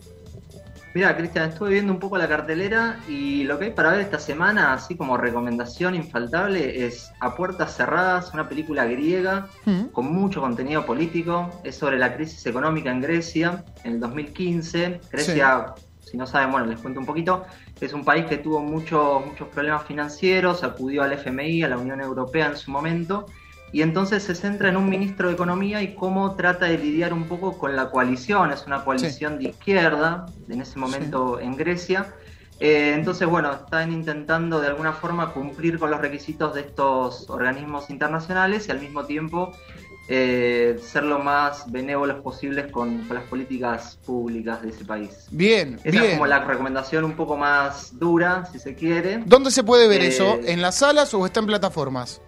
Mira, 0.96 1.18
Cristian, 1.18 1.50
estuve 1.50 1.72
viendo 1.72 1.92
un 1.92 2.00
poco 2.00 2.18
la 2.18 2.26
cartelera 2.26 2.98
y 3.10 3.44
lo 3.44 3.60
que 3.60 3.66
hay 3.66 3.72
para 3.72 3.92
ver 3.92 4.00
esta 4.00 4.18
semana, 4.18 4.72
así 4.72 4.96
como 4.96 5.18
recomendación 5.18 5.94
infaltable, 5.94 6.86
es 6.86 7.12
A 7.20 7.36
Puertas 7.36 7.76
Cerradas, 7.76 8.34
una 8.34 8.48
película 8.48 8.86
griega 8.86 9.50
Mm. 9.66 9.88
con 9.92 10.06
mucho 10.14 10.40
contenido 10.40 10.86
político. 10.86 11.52
Es 11.66 11.76
sobre 11.76 12.00
la 12.00 12.16
crisis 12.16 12.46
económica 12.46 12.92
en 12.92 13.02
Grecia 13.02 13.66
en 13.84 13.96
el 13.96 14.00
2015. 14.00 15.02
Grecia, 15.12 15.74
si 16.00 16.16
no 16.16 16.26
saben, 16.26 16.52
bueno, 16.52 16.66
les 16.68 16.80
cuento 16.80 17.02
un 17.02 17.06
poquito. 17.06 17.46
Es 17.82 17.92
un 17.92 18.06
país 18.06 18.26
que 18.26 18.38
tuvo 18.38 18.62
muchos 18.62 19.26
muchos 19.26 19.50
problemas 19.50 19.84
financieros, 19.84 20.64
acudió 20.64 21.04
al 21.04 21.12
FMI, 21.12 21.64
a 21.64 21.68
la 21.68 21.78
Unión 21.78 22.00
Europea 22.00 22.46
en 22.48 22.56
su 22.56 22.72
momento. 22.72 23.26
Y 23.72 23.82
entonces 23.82 24.24
se 24.24 24.36
centra 24.36 24.70
en 24.70 24.78
un 24.78 24.88
ministro 24.90 25.28
de 25.28 25.34
Economía 25.34 25.82
y 25.82 25.96
cómo 25.96 26.36
trata 26.36 26.66
de 26.66 26.78
lidiar 26.78 27.12
un 27.14 27.26
poco 27.26 27.58
con 27.58 27.76
la 27.76 27.90
coalición. 27.90 28.52
Es 28.52 28.66
una 28.68 28.84
coalición 28.86 29.38
de 29.38 29.50
izquierda 29.50 30.28
en 30.50 30.62
ese 30.62 30.80
momento 30.80 31.40
en 31.42 31.58
Grecia. 31.58 32.14
Eh, 32.62 32.94
entonces, 32.96 33.28
bueno, 33.28 33.52
están 33.52 33.92
intentando 33.92 34.62
de 34.62 34.68
alguna 34.68 34.94
forma 34.94 35.34
cumplir 35.34 35.78
con 35.78 35.92
los 35.92 36.00
requisitos 36.00 36.54
de 36.56 36.62
estos 36.62 37.30
organismos 37.30 37.90
internacionales 37.90 38.70
y 38.70 38.72
al 38.72 38.80
mismo 38.80 39.04
tiempo 39.04 39.52
eh, 40.08 40.80
ser 40.82 41.04
lo 41.04 41.20
más 41.20 41.70
benévolos 41.70 42.22
posibles 42.22 42.72
con, 42.72 43.00
con 43.08 43.16
las 43.18 43.26
políticas 43.26 44.00
públicas 44.06 44.62
de 44.62 44.70
ese 44.70 44.86
país. 44.86 45.28
Bien, 45.32 45.80
Esa 45.84 45.90
es 45.90 45.92
bien. 46.02 46.12
como 46.12 46.28
la 46.28 46.40
recomendación 46.46 47.04
un 47.04 47.14
poco 47.18 47.36
más 47.36 47.98
dura, 48.00 48.46
si 48.52 48.60
se 48.60 48.74
quiere. 48.76 49.22
¿Dónde 49.26 49.52
se 49.52 49.64
puede 49.64 49.88
ver 49.90 50.02
Eh, 50.02 50.08
eso? 50.08 50.40
¿En 50.46 50.62
las 50.62 50.76
salas 50.76 51.14
o 51.14 51.26
está 51.26 51.42
en 51.42 51.48
plataformas? 51.48 52.22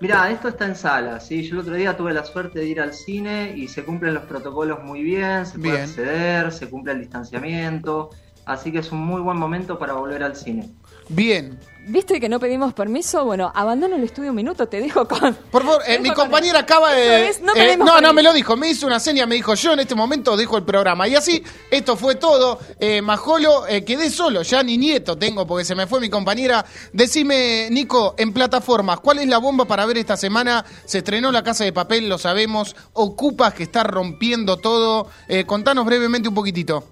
Mira, 0.00 0.30
esto 0.30 0.48
está 0.48 0.66
en 0.66 0.76
sala, 0.76 1.18
¿sí? 1.18 1.42
Yo 1.42 1.54
el 1.54 1.60
otro 1.60 1.74
día 1.74 1.96
tuve 1.96 2.12
la 2.12 2.24
suerte 2.24 2.60
de 2.60 2.66
ir 2.66 2.80
al 2.80 2.94
cine 2.94 3.52
y 3.56 3.66
se 3.66 3.84
cumplen 3.84 4.14
los 4.14 4.24
protocolos 4.24 4.82
muy 4.84 5.02
bien, 5.02 5.44
se 5.44 5.58
puede 5.58 5.78
Bien. 5.78 5.88
acceder, 5.88 6.52
se 6.52 6.70
cumple 6.70 6.92
el 6.92 7.00
distanciamiento, 7.00 8.10
así 8.44 8.70
que 8.70 8.78
es 8.78 8.92
un 8.92 9.00
muy 9.00 9.20
buen 9.20 9.36
momento 9.36 9.78
para 9.78 9.94
volver 9.94 10.22
al 10.22 10.36
cine. 10.36 10.70
Bien. 11.08 11.58
¿Viste 11.90 12.20
que 12.20 12.28
no 12.28 12.38
pedimos 12.38 12.74
permiso? 12.74 13.24
Bueno, 13.24 13.50
abandona 13.54 13.96
el 13.96 14.04
estudio 14.04 14.28
un 14.28 14.36
minuto, 14.36 14.68
te 14.68 14.78
dejo 14.78 15.08
con... 15.08 15.34
Por 15.50 15.62
favor, 15.64 15.80
eh, 15.86 15.98
mi 15.98 16.10
con- 16.10 16.26
compañera 16.26 16.58
acaba 16.58 16.92
de. 16.92 17.34
No 17.40 17.54
eh, 17.56 17.78
no, 17.78 17.84
no 17.86 17.92
permiso. 17.94 18.12
me 18.12 18.22
lo 18.22 18.32
dijo, 18.34 18.56
me 18.58 18.68
hizo 18.68 18.86
una 18.86 19.00
seña, 19.00 19.24
me 19.24 19.36
dijo 19.36 19.54
yo 19.54 19.72
en 19.72 19.80
este 19.80 19.94
momento 19.94 20.36
dejo 20.36 20.58
el 20.58 20.64
programa. 20.64 21.08
Y 21.08 21.14
así, 21.14 21.42
esto 21.70 21.96
fue 21.96 22.16
todo. 22.16 22.58
Eh, 22.78 23.00
Majolo, 23.00 23.66
eh, 23.66 23.86
quedé 23.86 24.10
solo, 24.10 24.42
ya 24.42 24.62
ni 24.62 24.76
nieto 24.76 25.16
tengo 25.16 25.46
porque 25.46 25.64
se 25.64 25.74
me 25.74 25.86
fue 25.86 25.98
mi 25.98 26.10
compañera. 26.10 26.62
Decime, 26.92 27.68
Nico, 27.70 28.14
en 28.18 28.34
plataformas, 28.34 29.00
¿cuál 29.00 29.20
es 29.20 29.26
la 29.26 29.38
bomba 29.38 29.64
para 29.64 29.86
ver 29.86 29.96
esta 29.96 30.18
semana? 30.18 30.66
Se 30.84 30.98
estrenó 30.98 31.32
La 31.32 31.42
Casa 31.42 31.64
de 31.64 31.72
Papel, 31.72 32.06
lo 32.06 32.18
sabemos. 32.18 32.76
Ocupas 32.92 33.54
que 33.54 33.62
está 33.62 33.82
rompiendo 33.82 34.58
todo. 34.58 35.08
Eh, 35.26 35.46
contanos 35.46 35.86
brevemente 35.86 36.28
un 36.28 36.34
poquitito. 36.34 36.84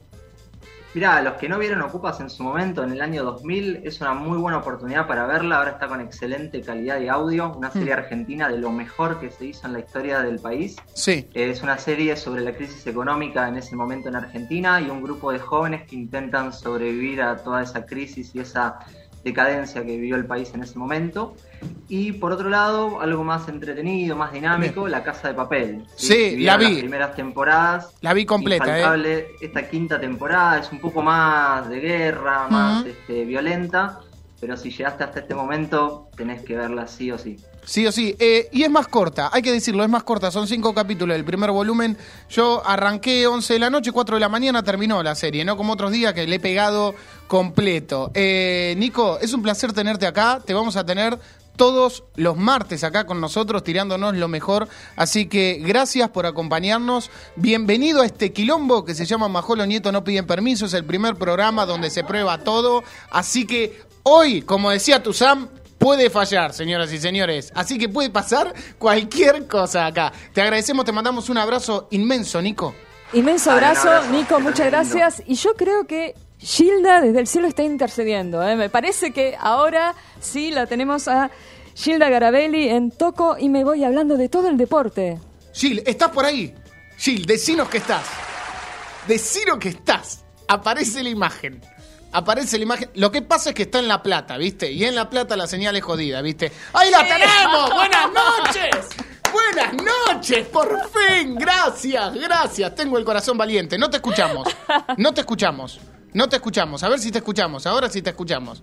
Mirá, 0.97 1.21
los 1.21 1.35
que 1.35 1.47
no 1.47 1.59
vieron 1.59 1.83
Ocupas 1.83 2.21
en 2.21 2.31
su 2.31 2.43
momento, 2.43 2.83
en 2.83 2.91
el 2.91 3.03
año 3.03 3.23
2000, 3.23 3.83
es 3.85 4.01
una 4.01 4.15
muy 4.15 4.39
buena 4.39 4.57
oportunidad 4.57 5.07
para 5.07 5.27
verla. 5.27 5.59
Ahora 5.59 5.73
está 5.73 5.89
con 5.89 6.01
excelente 6.01 6.63
calidad 6.63 6.99
de 6.99 7.11
audio. 7.11 7.53
Una 7.55 7.71
serie 7.71 7.93
argentina 7.93 8.49
de 8.49 8.57
lo 8.57 8.73
mejor 8.73 9.21
que 9.21 9.31
se 9.31 9.45
hizo 9.45 9.67
en 9.67 9.75
la 9.75 9.81
historia 9.81 10.23
del 10.23 10.39
país. 10.39 10.77
Sí. 10.95 11.29
Es 11.35 11.63
una 11.63 11.77
serie 11.77 12.17
sobre 12.17 12.41
la 12.41 12.55
crisis 12.55 12.87
económica 12.87 13.47
en 13.47 13.57
ese 13.57 13.77
momento 13.77 14.09
en 14.09 14.17
Argentina 14.17 14.81
y 14.81 14.89
un 14.89 15.03
grupo 15.03 15.33
de 15.33 15.39
jóvenes 15.39 15.87
que 15.87 15.97
intentan 15.97 16.51
sobrevivir 16.51 17.21
a 17.21 17.37
toda 17.37 17.63
esa 17.63 17.85
crisis 17.85 18.35
y 18.35 18.39
esa 18.39 18.79
decadencia 19.27 19.85
que 19.85 19.97
vivió 19.97 20.15
el 20.15 20.25
país 20.25 20.53
en 20.55 20.63
ese 20.63 20.79
momento. 20.79 21.35
Y 21.89 22.13
por 22.13 22.33
otro 22.33 22.49
lado, 22.49 23.01
algo 23.01 23.25
más 23.25 23.49
entretenido, 23.49 24.15
más 24.17 24.33
dinámico, 24.33 24.87
La 24.87 25.03
Casa 25.03 25.29
de 25.29 25.35
Papel. 25.35 25.85
Sí, 25.97 26.31
Si 26.31 26.45
la 26.45 26.57
vi. 26.57 26.65
Las 26.71 26.79
primeras 26.79 27.17
temporadas. 27.17 27.95
La 28.03 28.13
vi 28.15 28.25
completa, 28.25 28.95
¿eh? 28.97 29.27
Esta 29.41 29.69
quinta 29.69 29.99
temporada 30.01 30.61
es 30.61 30.71
un 30.71 30.79
poco 30.79 31.03
más 31.03 31.69
de 31.69 31.81
guerra, 31.81 32.47
más 32.49 32.87
este, 32.87 33.25
violenta, 33.25 34.01
pero 34.41 34.57
si 34.57 34.71
llegaste 34.71 35.05
hasta 35.05 35.21
este 35.21 35.35
momento, 35.35 36.09
tenés 36.17 36.43
que 36.43 36.57
verla 36.57 36.87
sí 36.87 37.11
o 37.11 37.19
sí. 37.19 37.37
Sí 37.65 37.87
o 37.87 37.93
sí. 37.93 38.15
Eh, 38.19 38.49
y 38.53 38.63
es 38.63 38.71
más 38.71 38.87
corta, 38.87 39.31
hay 39.33 39.43
que 39.43 39.51
decirlo, 39.51 39.83
es 39.83 39.89
más 39.89 40.05
corta. 40.05 40.31
Son 40.31 40.47
cinco 40.47 40.75
capítulos 40.75 41.17
del 41.17 41.25
primer 41.25 41.51
volumen. 41.51 41.97
Yo 42.29 42.63
arranqué 42.65 43.27
11 43.27 43.55
de 43.55 43.59
la 43.59 43.71
noche, 43.71 43.93
4 43.93 44.17
de 44.17 44.21
la 44.21 44.29
mañana 44.29 44.63
terminó 44.63 45.03
la 45.03 45.15
serie, 45.15 45.45
no 45.45 45.57
como 45.57 45.73
otros 45.73 45.91
días 45.91 46.13
que 46.13 46.27
le 46.27 46.37
he 46.37 46.41
pegado 46.41 46.95
completo. 47.27 48.13
Eh, 48.15 48.75
Nico, 48.77 49.19
es 49.21 49.33
un 49.33 49.43
placer 49.43 49.73
tenerte 49.73 50.07
acá. 50.07 50.41
Te 50.45 50.55
vamos 50.55 50.77
a 50.77 50.85
tener 50.85 51.19
todos 51.57 52.05
los 52.15 52.37
martes 52.37 52.85
acá 52.85 53.05
con 53.05 53.21
nosotros 53.21 53.65
tirándonos 53.65 54.15
lo 54.15 54.29
mejor. 54.29 54.69
Así 54.95 55.27
que 55.27 55.61
gracias 55.65 56.11
por 56.11 56.27
acompañarnos. 56.27 57.11
Bienvenido 57.35 58.03
a 58.03 58.07
este 58.07 58.33
quilombo 58.33 58.85
que 58.85 58.95
se 58.95 59.07
llama 59.07 59.29
Majolo 59.29 59.67
Nieto 59.67 59.91
no 59.91 60.05
piden 60.05 60.27
permiso. 60.27 60.67
Es 60.67 60.75
el 60.75 60.85
primer 60.85 61.17
programa 61.17 61.67
donde 61.67 61.91
se 61.91 62.05
prueba 62.05 62.39
todo. 62.39 62.85
Así 63.11 63.47
que 63.47 63.81
Hoy, 64.09 64.43
como 64.43 64.71
decía 64.71 65.03
tu 65.03 65.13
Sam, 65.13 65.49
puede 65.79 66.11
fallar, 66.11 66.53
señoras 66.53 66.93
y 66.93 66.99
señores. 66.99 67.51
Así 67.57 67.77
que 67.77 67.89
puede 67.89 68.09
pasar 68.09 68.55
cualquier 68.79 69.49
cosa 69.49 69.85
acá. 69.85 70.13
Te 70.33 70.41
agradecemos, 70.41 70.85
te 70.85 70.93
mandamos 70.93 71.29
un 71.29 71.39
abrazo 71.39 71.89
inmenso, 71.91 72.41
Nico. 72.41 72.73
Inmenso 73.15 73.51
abrazo. 73.51 73.91
Nico, 74.13 74.39
muchas 74.39 74.67
gracias. 74.67 75.25
Y 75.27 75.35
yo 75.35 75.55
creo 75.57 75.89
que 75.89 76.15
Gilda 76.39 77.01
desde 77.01 77.19
el 77.19 77.27
cielo 77.27 77.49
está 77.49 77.65
intercediendo. 77.65 78.47
¿eh? 78.47 78.55
Me 78.55 78.71
parece 78.71 79.11
que 79.11 79.37
ahora 79.41 79.97
sí 80.21 80.53
la 80.53 80.69
tenemos 80.69 81.09
a 81.09 81.33
Gilda 81.75 82.09
Garabelli 82.09 82.69
en 82.69 82.93
Toco 82.93 83.37
y 83.37 83.49
me 83.49 83.65
voy 83.65 83.83
hablando 83.83 84.17
de 84.17 84.29
todo 84.29 84.49
el 84.49 84.57
deporte. 84.57 85.19
Gil, 85.53 85.83
¿estás 85.85 86.11
por 86.11 86.25
ahí? 86.25 86.55
Gil, 86.97 87.27
decinos 87.27 87.69
que 87.69 87.79
estás. 87.79 88.05
Decinos 89.09 89.59
que 89.59 89.71
estás. 89.71 90.25
Aparece 90.47 91.03
la 91.03 91.09
imagen. 91.09 91.61
Aparece 92.13 92.57
la 92.59 92.65
imagen. 92.65 92.91
Lo 92.95 93.11
que 93.11 93.23
pasa 93.23 93.51
es 93.51 93.55
que 93.55 93.63
está 93.65 93.79
en 93.79 93.89
La 93.89 94.03
Plata, 94.03 94.37
¿viste? 94.37 94.71
Y 94.71 94.85
en 94.85 94.95
La 94.95 95.11
Plata 95.11 95.37
la 95.37 95.47
señal 95.47 95.77
es 95.77 95.83
jodida, 95.83 96.23
¿viste? 96.23 96.51
¡Ahí 96.73 96.91
la 96.91 96.99
tenemos! 96.99 97.71
¡Buenas 97.75 98.07
noches! 98.13 98.87
¡Buenas 99.33 99.75
noches! 99.75 100.47
¡Por 100.47 100.81
fin! 100.91 101.35
Gracias, 101.35 102.15
gracias. 102.15 102.75
Tengo 102.75 102.97
el 102.99 103.05
corazón 103.05 103.37
valiente. 103.37 103.77
No 103.77 103.91
te 103.91 103.97
escuchamos. 103.97 104.49
No 104.97 105.13
te 105.13 105.21
escuchamos. 105.21 105.81
No 106.15 106.29
te 106.29 106.37
escuchamos. 106.37 106.83
A 106.83 106.89
ver 106.89 106.99
si 106.99 107.11
te 107.11 107.19
escuchamos. 107.19 107.67
Ahora 107.67 107.91
sí 107.91 108.01
te 108.01 108.11
escuchamos. 108.11 108.63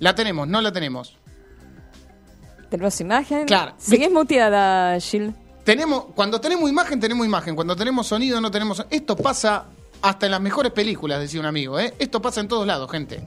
La 0.00 0.14
tenemos, 0.14 0.48
no 0.48 0.60
la 0.60 0.72
tenemos. 0.72 1.16
Tenemos 2.70 3.00
imagen. 3.00 3.46
Claro. 3.46 3.74
Seguís 3.78 4.10
muteada, 4.10 4.98
Gil. 5.00 5.34
Tenemos, 5.64 6.06
cuando 6.14 6.40
tenemos 6.40 6.68
imagen, 6.68 6.98
tenemos 6.98 7.26
imagen. 7.26 7.54
Cuando 7.54 7.76
tenemos 7.76 8.06
sonido, 8.06 8.40
no 8.40 8.50
tenemos. 8.50 8.84
Esto 8.90 9.16
pasa 9.16 9.66
hasta 10.02 10.26
en 10.26 10.32
las 10.32 10.40
mejores 10.40 10.72
películas, 10.72 11.20
decía 11.20 11.40
un 11.40 11.46
amigo, 11.46 11.78
¿eh? 11.78 11.94
Esto 11.98 12.20
pasa 12.22 12.40
en 12.40 12.48
todos 12.48 12.66
lados, 12.66 12.90
gente. 12.90 13.22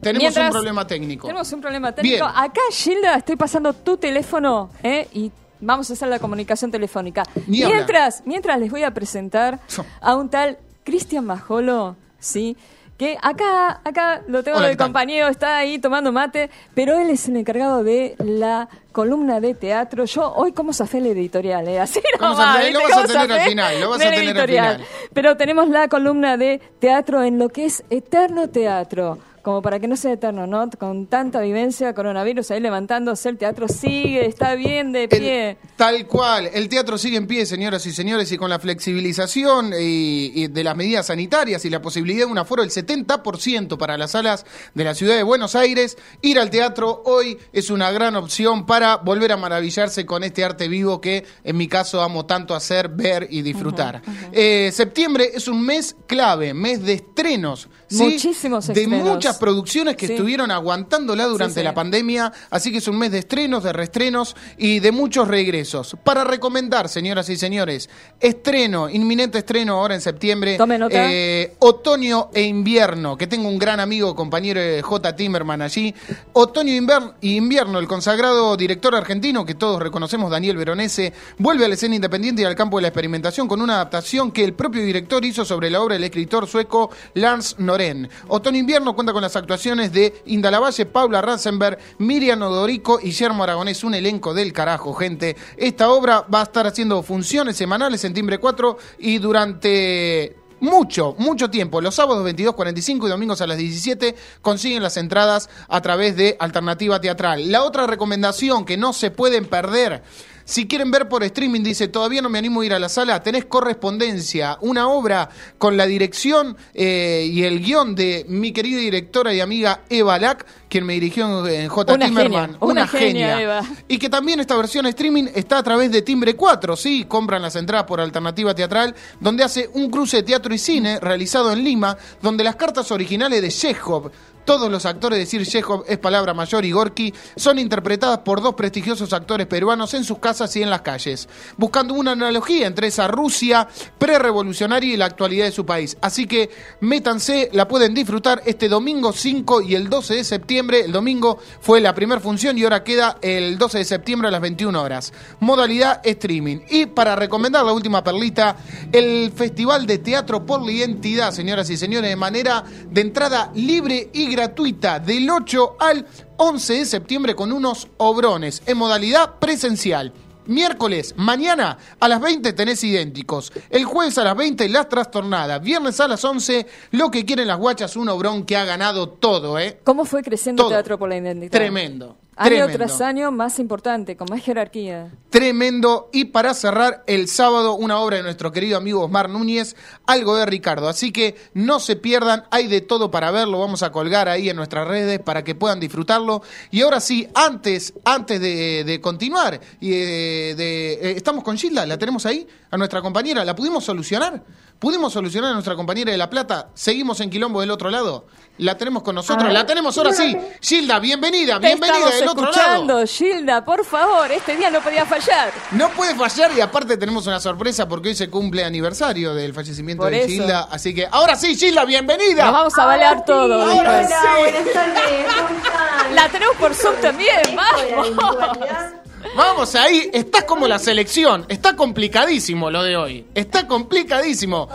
Tenemos 0.00 0.22
Mientras- 0.22 0.46
un 0.46 0.52
problema 0.52 0.86
técnico. 0.86 1.26
Tenemos 1.26 1.52
un 1.52 1.60
problema 1.60 1.92
técnico. 1.92 2.24
Bien. 2.24 2.36
Acá, 2.36 2.60
Gilda, 2.72 3.16
estoy 3.16 3.36
pasando 3.36 3.72
tu 3.74 3.96
teléfono 3.96 4.70
¿eh? 4.82 5.08
y 5.12 5.30
vamos 5.60 5.90
a 5.90 5.92
hacer 5.92 6.08
la 6.08 6.18
comunicación 6.18 6.70
telefónica. 6.70 7.22
Ni 7.46 7.64
mientras, 7.64 8.22
mientras 8.24 8.58
les 8.58 8.70
voy 8.70 8.82
a 8.82 8.92
presentar 8.94 9.60
a 10.00 10.14
un 10.14 10.30
tal 10.30 10.58
Cristian 10.84 11.24
Majolo, 11.26 11.96
¿sí? 12.18 12.56
Que 12.96 13.18
acá, 13.20 13.80
acá 13.82 14.22
lo 14.28 14.44
tengo 14.44 14.58
Hola, 14.58 14.68
de 14.68 14.74
¿qué 14.74 14.78
tal? 14.78 14.86
compañero, 14.86 15.26
está 15.26 15.56
ahí 15.56 15.80
tomando 15.80 16.12
mate, 16.12 16.48
pero 16.74 16.96
él 16.96 17.10
es 17.10 17.28
el 17.28 17.36
encargado 17.36 17.82
de 17.82 18.14
la 18.18 18.68
columna 18.92 19.40
de 19.40 19.54
teatro. 19.54 20.04
Yo 20.04 20.32
hoy 20.32 20.52
como 20.52 20.72
zafé 20.72 20.98
el 20.98 21.06
editorial, 21.06 21.66
¿eh? 21.66 21.80
Así 21.80 22.00
¿Cómo 22.20 22.30
nomás, 22.30 22.54
zafé? 22.56 22.70
Lo 22.70 22.78
¿viste 22.78 22.92
vas 22.92 22.92
a 22.92 22.94
cómo 23.02 23.06
tener 23.08 23.32
al 23.32 23.38
zafé 23.38 23.50
final, 23.50 23.80
lo 23.80 23.90
vas 23.90 24.00
a 24.00 24.04
del 24.04 24.12
tener 24.14 24.28
al 24.28 24.36
editorial. 24.36 24.72
final. 24.76 24.88
Pero 25.12 25.36
tenemos 25.36 25.68
la 25.70 25.88
columna 25.88 26.36
de 26.36 26.60
teatro 26.78 27.24
en 27.24 27.38
lo 27.40 27.48
que 27.48 27.64
es 27.64 27.82
eterno 27.90 28.48
teatro. 28.50 29.18
Como 29.44 29.60
para 29.60 29.78
que 29.78 29.86
no 29.86 29.96
sea 29.96 30.12
eterno, 30.14 30.46
¿no? 30.46 30.68
Con 30.78 31.06
tanta 31.06 31.40
vivencia, 31.40 31.94
coronavirus 31.94 32.50
ahí 32.50 32.60
levantándose, 32.60 33.28
el 33.28 33.36
teatro 33.36 33.68
sigue, 33.68 34.24
está 34.26 34.54
bien 34.54 34.90
de 34.90 35.06
pie. 35.06 35.50
El- 35.50 35.56
tal 35.76 36.06
cual, 36.06 36.48
el 36.52 36.68
teatro 36.70 36.96
sigue 36.96 37.18
en 37.18 37.26
pie, 37.26 37.44
señoras 37.44 37.84
y 37.84 37.92
señores, 37.92 38.32
y 38.32 38.38
con 38.38 38.48
la 38.48 38.58
flexibilización 38.58 39.72
y, 39.78 40.32
y 40.34 40.46
de 40.48 40.64
las 40.64 40.74
medidas 40.74 41.06
sanitarias 41.08 41.62
y 41.66 41.70
la 41.70 41.82
posibilidad 41.82 42.24
de 42.26 42.32
un 42.32 42.38
aforo 42.38 42.62
del 42.62 42.70
70% 42.70 43.76
para 43.76 43.98
las 43.98 44.12
salas 44.12 44.46
de 44.74 44.84
la 44.84 44.94
ciudad 44.94 45.14
de 45.16 45.22
Buenos 45.22 45.54
Aires, 45.54 45.98
ir 46.22 46.38
al 46.38 46.48
teatro 46.48 47.02
hoy 47.04 47.36
es 47.52 47.68
una 47.68 47.90
gran 47.92 48.16
opción 48.16 48.64
para 48.64 48.96
volver 48.96 49.30
a 49.32 49.36
maravillarse 49.36 50.06
con 50.06 50.24
este 50.24 50.42
arte 50.42 50.68
vivo 50.68 51.00
que 51.02 51.24
en 51.44 51.56
mi 51.58 51.68
caso 51.68 52.00
amo 52.00 52.24
tanto 52.24 52.54
hacer, 52.54 52.88
ver 52.88 53.26
y 53.30 53.42
disfrutar. 53.42 54.00
Eh, 54.32 54.70
septiembre 54.72 55.32
es 55.34 55.48
un 55.48 55.60
mes 55.64 55.96
clave, 56.06 56.54
mes 56.54 56.82
de 56.82 56.94
estrenos. 56.94 57.68
¿Sí? 57.96 58.02
Muchísimos 58.04 58.66
De 58.66 58.72
estrenos. 58.82 59.08
muchas 59.08 59.36
producciones 59.38 59.96
que 59.96 60.06
Sí. 60.06 60.12
estuvieron 60.14 60.50
aguantándola 60.50 61.24
durante 61.26 61.60
Sí, 61.60 61.64
la 61.64 61.74
pandemia, 61.74 62.32
así 62.50 62.70
que 62.72 62.78
es 62.78 62.88
un 62.88 62.98
mes 62.98 63.10
de 63.12 63.18
estrenos, 63.18 63.62
de 63.64 63.72
reestrenos 63.72 64.34
y 64.58 64.80
de 64.80 64.92
muchos 64.92 65.28
regresos. 65.28 65.96
Para 66.04 66.24
recomendar, 66.24 66.88
señoras 66.88 67.28
y 67.28 67.36
señores, 67.36 67.88
estreno, 68.20 68.88
inminente 68.90 69.38
estreno 69.38 69.74
ahora 69.80 69.94
en 69.94 70.00
septiembre, 70.00 70.56
Tome 70.56 70.78
nota. 70.78 71.10
eh, 71.10 71.54
otoño 71.60 72.30
e 72.34 72.42
invierno, 72.42 73.16
que 73.16 73.26
tengo 73.26 73.48
un 73.48 73.58
gran 73.58 73.80
amigo, 73.80 74.14
compañero 74.14 74.60
de 74.60 74.82
J. 74.82 75.16
Timmerman 75.16 75.62
allí. 75.62 75.94
Otoño 76.32 76.72
e 76.72 77.28
invierno, 77.28 77.78
el 77.78 77.86
consagrado 77.86 78.56
director 78.56 78.94
argentino 78.94 79.44
que 79.44 79.54
todos 79.54 79.80
reconocemos, 79.80 80.30
Daniel 80.30 80.56
Veronese, 80.56 81.12
vuelve 81.38 81.64
a 81.64 81.68
la 81.68 81.74
escena 81.74 81.94
independiente 81.94 82.42
y 82.42 82.44
al 82.44 82.54
campo 82.54 82.78
de 82.78 82.82
la 82.82 82.88
experimentación 82.88 83.46
con 83.48 83.60
una 83.60 83.74
adaptación 83.74 84.32
que 84.32 84.44
el 84.44 84.54
propio 84.54 84.82
director 84.82 85.24
hizo 85.24 85.44
sobre 85.44 85.70
la 85.70 85.80
obra 85.82 85.94
del 85.94 86.04
escritor 86.04 86.46
sueco 86.46 86.90
Lars 87.14 87.56
Noren. 87.58 87.83
Otoño 88.28 88.56
e 88.56 88.60
invierno 88.60 88.94
cuenta 88.94 89.12
con 89.12 89.22
las 89.22 89.36
actuaciones 89.36 89.92
de 89.92 90.22
Inda 90.26 90.50
Lavalle, 90.50 90.86
Paula 90.86 91.20
Ratzenberg, 91.20 91.78
Miriam 91.98 92.42
Odorico 92.42 92.98
y 93.00 93.06
Guillermo 93.06 93.44
Aragonés, 93.44 93.84
un 93.84 93.94
elenco 93.94 94.34
del 94.34 94.52
carajo, 94.52 94.92
gente. 94.94 95.36
Esta 95.56 95.90
obra 95.90 96.22
va 96.22 96.40
a 96.40 96.44
estar 96.44 96.66
haciendo 96.66 97.02
funciones 97.02 97.56
semanales 97.56 98.04
en 98.04 98.14
Timbre 98.14 98.38
4 98.38 98.76
y 98.98 99.18
durante 99.18 100.36
mucho, 100.60 101.14
mucho 101.18 101.50
tiempo. 101.50 101.80
Los 101.80 101.94
sábados 101.94 102.26
22.45 102.26 103.06
y 103.06 103.10
domingos 103.10 103.40
a 103.40 103.46
las 103.46 103.58
17 103.58 104.14
consiguen 104.40 104.82
las 104.82 104.96
entradas 104.96 105.48
a 105.68 105.80
través 105.80 106.16
de 106.16 106.36
Alternativa 106.40 107.00
Teatral. 107.00 107.52
La 107.52 107.62
otra 107.62 107.86
recomendación 107.86 108.64
que 108.64 108.76
no 108.76 108.92
se 108.92 109.10
pueden 109.10 109.44
perder. 109.44 110.02
Si 110.44 110.66
quieren 110.66 110.90
ver 110.90 111.08
por 111.08 111.22
streaming, 111.24 111.62
dice, 111.62 111.88
todavía 111.88 112.20
no 112.20 112.28
me 112.28 112.38
animo 112.38 112.60
a 112.60 112.66
ir 112.66 112.74
a 112.74 112.78
la 112.78 112.88
sala, 112.88 113.22
tenés 113.22 113.46
correspondencia, 113.46 114.58
una 114.60 114.88
obra 114.88 115.30
con 115.56 115.76
la 115.76 115.86
dirección 115.86 116.56
eh, 116.74 117.28
y 117.30 117.44
el 117.44 117.60
guion 117.60 117.94
de 117.94 118.26
mi 118.28 118.52
querida 118.52 118.78
directora 118.78 119.32
y 119.32 119.40
amiga 119.40 119.80
Eva 119.88 120.18
Lack, 120.18 120.44
quien 120.68 120.84
me 120.84 120.94
dirigió 120.94 121.46
en 121.46 121.68
J. 121.68 121.94
Una 121.94 122.06
Timmerman. 122.06 122.50
genia, 122.52 122.58
una 122.60 122.86
genia, 122.86 123.40
Eva. 123.40 123.62
Y 123.88 123.98
que 123.98 124.10
también 124.10 124.40
esta 124.40 124.56
versión 124.56 124.86
streaming 124.86 125.28
está 125.34 125.58
a 125.58 125.62
través 125.62 125.90
de 125.90 126.02
Timbre 126.02 126.34
4, 126.34 126.76
¿sí? 126.76 127.04
Compran 127.06 127.40
las 127.40 127.56
entradas 127.56 127.86
por 127.86 128.00
Alternativa 128.00 128.54
Teatral, 128.54 128.94
donde 129.20 129.44
hace 129.44 129.70
un 129.72 129.90
cruce 129.90 130.18
de 130.18 130.22
teatro 130.24 130.52
y 130.52 130.58
cine 130.58 131.00
realizado 131.00 131.52
en 131.52 131.64
Lima, 131.64 131.96
donde 132.20 132.44
las 132.44 132.56
cartas 132.56 132.90
originales 132.90 133.40
de 133.40 133.48
Chekhov, 133.48 134.10
todos 134.44 134.70
los 134.70 134.86
actores, 134.86 135.18
decir 135.18 135.46
Chekhov 135.46 135.84
es 135.88 135.98
palabra 135.98 136.34
mayor 136.34 136.64
y 136.64 136.72
Gorky, 136.72 137.12
son 137.36 137.58
interpretadas 137.58 138.18
por 138.18 138.42
dos 138.42 138.54
prestigiosos 138.54 139.12
actores 139.12 139.46
peruanos 139.46 139.94
en 139.94 140.04
sus 140.04 140.18
casas 140.18 140.54
y 140.56 140.62
en 140.62 140.70
las 140.70 140.82
calles, 140.82 141.28
buscando 141.56 141.94
una 141.94 142.12
analogía 142.12 142.66
entre 142.66 142.88
esa 142.88 143.08
Rusia 143.08 143.68
prerevolucionaria 143.98 144.94
y 144.94 144.96
la 144.96 145.06
actualidad 145.06 145.46
de 145.46 145.52
su 145.52 145.64
país. 145.64 145.96
Así 146.00 146.26
que 146.26 146.50
métanse, 146.80 147.50
la 147.52 147.68
pueden 147.68 147.94
disfrutar 147.94 148.42
este 148.44 148.68
domingo 148.68 149.12
5 149.12 149.62
y 149.62 149.74
el 149.74 149.88
12 149.88 150.14
de 150.14 150.24
septiembre. 150.24 150.80
El 150.80 150.92
domingo 150.92 151.38
fue 151.60 151.80
la 151.80 151.94
primera 151.94 152.20
función 152.20 152.58
y 152.58 152.64
ahora 152.64 152.84
queda 152.84 153.18
el 153.22 153.58
12 153.58 153.78
de 153.78 153.84
septiembre 153.84 154.28
a 154.28 154.30
las 154.30 154.40
21 154.40 154.80
horas. 154.80 155.12
Modalidad 155.40 156.00
streaming. 156.04 156.58
Y 156.70 156.86
para 156.86 157.16
recomendar 157.16 157.64
la 157.64 157.72
última 157.72 158.02
perlita, 158.04 158.56
el 158.92 159.32
Festival 159.34 159.86
de 159.86 159.98
Teatro 159.98 160.44
por 160.44 160.62
la 160.62 160.72
Identidad, 160.72 161.32
señoras 161.32 161.70
y 161.70 161.76
señores, 161.76 162.10
de 162.10 162.16
manera 162.16 162.64
de 162.90 163.00
entrada 163.00 163.50
libre 163.54 164.10
y 164.12 164.33
gratuita 164.34 164.98
del 164.98 165.30
8 165.30 165.76
al 165.78 166.06
11 166.36 166.72
de 166.74 166.84
septiembre 166.84 167.34
con 167.34 167.52
unos 167.52 167.88
obrones 167.98 168.62
en 168.66 168.76
modalidad 168.76 169.38
presencial. 169.38 170.12
Miércoles, 170.46 171.14
mañana 171.16 171.78
a 172.00 172.08
las 172.08 172.20
20 172.20 172.52
tenés 172.52 172.82
idénticos. 172.84 173.52
El 173.70 173.84
jueves 173.84 174.18
a 174.18 174.24
las 174.24 174.36
20 174.36 174.68
las 174.68 174.88
trastornadas. 174.88 175.62
Viernes 175.62 175.98
a 176.00 176.08
las 176.08 176.22
11 176.24 176.66
lo 176.90 177.10
que 177.10 177.24
quieren 177.24 177.48
las 177.48 177.58
guachas, 177.58 177.96
un 177.96 178.08
obrón 178.08 178.44
que 178.44 178.56
ha 178.56 178.64
ganado 178.64 179.08
todo, 179.08 179.58
¿eh? 179.58 179.80
¿Cómo 179.84 180.04
fue 180.04 180.22
creciendo 180.22 180.64
Todo. 180.64 180.72
Teatro 180.72 180.98
por 180.98 181.08
la 181.08 181.16
Identidad? 181.16 181.50
Tremendo. 181.50 182.18
Año 182.36 182.50
tremendo. 182.50 182.76
tras 182.76 183.00
año 183.00 183.30
más 183.30 183.58
importante, 183.58 184.16
con 184.16 184.26
más 184.30 184.42
jerarquía. 184.42 185.12
Tremendo. 185.30 186.08
Y 186.12 186.26
para 186.26 186.54
cerrar, 186.54 187.02
el 187.06 187.28
sábado, 187.28 187.74
una 187.74 187.98
obra 187.98 188.16
de 188.18 188.22
nuestro 188.22 188.50
querido 188.52 188.76
amigo 188.76 189.02
Osmar 189.04 189.28
Núñez, 189.28 189.76
algo 190.06 190.36
de 190.36 190.46
Ricardo. 190.46 190.88
Así 190.88 191.12
que 191.12 191.36
no 191.54 191.80
se 191.80 191.96
pierdan, 191.96 192.44
hay 192.50 192.66
de 192.66 192.80
todo 192.80 193.10
para 193.10 193.30
verlo. 193.30 193.60
Vamos 193.60 193.82
a 193.82 193.92
colgar 193.92 194.28
ahí 194.28 194.48
en 194.50 194.56
nuestras 194.56 194.86
redes 194.88 195.20
para 195.20 195.44
que 195.44 195.54
puedan 195.54 195.80
disfrutarlo. 195.80 196.42
Y 196.70 196.82
ahora 196.82 197.00
sí, 197.00 197.28
antes, 197.34 197.94
antes 198.04 198.40
de, 198.40 198.84
de 198.84 199.00
continuar, 199.00 199.60
y 199.80 199.90
de, 199.90 200.54
de- 200.56 200.92
eh, 200.94 201.14
estamos 201.16 201.44
con 201.44 201.56
Gilda, 201.56 201.84
la 201.86 201.98
tenemos 201.98 202.26
ahí, 202.26 202.46
a 202.70 202.76
nuestra 202.76 203.00
compañera. 203.02 203.44
¿La 203.44 203.54
pudimos 203.54 203.84
solucionar? 203.84 204.42
¿Pudimos 204.78 205.12
solucionar 205.14 205.50
a 205.50 205.54
nuestra 205.54 205.76
compañera 205.76 206.12
de 206.12 206.18
La 206.18 206.28
Plata? 206.28 206.68
¿Seguimos 206.74 207.18
en 207.20 207.30
Quilombo 207.30 207.60
del 207.60 207.70
otro 207.70 207.88
lado? 207.90 208.26
La 208.58 208.76
tenemos 208.76 209.02
con 209.02 209.14
nosotros, 209.14 209.52
la 209.52 209.66
tenemos 209.66 209.96
ahora 209.98 210.12
sí. 210.12 210.36
Gilda, 210.60 210.98
bienvenida, 211.00 211.58
Te 211.58 211.68
bienvenida 211.68 212.10
del 212.10 212.28
otro 212.28 212.42
lado. 212.44 212.52
escuchando, 212.52 213.06
Gilda, 213.06 213.64
por 213.64 213.84
favor, 213.84 214.30
este 214.30 214.56
día 214.56 214.70
no 214.70 214.80
podía 214.80 215.04
fallar. 215.06 215.52
No 215.72 215.88
puede 215.90 216.14
fallar 216.14 216.52
y 216.56 216.60
aparte 216.60 216.96
tenemos 216.96 217.26
una 217.26 217.40
sorpresa 217.40 217.88
porque 217.88 218.10
hoy 218.10 218.14
se 218.14 218.28
cumple 218.30 218.62
aniversario 218.64 219.34
del 219.34 219.54
fallecimiento 219.54 220.02
Por 220.04 220.12
de 220.12 220.18
eso. 220.20 220.28
Gilda. 220.28 220.68
Así 220.70 220.94
que 220.94 221.08
ahora 221.10 221.34
sí, 221.34 221.56
Gilda, 221.56 221.84
bienvenida. 221.84 222.44
Nos 222.44 222.52
vamos 222.52 222.78
a 222.78 222.84
balear 222.86 223.24
todo. 223.24 223.60
Ahora 223.62 223.98
después. 223.98 224.20
sí. 224.20 224.38
buenas 224.40 224.72
tardes, 224.72 225.34
¿cómo 225.34 225.58
están? 225.58 226.14
La 226.14 226.28
tenemos 226.28 226.56
por 226.56 226.74
Zoom 226.74 226.94
también, 227.00 227.40
vamos. 227.56 229.03
Vamos 229.36 229.74
ahí, 229.74 230.10
estás 230.12 230.44
como 230.44 230.68
la 230.68 230.78
selección. 230.78 231.44
Está 231.48 231.74
complicadísimo 231.76 232.70
lo 232.70 232.82
de 232.82 232.96
hoy. 232.96 233.26
Está 233.34 233.66
complicadísimo. 233.66 234.68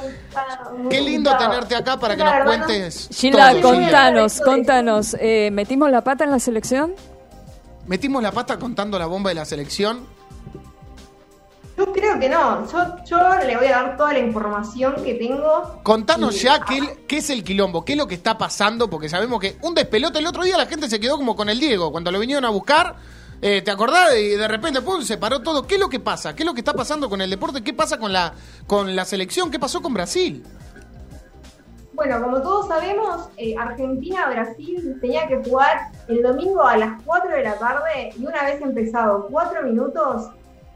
Qué 0.90 1.02
lindo 1.02 1.36
tenerte 1.38 1.76
acá 1.76 1.98
para 2.00 2.16
que 2.16 2.24
nos 2.24 2.44
cuentes. 2.44 3.10
Gilda, 3.14 3.54
todo, 3.62 3.74
contanos, 3.74 4.42
contanos. 4.42 5.16
eh, 5.20 5.50
¿Metimos 5.52 5.90
la 5.92 6.04
pata 6.04 6.24
en 6.26 6.32
la 6.32 6.40
selección? 6.40 6.94
Metimos 7.88 8.22
la 8.22 8.32
pata 8.32 8.58
contando 8.60 9.00
la 9.00 9.06
bomba 9.06 9.30
de 9.30 9.36
la 9.36 9.46
selección. 9.46 10.06
Yo 11.78 11.94
creo 11.94 12.20
que 12.20 12.28
no. 12.28 12.70
Yo, 12.70 12.78
yo 13.06 13.18
le 13.48 13.56
voy 13.56 13.68
a 13.68 13.72
dar 13.72 13.98
toda 13.98 14.12
la 14.12 14.20
información 14.20 14.96
que 15.04 15.14
tengo. 15.14 15.80
Contanos 15.84 16.36
Y- 16.36 16.40
ya 16.40 16.60
qué, 16.66 17.06
qué 17.08 17.18
es 17.20 17.30
el 17.30 17.44
quilombo, 17.44 17.86
qué 17.86 17.94
es 17.94 17.98
lo 17.98 18.06
que 18.08 18.16
está 18.16 18.38
pasando, 18.38 18.90
porque 18.90 19.08
sabemos 19.08 19.40
que 19.40 19.58
un 19.62 19.74
despelote 19.74 20.20
el 20.20 20.28
otro 20.28 20.44
día 20.44 20.58
la 20.58 20.66
gente 20.66 20.90
se 20.90 21.00
quedó 21.00 21.16
como 21.16 21.36
con 21.38 21.48
el 21.50 21.58
Diego, 21.60 21.92
cuando 21.92 22.12
lo 22.12 22.20
vinieron 22.20 22.44
a 22.44 22.50
buscar, 22.50 22.98
eh, 23.42 23.62
¿te 23.62 23.72
acordás? 23.72 24.16
Y 24.18 24.30
de 24.30 24.48
repente, 24.48 24.80
se 25.04 25.18
paró 25.18 25.42
todo. 25.42 25.66
¿Qué 25.66 25.76
es 25.76 25.82
lo 25.82 25.90
que 25.90 26.00
pasa? 26.00 26.36
¿Qué 26.36 26.44
es 26.44 26.48
lo 26.48 26.54
que 26.54 26.62
está 26.62 26.74
pasando 26.74 27.10
con 27.10 27.22
el 27.22 27.30
deporte? 27.30 27.64
¿Qué 27.64 27.74
pasa 27.74 27.98
con 27.98 28.12
la, 28.12 28.34
con 28.68 28.96
la 28.96 29.06
selección? 29.06 29.50
¿Qué 29.50 29.60
pasó 29.60 29.82
con 29.82 29.94
Brasil? 29.94 30.44
Bueno, 31.94 32.22
como 32.22 32.42
todos 32.42 32.70
sabemos, 32.70 33.28
eh, 33.36 33.56
Argentina-Brasil 33.58 35.00
tenía 35.02 35.28
que 35.28 35.38
jugar 35.44 35.92
el 36.08 36.22
domingo 36.22 36.64
a 36.64 36.78
las 36.78 37.02
4 37.04 37.30
de 37.30 37.44
la 37.44 37.56
tarde 37.56 38.14
y 38.18 38.26
una 38.26 38.46
vez 38.46 38.62
empezado 38.62 39.28
4 39.30 39.64
minutos, 39.64 40.30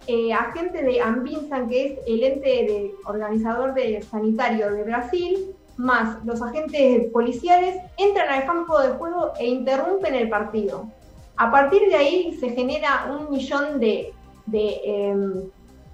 eh, 0.08 0.34
agentes 0.34 0.86
de 0.86 1.00
Anvinsan, 1.00 1.70
que 1.70 1.86
es 1.86 2.00
el 2.08 2.24
ente 2.24 2.50
de 2.50 2.92
organizador 3.06 3.74
de 3.74 4.02
sanitario 4.02 4.74
de 4.74 4.84
Brasil, 4.84 5.56
más 5.78 6.24
los 6.26 6.42
agentes 6.42 7.10
policiales, 7.14 7.78
entran 7.98 8.28
al 8.28 8.46
campo 8.46 8.82
de 8.82 8.90
juego 8.90 9.32
e 9.40 9.48
interrumpen 9.48 10.16
el 10.16 10.28
partido. 10.28 10.90
A 11.38 11.52
partir 11.52 11.82
de 11.90 11.96
ahí 11.96 12.38
se 12.40 12.50
genera 12.50 13.12
un 13.12 13.32
millón 13.32 13.80
de, 13.80 14.14
de, 14.46 14.82
em, 14.86 15.34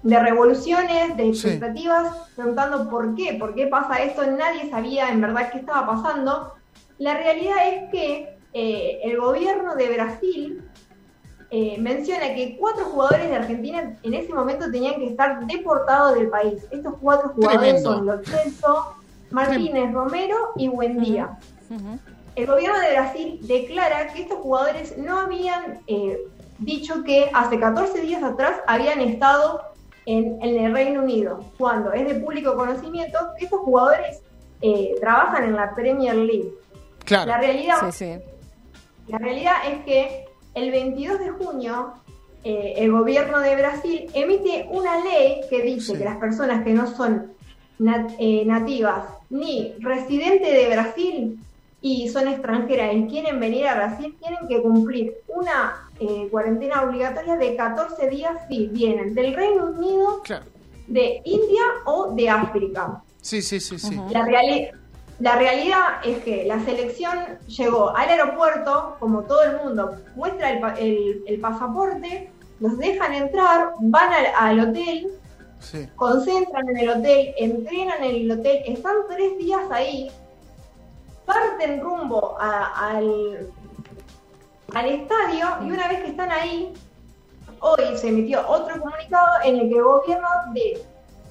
de 0.02 0.18
revoluciones, 0.20 1.16
de 1.16 1.34
Sí. 1.34 1.48
expectativas, 1.48 2.14
preguntando 2.36 2.88
por 2.90 3.14
qué, 3.14 3.34
por 3.34 3.54
qué 3.54 3.66
pasa 3.66 4.02
esto, 4.02 4.26
nadie 4.26 4.70
sabía 4.70 5.10
en 5.10 5.20
verdad 5.20 5.50
qué 5.52 5.58
estaba 5.58 5.86
pasando. 5.86 6.54
La 6.98 7.14
realidad 7.14 7.56
es 7.68 7.90
que 7.90 8.36
eh, 8.52 9.00
el 9.04 9.18
gobierno 9.20 9.74
de 9.76 9.88
Brasil 9.94 10.62
eh, 11.50 11.76
menciona 11.80 12.34
que 12.34 12.56
cuatro 12.58 12.84
jugadores 12.86 13.28
de 13.28 13.36
Argentina 13.36 13.96
en 14.02 14.14
ese 14.14 14.32
momento 14.32 14.70
tenían 14.70 14.96
que 14.96 15.08
estar 15.08 15.46
deportados 15.46 16.14
del 16.14 16.28
país. 16.28 16.64
Estos 16.70 16.94
cuatro 17.00 17.30
jugadores 17.30 17.82
Tremendo. 17.82 17.94
son 17.94 18.06
Lo 18.06 18.24
Celso, 18.24 18.94
Martínez 19.30 19.92
Romero 19.92 20.36
y 20.56 20.68
Buendía. 20.68 21.38
El 22.36 22.46
gobierno 22.46 22.78
de 22.80 22.92
Brasil 22.92 23.38
declara 23.42 24.08
que 24.12 24.22
estos 24.22 24.38
jugadores 24.38 24.96
no 24.96 25.18
habían 25.18 25.80
eh, 25.86 26.18
dicho 26.58 27.02
que 27.04 27.30
hace 27.34 27.58
14 27.58 28.00
días 28.00 28.22
atrás 28.22 28.60
habían 28.66 29.00
estado 29.00 29.62
en, 30.06 30.38
en 30.42 30.64
el 30.64 30.72
Reino 30.72 31.02
Unido, 31.02 31.44
cuando 31.58 31.92
es 31.92 32.06
de 32.06 32.14
público 32.14 32.54
conocimiento 32.56 33.18
que 33.38 33.44
estos 33.44 33.60
jugadores 33.60 34.22
eh, 34.62 34.94
trabajan 35.00 35.44
en 35.44 35.56
la 35.56 35.74
Premier 35.74 36.14
League. 36.14 36.50
Claro. 37.04 37.26
La 37.30 37.38
realidad 37.38 37.76
Sí, 37.90 38.04
sí. 38.04 38.18
la 39.08 39.18
realidad 39.18 39.54
es 39.70 39.84
que 39.84 40.24
el 40.54 40.70
22 40.70 41.18
de 41.18 41.30
junio 41.30 41.92
eh, 42.44 42.74
el 42.78 42.90
gobierno 42.92 43.40
de 43.40 43.56
Brasil 43.56 44.10
emite 44.14 44.66
una 44.70 45.02
ley 45.04 45.42
que 45.50 45.62
dice 45.62 45.92
Sí. 45.92 45.98
que 45.98 46.04
las 46.04 46.16
personas 46.16 46.64
que 46.64 46.72
no 46.72 46.86
son 46.86 47.32
nat- 47.78 48.14
eh, 48.18 48.44
nativas 48.46 49.04
ni 49.28 49.74
residentes 49.80 50.50
de 50.52 50.68
Brasil 50.70 51.38
y 51.82 52.08
son 52.08 52.28
extranjeras 52.28 52.94
y 52.94 53.06
quieren 53.06 53.40
venir 53.40 53.66
a 53.66 53.74
Brasil 53.74 54.16
tienen 54.20 54.46
que 54.48 54.60
cumplir 54.60 55.14
una 55.28 55.88
eh, 55.98 56.28
cuarentena 56.30 56.82
obligatoria 56.82 57.36
de 57.36 57.56
14 57.56 58.08
días 58.08 58.32
si 58.48 58.66
vienen 58.68 59.14
del 59.14 59.34
Reino 59.34 59.66
Unido, 59.66 60.20
Claro. 60.22 60.44
de 60.86 61.20
India 61.24 61.62
o 61.86 62.12
de 62.14 62.28
África. 62.28 63.02
Sí, 63.22 63.40
sí, 63.42 63.60
sí, 63.60 63.78
sí. 63.78 63.98
La, 64.10 64.24
reali- 64.26 64.70
la 65.20 65.36
realidad 65.36 65.84
es 66.04 66.18
que 66.18 66.44
la 66.44 66.58
selección 66.64 67.18
llegó 67.46 67.94
al 67.96 68.08
aeropuerto, 68.08 68.96
como 68.98 69.22
todo 69.22 69.42
el 69.42 69.56
mundo, 69.64 69.94
muestra 70.16 70.50
el, 70.52 70.60
pa- 70.60 70.74
el- 70.78 71.22
el 71.26 71.40
pasaporte, 71.40 72.30
los 72.60 72.76
dejan 72.78 73.12
entrar, 73.14 73.70
van 73.80 74.12
al, 74.12 74.26
al 74.58 74.68
hotel, 74.70 75.08
sí. 75.60 75.86
concentran 75.96 76.68
en 76.70 76.76
el 76.78 76.88
hotel, 76.90 77.34
entrenan 77.38 78.02
en 78.04 78.16
el 78.16 78.30
hotel, 78.32 78.62
están 78.66 78.96
tres 79.08 79.36
días 79.38 79.60
ahí, 79.70 80.10
parten 81.34 81.80
rumbo 81.80 82.36
a- 82.40 82.88
al, 82.88 83.48
al 84.74 84.86
estadio 84.86 85.46
y 85.64 85.70
una 85.70 85.88
vez 85.88 86.00
que 86.02 86.08
están 86.10 86.30
ahí, 86.30 86.72
hoy 87.60 87.96
se 87.96 88.08
emitió 88.08 88.46
otro 88.48 88.80
comunicado 88.80 89.28
en 89.44 89.56
el 89.56 89.68
que 89.68 89.76
el 89.76 89.82
gobierno 89.84 90.28
de, 90.54 90.82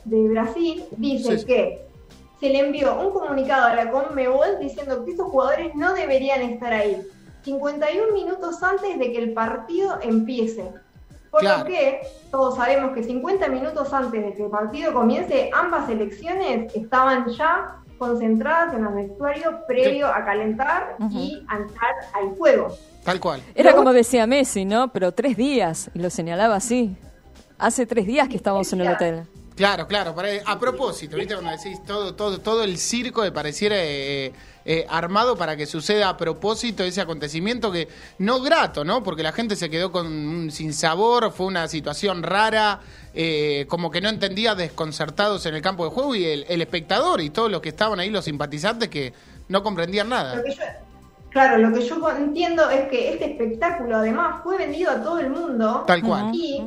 de 0.06 0.28
Brasil 0.30 0.86
dice 0.98 1.38
Sí. 1.40 1.46
que 1.46 1.86
se 2.40 2.50
le 2.50 2.60
envió 2.60 2.98
un 3.00 3.12
comunicado 3.12 3.68
a 3.68 3.76
la 3.76 3.92
Conmebol 3.92 4.60
diciendo 4.60 5.04
que 5.04 5.12
estos 5.12 5.28
jugadores 5.30 5.76
no 5.76 5.94
deberían 5.94 6.42
estar 6.42 6.72
ahí. 6.72 7.02
51 7.44 8.14
minutos 8.14 8.62
antes 8.64 8.98
de 8.98 9.12
que 9.12 9.18
el 9.18 9.34
partido 9.34 9.98
empiece. 10.02 10.64
Por 11.32 11.42
Claro. 11.42 11.60
lo 11.60 11.66
que 11.66 12.02
todos 12.32 12.56
sabemos 12.56 12.92
que 12.94 13.04
50 13.04 13.48
minutos 13.50 13.92
antes 13.94 14.24
de 14.24 14.34
que 14.34 14.44
el 14.46 14.50
partido 14.50 14.94
comience, 14.94 15.50
ambas 15.54 15.88
selecciones 15.88 16.74
estaban 16.76 17.28
ya 17.30 17.76
concentradas 18.00 18.74
en 18.74 18.86
el 18.86 18.94
vestuario 18.96 19.60
previo 19.68 20.08
a 20.08 20.26
calentar 20.26 20.96
y 21.12 21.46
a 21.48 21.58
entrar 21.58 21.94
al 22.16 22.30
juego. 22.38 22.76
Tal 23.04 23.20
cual. 23.20 23.42
Era 23.54 23.74
como 23.76 23.94
decía 23.94 24.26
Messi, 24.26 24.66
¿no? 24.66 24.92
Pero 24.92 25.12
tres 25.12 25.38
días, 25.38 25.92
y 25.94 26.00
lo 26.00 26.10
señalaba 26.10 26.56
así. 26.56 26.98
Hace 27.60 27.86
tres 27.86 28.08
días 28.08 28.28
que 28.30 28.38
estamos 28.38 28.72
en 28.74 28.82
el 28.82 28.88
hotel. 28.88 29.24
Claro, 29.60 29.88
claro. 29.88 30.16
para- 30.16 30.30
a 30.46 30.58
propósito, 30.58 31.18
¿viste? 31.18 31.34
Cuando 31.36 31.52
decís 31.52 31.84
todo, 31.86 32.16
todo, 32.16 32.40
todo 32.40 32.64
el 32.64 32.78
circo 32.78 33.22
que 33.24 33.32
pareciera 33.34 33.76
eh, 33.78 34.32
eh, 34.64 34.86
armado 34.90 35.36
para 35.36 35.58
que 35.58 35.66
suceda 35.66 36.08
a 36.08 36.16
propósito 36.16 36.82
ese 36.86 37.02
acontecimiento 37.02 37.70
que 37.70 37.90
no 38.20 38.40
grato, 38.40 38.86
¿no? 38.86 39.04
Porque 39.04 39.22
la 39.22 39.34
gente 39.34 39.58
se 39.58 39.70
quedó 39.70 39.92
con 39.92 40.08
un 40.08 40.50
sinsabor, 40.50 41.34
fue 41.34 41.48
una 41.48 41.68
situación 41.68 42.24
rara, 42.24 42.80
eh, 43.14 43.66
como 43.68 43.92
que 43.92 44.00
no 44.00 44.08
entendía, 44.08 44.56
desconcertados 44.56 45.46
en 45.46 45.56
el 45.56 45.62
campo 45.62 45.84
de 45.84 45.92
juego 45.92 46.16
y 46.16 46.24
el, 46.24 46.46
el 46.48 46.62
espectador 46.62 47.20
y 47.20 47.30
todos 47.30 47.52
los 47.52 47.60
que 47.60 47.68
estaban 47.70 48.00
ahí, 48.00 48.10
los 48.10 48.24
simpatizantes, 48.24 48.88
que 48.88 49.12
no 49.50 49.62
comprendían 49.62 50.08
nada. 50.08 50.36
Lo 50.38 50.44
que 50.46 50.54
yo- 50.56 50.62
claro, 51.32 51.58
lo 51.58 51.74
que 51.76 51.86
yo 51.86 52.10
entiendo 52.12 52.70
es 52.70 52.88
que 52.88 53.12
este 53.12 53.32
espectáculo 53.32 53.98
además 53.98 54.42
fue 54.42 54.58
vendido 54.58 54.90
a 54.92 55.04
todo 55.04 55.20
el 55.20 55.30
mundo. 55.32 55.84
Tal 55.86 56.02
cual. 56.02 56.32
Y 56.34 56.64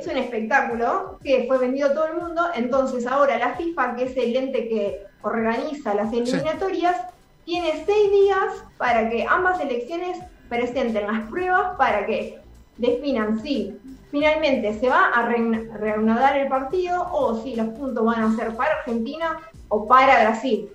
es 0.00 0.06
un 0.06 0.16
espectáculo 0.16 1.18
que 1.22 1.44
fue 1.46 1.58
vendido 1.58 1.88
a 1.88 1.94
todo 1.94 2.06
el 2.06 2.16
mundo, 2.16 2.42
entonces 2.54 3.06
ahora 3.06 3.38
la 3.38 3.54
FIFA, 3.56 3.96
que 3.96 4.04
es 4.04 4.16
el 4.16 4.36
ente 4.36 4.68
que 4.68 5.02
organiza 5.22 5.94
las 5.94 6.12
eliminatorias, 6.12 6.96
tiene 7.44 7.84
seis 7.86 8.10
días 8.10 8.64
para 8.76 9.08
que 9.08 9.26
ambas 9.28 9.58
selecciones 9.58 10.18
presenten 10.48 11.06
las 11.06 11.28
pruebas 11.28 11.76
para 11.76 12.06
que 12.06 12.38
definan 12.76 13.42
si 13.42 13.76
finalmente 14.10 14.78
se 14.78 14.88
va 14.88 15.08
a 15.08 15.26
reanudar 15.26 16.36
el 16.38 16.48
partido 16.48 17.08
o 17.12 17.42
si 17.42 17.54
los 17.56 17.68
puntos 17.68 18.04
van 18.04 18.22
a 18.22 18.36
ser 18.36 18.54
para 18.54 18.78
Argentina 18.78 19.40
o 19.68 19.86
para 19.86 20.22
Brasil. 20.22 20.68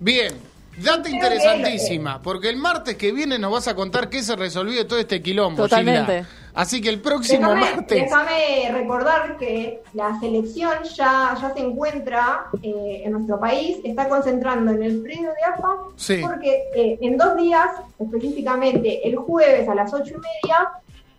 Bien, 0.00 0.34
data 0.82 1.08
interesantísima, 1.08 2.20
porque 2.20 2.50
el 2.50 2.56
martes 2.56 2.96
que 2.96 3.12
viene 3.12 3.38
nos 3.38 3.52
vas 3.52 3.68
a 3.68 3.74
contar 3.74 4.10
qué 4.10 4.22
se 4.22 4.36
resolvió 4.36 4.76
de 4.78 4.84
todo 4.84 4.98
este 4.98 5.22
quilombo. 5.22 5.62
Totalmente. 5.62 6.24
Gilda. 6.24 6.28
Así 6.56 6.80
que 6.80 6.88
el 6.88 7.00
próximo 7.02 7.50
Déjame, 7.50 7.60
martes. 7.76 8.02
déjame 8.04 8.72
recordar 8.72 9.36
que 9.36 9.82
la 9.92 10.18
selección 10.20 10.72
ya, 10.84 11.36
ya 11.40 11.52
se 11.54 11.60
encuentra 11.60 12.46
eh, 12.62 13.02
en 13.04 13.12
nuestro 13.12 13.38
país, 13.38 13.76
está 13.84 14.08
concentrando 14.08 14.72
en 14.72 14.82
el 14.82 15.02
predio 15.02 15.28
de 15.30 15.42
AFA, 15.54 15.68
Sí. 15.96 16.22
porque 16.22 16.62
eh, 16.74 16.98
en 17.02 17.18
dos 17.18 17.36
días, 17.36 17.68
específicamente 17.98 19.06
el 19.06 19.16
jueves 19.16 19.68
a 19.68 19.74
las 19.74 19.92
ocho 19.92 20.14
y 20.14 20.16
media, 20.16 20.68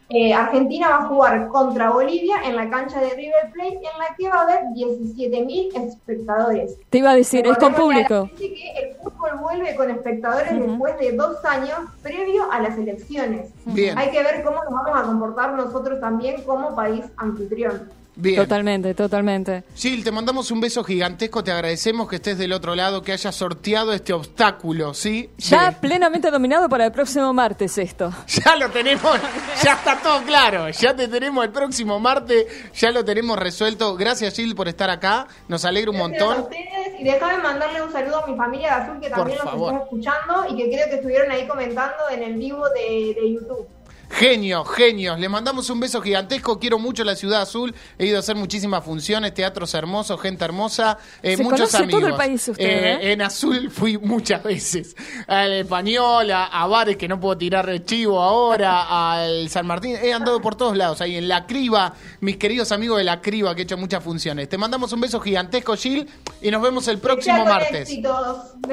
eh, 0.10 0.34
Argentina 0.34 0.88
va 0.88 0.96
a 0.98 1.08
jugar 1.08 1.48
contra 1.50 1.92
Bolivia 1.92 2.38
en 2.46 2.56
la 2.56 2.70
cancha 2.70 3.02
de 3.02 3.10
River 3.10 3.52
Plate, 3.52 3.76
en 3.76 4.00
la 4.00 4.16
que 4.18 4.30
va 4.30 4.36
a 4.36 4.42
haber 4.44 4.60
17.000 4.74 5.88
espectadores. 5.88 6.78
Te 6.90 7.00
iba 7.00 7.12
a 7.12 7.16
decir, 7.16 7.46
es 7.46 7.58
con 7.58 7.74
público. 7.74 8.28
gente 8.28 8.54
que 8.54 8.72
el 8.80 8.96
fútbol 8.96 9.32
vuelve 9.42 9.76
con 9.76 9.92
espectadores 9.92 10.58
después 10.58 10.98
de 10.98 11.12
dos 11.12 11.44
años 11.44 11.80
previo 12.02 12.50
a 12.52 12.62
las 12.62 12.78
elecciones. 12.78 13.52
Bien. 13.66 13.98
Hay 13.98 14.12
que 14.12 14.24
ver 14.24 14.44
cómo 14.44 14.64
nos 14.64 14.74
vamos 14.74 14.98
a 14.98 15.04
comportar 15.04 15.54
nosotros 15.54 16.00
también 16.00 16.42
como 16.44 16.74
país 16.74 17.04
anfitrión. 17.18 17.90
Bien. 18.20 18.36
Totalmente, 18.38 18.96
totalmente. 18.96 19.64
Gil, 19.76 20.04
te 20.04 20.12
mandamos 20.12 20.50
un 20.50 20.60
beso 20.60 20.84
gigantesco, 20.84 21.44
te 21.44 21.52
agradecemos 21.52 22.10
que 22.10 22.16
estés 22.16 22.38
del 22.40 22.52
otro 22.52 22.74
lado, 22.74 23.04
que 23.04 23.12
hayas 23.12 23.36
sorteado 23.36 23.94
este 23.94 24.12
obstáculo, 24.12 24.96
¿sí? 24.96 25.30
Ya 25.38 25.70
De- 25.70 25.78
plenamente 25.78 26.32
dominado 26.32 26.68
para 26.68 26.86
el 26.86 26.92
próximo 26.92 27.32
martes 27.32 27.78
esto. 27.78 28.12
ya 28.28 28.56
lo 28.56 28.70
tenemos, 28.72 29.20
ya 29.64 29.74
está 29.74 30.00
todo 30.02 30.24
claro, 30.24 30.68
ya 30.70 30.96
te 30.96 31.08
tenemos 31.08 31.46
el 31.46 31.52
próximo 31.52 32.00
martes, 32.00 32.48
ya 32.74 32.90
lo 32.92 33.06
tenemos 33.06 33.38
resuelto. 33.38 33.96
Gracias 33.96 34.34
Gil 34.36 34.56
por 34.56 34.68
estar 34.68 34.90
acá, 34.90 35.28
nos 35.48 35.64
alegra 35.64 35.92
un 35.92 35.98
Gracias 35.98 36.22
a 36.22 36.26
montón. 36.26 36.44
ustedes 36.46 37.00
y 37.00 37.04
déjame 37.04 37.38
mandarle 37.44 37.84
un 37.84 37.92
saludo 37.92 38.24
a 38.24 38.28
mi 38.28 38.36
familia 38.36 38.68
de 38.78 38.82
Azul 38.82 39.00
que 39.00 39.10
Por 39.10 39.18
también 39.20 39.38
los 39.38 39.46
favor. 39.52 39.74
está 39.74 39.84
escuchando 39.84 40.46
y 40.50 40.58
que 40.58 40.70
creo 40.72 40.90
que 40.90 40.96
estuvieron 40.96 41.30
ahí 41.32 41.48
comentando 41.48 41.98
en 42.12 42.24
el 42.24 42.34
vivo 42.34 42.64
de, 42.70 43.14
de 43.22 43.34
YouTube. 43.34 43.68
Genios, 44.10 44.68
genios. 44.70 45.20
Les 45.20 45.30
mandamos 45.30 45.70
un 45.70 45.80
beso 45.80 46.02
gigantesco. 46.02 46.58
Quiero 46.60 46.80
mucho 46.80 47.04
la 47.04 47.16
ciudad 47.16 47.42
azul. 47.42 47.76
He 48.00 48.06
ido 48.08 48.18
a 48.18 48.20
hacer 48.22 48.36
muchísimas 48.36 48.84
funciones, 48.84 49.34
teatros 49.34 49.74
hermosos, 49.74 50.20
gente 50.22 50.46
hermosa, 50.46 50.98
eh, 51.22 51.36
Se 51.36 51.44
muchos 51.44 51.60
conoce 51.60 51.78
amigos. 51.78 52.00
todo 52.02 52.10
el 52.10 52.16
país 52.16 52.48
usted, 52.48 52.66
¿eh? 52.66 53.12
En 53.12 53.22
azul 53.22 53.70
fui 53.70 53.98
muchas 53.98 54.42
veces. 54.44 54.96
Al 55.28 55.52
español, 55.54 56.32
a, 56.32 56.46
a 56.46 56.66
bares 56.68 56.96
que 56.98 57.08
no 57.08 57.20
puedo 57.20 57.38
tirar 57.38 57.66
de 57.68 57.84
chivo 57.84 58.22
ahora, 58.22 59.14
al 59.14 59.50
San 59.50 59.68
Martín. 59.68 59.98
He 60.02 60.14
andado 60.14 60.42
por 60.42 60.56
todos 60.56 60.76
lados. 60.78 61.02
Ahí 61.02 61.18
en 61.18 61.28
La 61.28 61.46
Criba, 61.46 61.94
mis 62.22 62.38
queridos 62.38 62.72
amigos 62.72 62.98
de 62.98 63.04
La 63.04 63.22
Criba 63.22 63.54
que 63.56 63.62
he 63.62 63.64
hecho 63.66 63.78
muchas 63.78 64.04
funciones. 64.04 64.48
Te 64.50 64.58
mandamos 64.58 64.92
un 64.94 65.02
beso 65.02 65.20
gigantesco, 65.20 65.76
Gil, 65.76 66.08
y 66.42 66.50
nos 66.50 66.62
vemos 66.62 66.88
el 66.88 66.98
próximo 67.00 67.44
martes. 67.46 67.90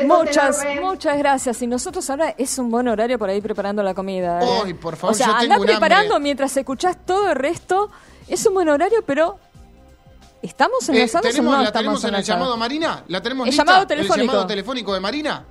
Muchas, 0.06 0.62
enormes. 0.62 0.82
muchas 0.82 1.18
gracias. 1.18 1.60
Y 1.62 1.66
nosotros 1.66 2.08
ahora 2.10 2.34
es 2.38 2.58
un 2.58 2.70
buen 2.70 2.88
horario 2.88 3.18
para 3.18 3.34
ir 3.34 3.42
preparando 3.42 3.82
la 3.82 3.94
comida. 3.94 4.40
¿eh? 4.42 4.60
Ay, 4.64 4.74
por 4.74 4.96
favor, 4.96 5.14
o 5.14 5.16
sea, 5.16 5.23
andá 5.32 5.58
un 5.58 5.66
preparando 5.66 6.14
hambre. 6.16 6.22
mientras 6.22 6.56
escuchás 6.56 6.96
todo 7.04 7.30
el 7.30 7.36
resto. 7.36 7.90
Es 8.28 8.44
un 8.46 8.54
buen 8.54 8.68
horario, 8.68 9.02
pero 9.06 9.38
¿estamos 10.42 10.88
Eh, 10.88 10.92
enlazados 10.92 11.26
o 11.26 11.28
tenemos, 11.30 11.52
no 11.54 11.58
¿La 11.62 11.66
estamos 11.68 11.82
tenemos 11.82 12.04
en 12.04 12.14
el 12.14 12.22
llamado 12.24 12.56
Marina? 12.56 13.04
¿La 13.08 13.22
tenemos 13.22 13.46
El 13.46 13.50
lista? 13.52 13.64
llamado 13.64 13.86
telefónico. 13.86 14.20
¿El 14.22 14.26
llamado 14.28 14.46
telefónico 14.46 14.94
de 14.94 15.00
Marina? 15.00 15.44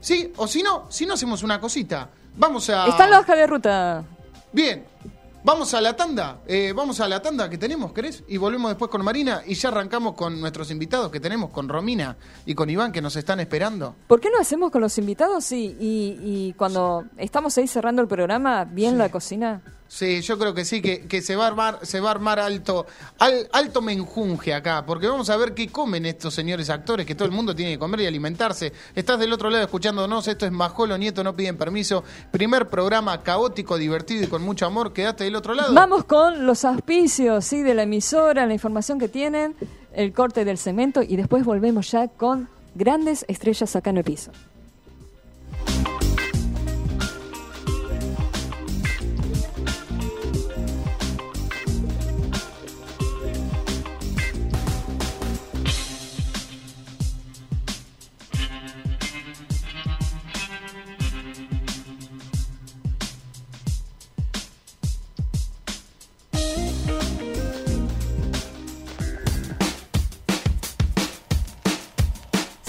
Sí, 0.00 0.32
o 0.36 0.46
si 0.46 0.62
no, 0.62 0.86
si 0.88 1.06
no 1.06 1.14
hacemos 1.14 1.42
una 1.42 1.60
cosita. 1.60 2.08
Vamos 2.36 2.68
a... 2.70 2.86
Está 2.86 3.04
en 3.04 3.10
la 3.10 3.20
hoja 3.20 3.36
de 3.36 3.46
ruta. 3.46 4.02
Bien, 4.52 4.84
vamos 5.44 5.74
a 5.74 5.80
la 5.80 5.94
tanda. 5.96 6.38
Eh, 6.46 6.72
vamos 6.74 7.00
a 7.00 7.08
la 7.08 7.20
tanda 7.22 7.48
que 7.48 7.58
tenemos, 7.58 7.92
¿querés? 7.92 8.22
Y 8.28 8.36
volvemos 8.36 8.70
después 8.70 8.90
con 8.90 9.04
Marina 9.04 9.42
y 9.46 9.54
ya 9.54 9.68
arrancamos 9.68 10.14
con 10.14 10.40
nuestros 10.40 10.70
invitados 10.70 11.10
que 11.10 11.20
tenemos, 11.20 11.50
con 11.50 11.68
Romina 11.68 12.16
y 12.46 12.54
con 12.54 12.70
Iván 12.70 12.92
que 12.92 13.00
nos 13.00 13.16
están 13.16 13.40
esperando. 13.40 13.94
¿Por 14.06 14.20
qué 14.20 14.30
no 14.30 14.38
hacemos 14.40 14.70
con 14.70 14.80
los 14.80 14.96
invitados 14.98 15.52
y, 15.52 15.76
y, 15.80 16.18
y 16.22 16.54
cuando 16.54 17.04
estamos 17.16 17.56
ahí 17.58 17.66
cerrando 17.66 18.02
el 18.02 18.08
programa, 18.08 18.64
bien 18.64 18.98
la 18.98 19.10
cocina? 19.10 19.62
Sí, 19.92 20.20
yo 20.20 20.38
creo 20.38 20.54
que 20.54 20.64
sí, 20.64 20.80
que, 20.80 21.00
que 21.08 21.20
se 21.20 21.34
va 21.34 21.46
a 21.46 21.48
armar, 21.48 21.80
se 21.82 21.98
va 21.98 22.10
a 22.10 22.12
armar 22.12 22.38
alto, 22.38 22.86
al- 23.18 23.48
alto 23.52 23.82
menjunje 23.82 24.54
acá, 24.54 24.86
porque 24.86 25.08
vamos 25.08 25.28
a 25.30 25.36
ver 25.36 25.52
qué 25.52 25.66
comen 25.68 26.06
estos 26.06 26.32
señores 26.32 26.70
actores, 26.70 27.04
que 27.04 27.16
todo 27.16 27.26
el 27.26 27.32
mundo 27.34 27.56
tiene 27.56 27.72
que 27.72 27.78
comer 27.80 28.02
y 28.02 28.06
alimentarse. 28.06 28.72
Estás 28.94 29.18
del 29.18 29.32
otro 29.32 29.50
lado 29.50 29.64
escuchándonos, 29.64 30.28
esto 30.28 30.46
es 30.46 30.52
Majolo 30.52 30.96
Nieto, 30.96 31.24
no 31.24 31.34
piden 31.34 31.56
permiso. 31.56 32.04
Primer 32.30 32.68
programa 32.68 33.20
caótico, 33.24 33.76
divertido 33.78 34.22
y 34.22 34.26
con 34.28 34.42
mucho 34.42 34.64
amor. 34.64 34.92
Quedaste 34.92 35.24
del 35.24 35.34
otro 35.34 35.54
lado. 35.54 35.74
Vamos 35.74 36.04
con 36.04 36.46
los 36.46 36.64
auspicios 36.64 37.44
¿sí? 37.44 37.64
de 37.64 37.74
la 37.74 37.82
emisora, 37.82 38.46
la 38.46 38.54
información 38.54 39.00
que 39.00 39.08
tienen, 39.08 39.56
el 39.92 40.12
corte 40.12 40.44
del 40.44 40.56
cemento 40.58 41.02
y 41.02 41.16
después 41.16 41.44
volvemos 41.44 41.90
ya 41.90 42.06
con 42.06 42.48
grandes 42.76 43.24
estrellas 43.26 43.74
acá 43.74 43.90
en 43.90 43.96
el 43.96 44.04
piso. 44.04 44.30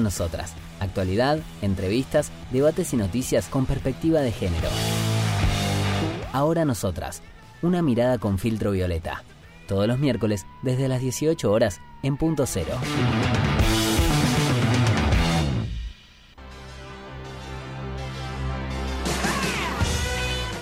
Nosotras. 0.00 0.54
Actualidad, 0.80 1.38
entrevistas, 1.62 2.30
debates 2.50 2.92
y 2.92 2.96
noticias 2.96 3.46
con 3.46 3.66
perspectiva 3.66 4.20
de 4.20 4.32
género. 4.32 4.68
Ahora 6.32 6.64
nosotras. 6.64 7.22
Una 7.62 7.82
mirada 7.82 8.18
con 8.18 8.38
filtro 8.38 8.70
violeta. 8.70 9.22
Todos 9.68 9.86
los 9.86 9.98
miércoles 9.98 10.46
desde 10.62 10.88
las 10.88 11.00
18 11.00 11.50
horas 11.50 11.80
en 12.02 12.16
punto 12.16 12.46
cero. 12.46 12.74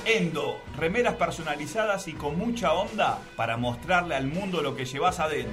Endo, 0.04 0.62
remeras 0.76 1.14
personalizadas 1.14 2.08
y 2.08 2.14
con 2.14 2.38
mucha 2.38 2.72
onda 2.72 3.18
para 3.36 3.56
mostrarle 3.56 4.14
al 4.14 4.26
mundo 4.26 4.62
lo 4.62 4.74
que 4.74 4.86
llevas 4.86 5.20
adentro. 5.20 5.52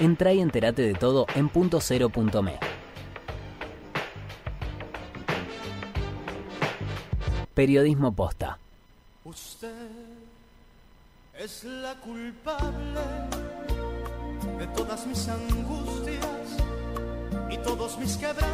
Entra 0.00 0.32
y 0.32 0.40
entérate 0.40 0.82
de 0.82 0.94
todo 0.94 1.26
en 1.34 1.48
punto 1.48 1.80
cero 1.80 2.08
punto 2.10 2.42
me. 2.42 2.58
Periodismo 7.54 8.12
posta. 8.14 8.58
Usted 9.24 9.72
es 11.38 11.64
la 11.64 11.94
culpable 12.00 13.00
de 14.58 14.66
todas 14.68 15.06
mis 15.06 15.28
angustias 15.28 16.26
y 17.50 17.56
todos 17.58 17.96
mis 17.98 18.16
quebrantos. 18.16 18.50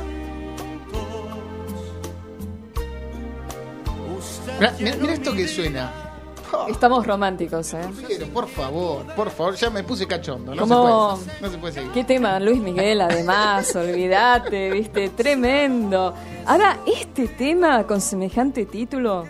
Usted 4.18 4.58
Mira, 4.60 4.74
mira- 4.78 4.96
mira 4.96 5.12
esto 5.14 5.32
que 5.32 5.48
suena. 5.48 6.09
Estamos 6.68 7.06
románticos, 7.06 7.74
¿eh? 7.74 7.80
Pero, 8.08 8.26
por 8.28 8.48
favor, 8.48 9.04
por 9.14 9.30
favor, 9.30 9.54
ya 9.56 9.70
me 9.70 9.82
puse 9.84 10.06
cachondo. 10.06 10.54
No, 10.54 10.62
¿Cómo? 10.62 11.16
se, 11.18 11.24
puede, 11.24 11.40
no 11.40 11.50
se 11.50 11.58
puede 11.58 11.72
seguir. 11.74 11.90
¿Qué 11.92 12.04
tema? 12.04 12.38
Luis 12.40 12.60
Miguel, 12.60 13.00
además, 13.00 13.74
olvídate, 13.76 14.70
viste, 14.70 15.08
tremendo. 15.10 16.14
Ahora, 16.46 16.78
este 16.86 17.28
tema 17.28 17.84
con 17.86 18.00
semejante 18.00 18.66
título, 18.66 19.26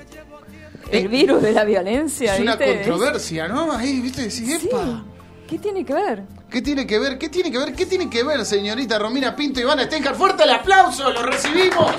el 0.91 1.09
virus 1.09 1.43
de 1.43 1.53
la 1.53 1.64
violencia, 1.64 2.35
Es 2.35 2.41
una 2.41 2.57
¿viste? 2.57 2.77
controversia, 2.77 3.49
¿no? 3.49 3.73
Ahí, 3.73 4.01
¿viste? 4.01 4.23
Decís, 4.23 4.61
Sí. 4.61 4.68
"Epa". 4.68 5.05
¿Qué 5.49 5.59
tiene 5.59 5.85
que 5.85 5.93
ver? 5.95 6.23
¿Qué 6.49 6.62
tiene 6.62 6.87
que 6.87 6.99
ver? 6.99 7.18
¿Qué 7.18 7.29
tiene 7.29 7.51
que 7.51 7.59
ver? 7.59 7.75
¿Qué 7.75 7.87
tiene 7.87 8.09
que 8.09 8.23
ver, 8.23 8.45
señorita 8.45 8.99
Romina 9.01 9.35
Pinto 9.35 9.59
y 9.59 9.64
Iván 9.64 9.81
Stenjar? 9.81 10.14
¡Fuerte 10.14 10.45
el 10.45 10.51
aplauso! 10.51 11.11
¡Lo 11.11 11.23
recibimos! 11.25 11.91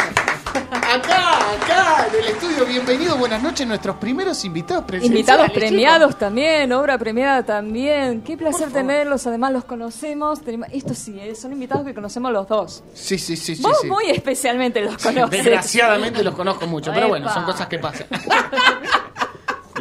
Acá, 0.55 1.51
acá, 1.53 2.07
en 2.11 2.19
el 2.23 2.27
estudio. 2.31 2.65
Bienvenido, 2.65 3.15
buenas 3.17 3.41
noches, 3.41 3.65
nuestros 3.65 3.95
primeros 3.97 4.43
invitados 4.43 4.83
presenciales. 4.83 5.19
Invitados 5.19 5.45
chicos. 5.47 5.59
premiados 5.61 6.17
también, 6.17 6.71
obra 6.73 6.97
premiada 6.97 7.43
también. 7.43 8.21
Qué 8.21 8.35
placer 8.35 8.71
tenerlos, 8.71 9.25
además 9.27 9.53
los 9.53 9.63
conocemos. 9.63 10.41
Tenemos- 10.41 10.67
Esto 10.73 10.93
sí, 10.93 11.17
eh, 11.19 11.35
son 11.35 11.53
invitados 11.53 11.85
que 11.85 11.93
conocemos 11.93 12.31
los 12.33 12.47
dos. 12.47 12.83
Sí, 12.93 13.17
sí, 13.17 13.37
sí. 13.37 13.55
Vos 13.61 13.77
sí. 13.81 13.87
muy 13.87 14.09
especialmente 14.09 14.81
los 14.81 14.97
conoces. 14.97 15.29
Desgraciadamente 15.43 16.23
los 16.23 16.35
conozco 16.35 16.67
mucho, 16.67 16.91
pero 16.93 17.07
bueno, 17.07 17.31
son 17.33 17.45
cosas 17.45 17.67
que 17.67 17.79
pasan. 17.79 18.07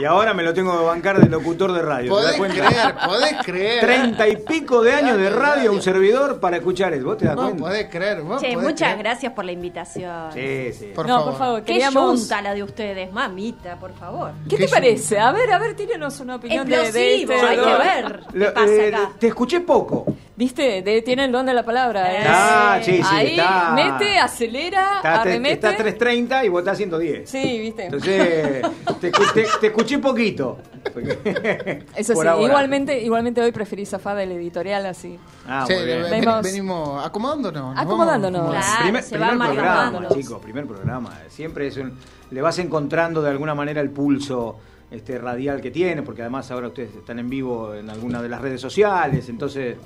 Y 0.01 0.05
ahora 0.05 0.32
me 0.32 0.42
lo 0.42 0.55
tengo 0.55 0.78
que 0.78 0.84
bancar 0.84 1.20
de 1.20 1.28
locutor 1.28 1.72
de 1.72 1.82
radio. 1.82 2.16
¿te 2.16 2.22
das 2.24 2.36
Podés 2.36 2.53
creer, 2.55 2.94
podés 3.05 3.34
creer. 3.44 3.80
Treinta 3.80 4.28
y 4.28 4.36
pico 4.36 4.82
de 4.82 4.92
años 4.94 5.18
de 5.18 5.28
radio, 5.30 5.72
un 5.72 5.82
servidor 5.82 6.40
para 6.40 6.57
escuchar 6.57 6.94
eso. 6.94 7.05
¿Vos 7.05 7.18
te 7.18 7.26
das 7.26 7.36
Vos 7.36 7.44
cuenta? 7.46 7.62
podés 7.64 7.86
creer, 7.90 8.22
vos 8.22 8.40
Che, 8.40 8.53
podés 8.55 8.68
muchas 8.70 8.88
creer. 8.92 8.98
gracias 8.98 9.32
por 9.34 9.44
la 9.44 9.53
invitación. 9.53 10.32
Sí, 10.32 10.72
sí. 10.72 10.92
Por 10.94 11.07
no, 11.07 11.16
favor. 11.18 11.30
por 11.30 11.38
favor, 11.38 11.61
Qué 11.62 11.72
queríamos... 11.74 12.20
junta 12.20 12.42
la 12.42 12.55
de 12.55 12.62
ustedes, 12.62 13.12
mamita, 13.12 13.76
por 13.76 13.92
favor. 13.94 14.32
¿Qué 14.48 14.57
te 14.57 14.68
parece? 14.68 15.18
A 15.18 15.32
ver, 15.32 15.53
a 15.53 15.59
ver, 15.59 15.74
tírenos 15.76 16.18
una 16.20 16.36
opinión 16.36 16.66
de, 16.66 16.76
de 16.92 17.16
Explosivo, 17.16 17.32
este 17.32 17.46
hay 17.46 17.57
que 17.59 17.64
ver. 17.84 18.20
Lo- 18.32 18.46
¿Qué 18.46 18.53
pasa 18.53 18.72
eh, 18.72 18.88
acá? 18.94 19.11
te 19.18 19.26
escuché 19.26 19.61
poco. 19.61 20.07
Viste, 20.41 20.80
de- 20.80 21.03
tiene 21.03 21.26
el 21.26 21.32
don 21.32 21.45
de 21.45 21.53
la 21.53 21.62
palabra. 21.66 22.14
¿eh? 22.14 22.24
Ah, 22.26 22.78
sí, 22.82 22.97
sí, 22.97 23.03
Ahí 23.05 23.30
está. 23.38 23.72
mete, 23.74 24.18
acelera, 24.18 24.97
Está, 24.97 25.20
arremete. 25.20 25.68
está 25.68 25.76
3.30 25.76 26.47
y 26.47 26.49
vos 26.49 26.61
estás 26.61 26.78
110. 26.78 27.28
Sí, 27.28 27.59
viste. 27.61 27.84
Entonces, 27.84 28.62
te, 29.03 29.11
te- 29.11 29.47
te 29.61 29.66
escuché 29.66 29.99
poquito. 29.99 30.57
Eso 31.95 32.14
Por 32.14 32.24
sí, 32.24 32.28
ahora. 32.28 32.43
igualmente, 32.43 32.99
igualmente 33.03 33.43
hoy 33.43 33.53
preferí 33.53 33.84
zafar 33.84 34.16
del 34.16 34.32
editorial 34.32 34.86
así. 34.86 35.18
Ah, 35.47 35.64
Sí, 35.68 35.74
muy 35.74 35.84
bien. 35.84 36.03
ven- 36.11 36.24
venimos 36.43 37.05
acomodándonos. 37.05 37.74
nos 37.74 37.84
Acomodándonos. 37.84 38.41
vamos. 38.49 38.64
Claro, 38.64 38.82
primer, 38.82 39.03
se 39.03 39.18
primer 39.18 39.36
programa, 39.38 40.09
chicos, 40.14 40.38
primer 40.43 40.66
programa. 40.66 41.18
Siempre 41.28 41.66
es 41.66 41.76
un, 41.76 41.99
le 42.30 42.41
vas 42.41 42.59
encontrando 42.59 43.20
de 43.20 43.28
alguna 43.28 43.55
manera 43.55 43.82
el 43.82 43.91
pulso 43.91 44.59
este 44.91 45.18
radial 45.18 45.61
que 45.61 45.70
tiene, 45.70 46.03
porque 46.03 46.22
además 46.22 46.51
ahora 46.51 46.68
ustedes 46.68 46.95
están 46.97 47.18
en 47.18 47.28
vivo 47.30 47.74
en 47.74 47.88
alguna 47.91 48.20
de 48.22 48.28
las 48.28 48.41
redes 48.41 48.61
sociales, 48.61 49.28
entonces 49.28 49.76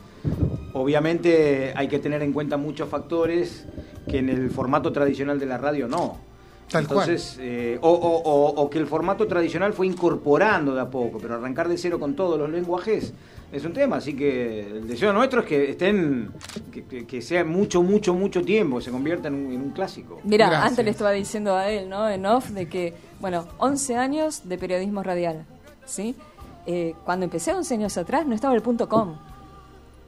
obviamente 0.72 1.72
hay 1.76 1.88
que 1.88 1.98
tener 1.98 2.22
en 2.22 2.32
cuenta 2.32 2.56
muchos 2.56 2.88
factores 2.88 3.66
que 4.08 4.18
en 4.18 4.28
el 4.28 4.50
formato 4.50 4.92
tradicional 4.92 5.38
de 5.38 5.46
la 5.46 5.58
radio 5.58 5.88
no. 5.88 6.18
Tal 6.70 6.86
cual. 6.88 7.08
Entonces, 7.08 7.36
eh, 7.40 7.78
o, 7.82 7.90
o- 7.90 8.22
o- 8.22 8.62
o 8.62 8.70
que 8.70 8.78
el 8.78 8.86
formato 8.86 9.26
tradicional 9.26 9.74
fue 9.74 9.86
incorporando 9.86 10.74
de 10.74 10.80
a 10.80 10.88
poco, 10.90 11.18
pero 11.20 11.34
arrancar 11.34 11.68
de 11.68 11.76
cero 11.76 12.00
con 12.00 12.14
todos 12.16 12.38
los 12.38 12.48
lenguajes 12.50 13.12
es 13.54 13.64
un 13.64 13.72
tema, 13.72 13.96
así 13.96 14.14
que 14.14 14.60
el 14.60 14.88
deseo 14.88 15.12
nuestro 15.12 15.40
es 15.40 15.46
que 15.46 15.70
estén, 15.70 16.30
que, 16.72 16.84
que- 16.84 17.06
que 17.06 17.22
sea 17.22 17.44
mucho, 17.44 17.82
mucho, 17.82 18.12
mucho 18.14 18.42
tiempo, 18.42 18.80
se 18.80 18.90
convierta 18.90 19.28
en 19.28 19.34
un, 19.34 19.52
en 19.52 19.60
un 19.60 19.70
clásico. 19.70 20.20
Mira, 20.24 20.46
Gracias. 20.48 20.70
antes 20.70 20.84
le 20.84 20.90
estaba 20.90 21.12
diciendo 21.12 21.54
a 21.56 21.68
él, 21.70 21.88
¿no? 21.88 22.08
En 22.08 22.26
off, 22.26 22.50
de 22.50 22.68
que, 22.68 22.94
bueno, 23.20 23.46
11 23.58 23.96
años 23.96 24.48
de 24.48 24.58
periodismo 24.58 25.02
radial, 25.02 25.44
¿sí? 25.86 26.14
Eh, 26.66 26.94
cuando 27.04 27.24
empecé 27.24 27.52
11 27.54 27.74
años 27.74 27.96
atrás 27.98 28.26
no 28.26 28.34
estaba 28.34 28.54
el 28.54 28.62
punto 28.62 28.88
com. 28.88 29.16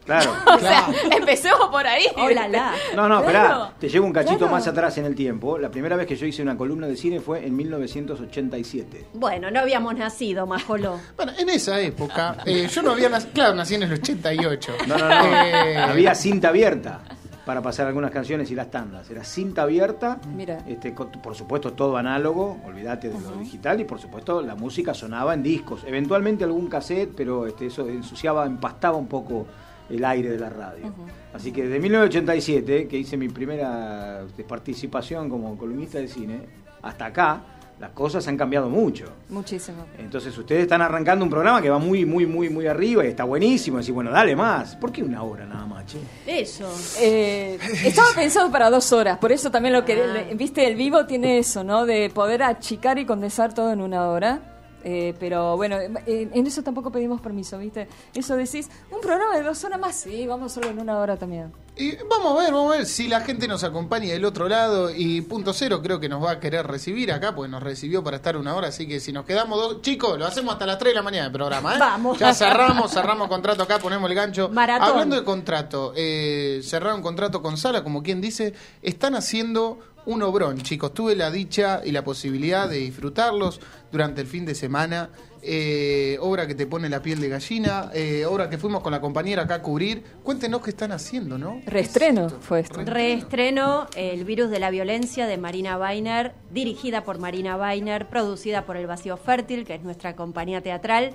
Claro. 0.07 0.32
O 0.57 0.59
sea, 0.59 0.86
empecemos 1.11 1.68
por 1.68 1.86
ahí. 1.86 2.04
La. 2.34 2.72
No, 2.94 3.09
no, 3.09 3.22
Claro. 3.22 3.24
esperá, 3.24 3.72
te 3.78 3.88
llevo 3.90 4.07
un 4.07 4.12
cachito 4.12 4.38
Claro. 4.38 4.52
más 4.52 4.66
atrás 4.66 4.96
en 4.98 5.04
el 5.04 5.14
tiempo. 5.14 5.59
La 5.59 5.70
primera 5.70 5.96
vez 5.96 6.07
que 6.07 6.16
yo 6.16 6.24
hice 6.26 6.40
una 6.42 6.57
columna 6.57 6.86
de 6.86 6.96
cine 6.96 7.20
fue 7.20 7.44
en 7.44 7.54
1987. 7.57 9.07
Bueno, 9.14 9.50
no 9.50 9.61
habíamos 9.61 9.94
nacido, 9.96 10.46
Majolo. 10.46 10.98
Bueno, 11.16 11.32
en 11.38 11.48
esa 11.50 11.80
época, 11.80 12.36
eh, 12.46 12.68
yo 12.72 12.82
no 12.82 12.92
había 12.92 13.09
nacido, 13.09 13.32
claro, 13.32 13.54
nací 13.54 13.74
en 13.74 13.82
el 13.82 13.92
88. 13.92 14.72
No, 14.86 14.96
no, 14.96 15.09
no. 15.09 15.14
Eh, 15.44 15.76
Había 15.76 16.14
cinta 16.14 16.48
abierta 16.48 17.00
para 17.44 17.62
pasar 17.62 17.86
algunas 17.86 18.11
canciones 18.11 18.50
y 18.50 18.54
las 18.54 18.70
tandas. 18.70 19.09
Era 19.11 19.22
cinta 19.24 19.62
abierta, 19.62 20.18
Mira. 20.34 20.59
este, 20.66 20.92
con- 20.94 21.11
por 21.11 21.34
supuesto 21.34 21.72
todo 21.74 21.96
análogo, 21.96 22.59
olvídate 22.66 23.09
de 23.09 23.20
lo 23.20 23.32
digital, 23.36 23.80
y 23.80 23.84
por 23.84 24.00
supuesto 24.00 24.42
la 24.42 24.54
música 24.57 24.94
sonaba 24.94 25.34
en 25.34 25.42
discos. 25.42 25.82
Eventualmente 25.86 26.42
algún 26.44 26.68
cassette, 26.68 27.12
pero 27.16 27.46
este, 27.46 27.66
eso 27.66 27.86
ensuciaba, 27.88 28.46
empastaba 28.46 28.96
un 28.96 29.07
poco 29.07 29.46
el 29.91 30.05
aire 30.05 30.30
de 30.30 30.39
la 30.39 30.51
radio. 30.51 30.93
Así 31.34 31.53
que 31.53 31.64
desde 31.64 31.78
1987, 31.80 32.89
que 32.89 32.99
hice 32.99 33.16
mi 33.16 33.28
primera 33.28 34.24
participación 34.49 35.28
como 35.28 35.57
columnista 35.57 35.99
de 35.99 36.09
cine, 36.09 36.41
hasta 36.82 37.07
acá, 37.07 37.43
las 37.78 37.91
cosas 37.91 38.26
han 38.26 38.39
cambiado 38.39 38.70
mucho. 38.70 39.05
Muchísimo. 39.28 39.84
Entonces 39.99 40.37
ustedes 40.39 40.62
están 40.62 40.80
arrancando 40.80 41.24
un 41.26 41.30
programa 41.30 41.61
que 41.61 41.68
va 41.68 41.78
muy, 41.78 42.07
muy, 42.07 42.24
muy, 42.26 42.49
muy 42.49 42.66
arriba 42.66 43.05
y 43.05 43.09
está 43.09 43.24
buenísimo. 43.24 43.76
Decir, 43.76 43.93
bueno, 43.93 44.11
dale 44.11 44.34
más. 44.34 44.76
¿Por 44.76 44.91
qué 44.91 45.03
una 45.03 45.22
hora 45.22 45.45
nada 45.45 45.66
más, 45.66 45.84
che? 45.84 45.99
Eso. 46.26 46.66
Eh, 47.01 47.59
estaba 47.84 48.09
pensado 48.14 48.51
para 48.51 48.70
dos 48.70 48.93
horas, 48.93 49.18
por 49.18 49.30
eso 49.30 49.51
también 49.51 49.74
lo 49.74 49.84
que, 49.84 49.93
Ah. 50.03 50.24
viste, 50.34 50.66
el 50.66 50.74
vivo 50.74 51.05
tiene 51.05 51.37
eso, 51.39 51.64
¿no? 51.64 51.84
De 51.84 52.09
poder 52.14 52.43
achicar 52.45 52.99
y 52.99 53.05
condensar 53.05 53.53
todo 53.53 53.70
en 53.72 53.82
una 53.82 54.09
hora. 54.09 54.41
Eh, 54.89 55.14
pero 55.18 55.57
bueno, 55.57 55.78
en 55.80 56.47
eso 56.47 56.62
tampoco 56.62 56.93
pedimos 56.93 57.20
permiso, 57.20 57.59
¿viste? 57.59 57.89
Eso 58.14 58.37
decís, 58.37 58.70
un 58.93 59.01
programa 59.01 59.37
de 59.37 59.43
dos 59.43 59.64
horas 59.64 59.80
más, 59.80 59.97
sí, 59.97 60.28
vamos 60.28 60.53
solo 60.53 60.68
en 60.68 60.78
una 60.78 61.01
hora 61.01 61.16
también. 61.16 61.53
Y 61.74 61.97
vamos 62.09 62.39
a 62.39 62.43
ver, 62.45 62.53
vamos 62.53 62.72
a 62.72 62.76
ver 62.76 62.87
si 62.87 63.09
la 63.09 63.20
gente 63.22 63.49
nos 63.49 63.64
acompaña 63.64 64.12
del 64.12 64.24
otro 64.24 64.49
lado 64.49 64.93
y 64.95 65.22
punto 65.22 65.53
cero 65.53 65.80
creo 65.82 65.99
que 65.99 66.09
nos 66.09 66.22
va 66.22 66.30
a 66.30 66.41
querer 66.41 66.68
recibir 66.68 67.11
acá, 67.12 67.34
porque 67.34 67.51
nos 67.51 67.64
recibió 67.64 68.05
para 68.05 68.18
estar 68.18 68.37
una 68.37 68.55
hora, 68.55 68.68
así 68.68 68.87
que 68.87 69.01
si 69.01 69.12
nos 69.12 69.24
quedamos 69.24 69.59
dos, 69.59 69.82
chicos, 69.82 70.16
lo 70.20 70.24
hacemos 70.24 70.53
hasta 70.53 70.66
las 70.66 70.78
3 70.78 70.93
de 70.93 70.95
la 70.95 71.03
mañana 71.03 71.26
el 71.26 71.32
programa, 71.32 71.74
¿eh? 71.74 71.78
Vamos. 71.80 72.20
Ya 72.20 72.32
cerramos, 72.32 72.93
cerramos 72.93 73.26
contrato 73.26 73.64
acá, 73.64 73.80
ponemos 73.80 74.09
el 74.09 74.14
gancho. 74.14 74.51
Maratón. 74.51 74.89
Hablando 74.89 75.16
de 75.16 75.24
contrato, 75.24 75.95
eh, 75.97 76.61
cerrar 76.62 76.95
un 76.95 77.03
contrato 77.03 77.43
con 77.43 77.57
Sala, 77.57 77.82
como 77.82 78.05
quien 78.05 78.20
dice, 78.20 78.55
están 78.82 79.16
haciendo 79.16 79.80
un 80.07 80.22
obrón, 80.22 80.62
chicos. 80.62 80.94
Tuve 80.94 81.14
la 81.14 81.30
dicha 81.30 81.82
y 81.84 81.92
la 81.92 82.02
posibilidad 82.02 82.68
de 82.68 82.78
disfrutarlos 82.78 83.61
durante 83.92 84.22
el 84.22 84.26
fin 84.26 84.46
de 84.46 84.54
semana. 84.54 85.11
Eh, 85.42 86.16
obra 86.20 86.46
que 86.46 86.57
te 86.57 86.66
pone 86.66 86.88
la 86.88 87.00
piel 87.00 87.20
de 87.20 87.28
gallina, 87.28 87.90
eh, 87.94 88.24
obra 88.26 88.50
que 88.50 88.59
fuimos 88.59 88.82
con 88.82 88.90
la 88.90 89.00
compañera 89.00 89.42
acá 89.42 89.57
a 89.57 89.62
cubrir. 89.62 90.02
Cuéntenos 90.24 90.61
qué 90.61 90.70
están 90.70 90.90
haciendo, 90.90 91.38
¿no? 91.38 91.61
Reestreno 91.66 92.28
fue 92.28 92.61
esto. 92.61 92.82
Reestreno 92.84 93.86
El 93.94 94.24
virus 94.24 94.50
de 94.50 94.59
la 94.59 94.70
violencia 94.70 95.26
de 95.26 95.38
Marina 95.38 95.78
Weiner, 95.78 96.34
dirigida 96.50 97.04
por 97.04 97.18
Marina 97.18 97.57
Weiner, 97.57 98.09
producida 98.09 98.64
por 98.64 98.76
El 98.76 98.88
Vacío 98.88 99.16
Fértil, 99.16 99.64
que 99.64 99.76
es 99.76 99.82
nuestra 99.82 100.16
compañía 100.16 100.62
teatral. 100.62 101.12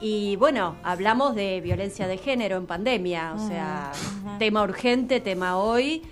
Y 0.00 0.36
bueno, 0.36 0.76
hablamos 0.82 1.34
de 1.34 1.60
violencia 1.60 2.06
de 2.06 2.18
género 2.18 2.56
en 2.56 2.66
pandemia, 2.66 3.34
o 3.34 3.48
sea, 3.48 3.92
tema 4.38 4.62
urgente, 4.62 5.20
tema 5.20 5.58
hoy. 5.58 6.02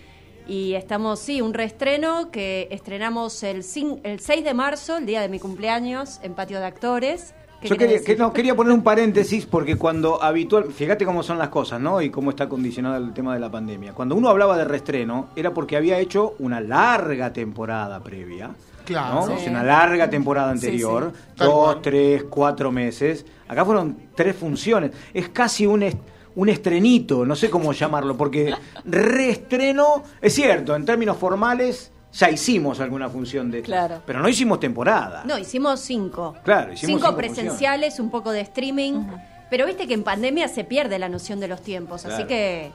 Y 0.47 0.75
estamos, 0.75 1.21
sí, 1.21 1.41
un 1.41 1.55
reestreno 1.55 2.31
que 2.31 2.69
estrenamos 2.71 3.43
el, 3.43 3.63
cin- 3.63 4.01
el 4.03 4.21
6 4.21 4.45
de 4.45 4.55
marzo, 4.55 4.97
el 4.97 5.07
día 5.07 5.21
de 5.21 5.29
mi 5.29 5.39
cumpleaños, 5.39 6.19
en 6.23 6.35
Patio 6.35 6.59
de 6.59 6.67
Actores. 6.67 7.35
¿Qué 7.61 7.69
Yo 7.69 7.77
quería, 7.77 8.03
que, 8.03 8.17
no, 8.17 8.33
quería 8.33 8.57
poner 8.57 8.73
un 8.73 8.83
paréntesis 8.83 9.47
porque 9.47 9.77
cuando 9.77 10.21
habitual, 10.21 10.73
fíjate 10.73 11.05
cómo 11.05 11.23
son 11.23 11.39
las 11.39 11.49
cosas, 11.49 11.81
¿no? 11.81 12.03
Y 12.03 12.11
cómo 12.11 12.31
está 12.31 12.49
condicionado 12.49 12.97
el 12.97 13.13
tema 13.15 13.35
de 13.35 13.41
la 13.41 13.51
pandemia. 13.53 13.93
Cuando 13.93 14.17
uno 14.17 14.29
hablaba 14.31 14.59
de 14.59 14.65
reestreno, 14.65 15.29
era 15.37 15.55
porque 15.55 15.77
había 15.77 15.99
hecho 16.01 16.35
una 16.41 16.61
larga 16.61 17.33
temporada 17.33 18.01
previa. 18.03 18.51
Claro. 18.85 19.15
¿no? 19.15 19.27
Sí. 19.29 19.33
O 19.35 19.39
sea, 19.39 19.51
una 19.53 19.63
larga 19.63 20.11
temporada 20.11 20.51
anterior, 20.51 21.13
sí. 21.15 21.45
Dos, 21.45 21.81
tres, 21.83 22.25
cuatro 22.25 22.73
meses. 22.73 23.25
Acá 23.47 23.65
fueron 23.65 23.97
tres 24.17 24.35
funciones. 24.35 24.91
Es 25.15 25.29
casi 25.29 25.65
un, 25.65 25.85
est- 25.85 25.99
un 26.35 26.49
estrenito, 26.49 27.25
no 27.27 27.37
sé 27.37 27.51
cómo 27.51 27.73
llamarlo, 27.73 28.17
porque 28.17 28.55
reestreno, 28.85 30.03
es 30.21 30.35
cierto, 30.35 30.75
en 30.75 30.85
términos 30.85 31.17
formales 31.17 31.91
ya 32.13 32.31
hicimos 32.31 32.81
alguna 32.81 33.09
función 33.09 33.51
de 33.51 33.59
estas, 33.59 33.69
Claro. 33.71 34.03
pero 34.07 34.21
no 34.21 34.29
hicimos 34.29 34.61
temporada. 34.61 35.23
No, 35.25 35.39
hicimos 35.39 35.81
cinco. 35.81 36.35
Claro, 36.45 36.73
hicimos 36.73 36.97
cinco 37.01 37.07
cinco 37.07 37.17
presenciales, 37.17 37.99
un 38.01 38.11
poco 38.11 38.33
de 38.33 38.41
streaming. 38.43 39.05
Pero 39.51 39.67
viste 39.67 39.87
que 39.87 39.95
en 39.95 40.03
pandemia 40.03 40.49
se 40.49 40.65
pierde 40.65 40.99
la 40.99 41.09
noción 41.11 41.39
de 41.41 41.49
los 41.49 41.61
tiempos, 41.63 42.07
así 42.07 42.25
que 42.25 42.71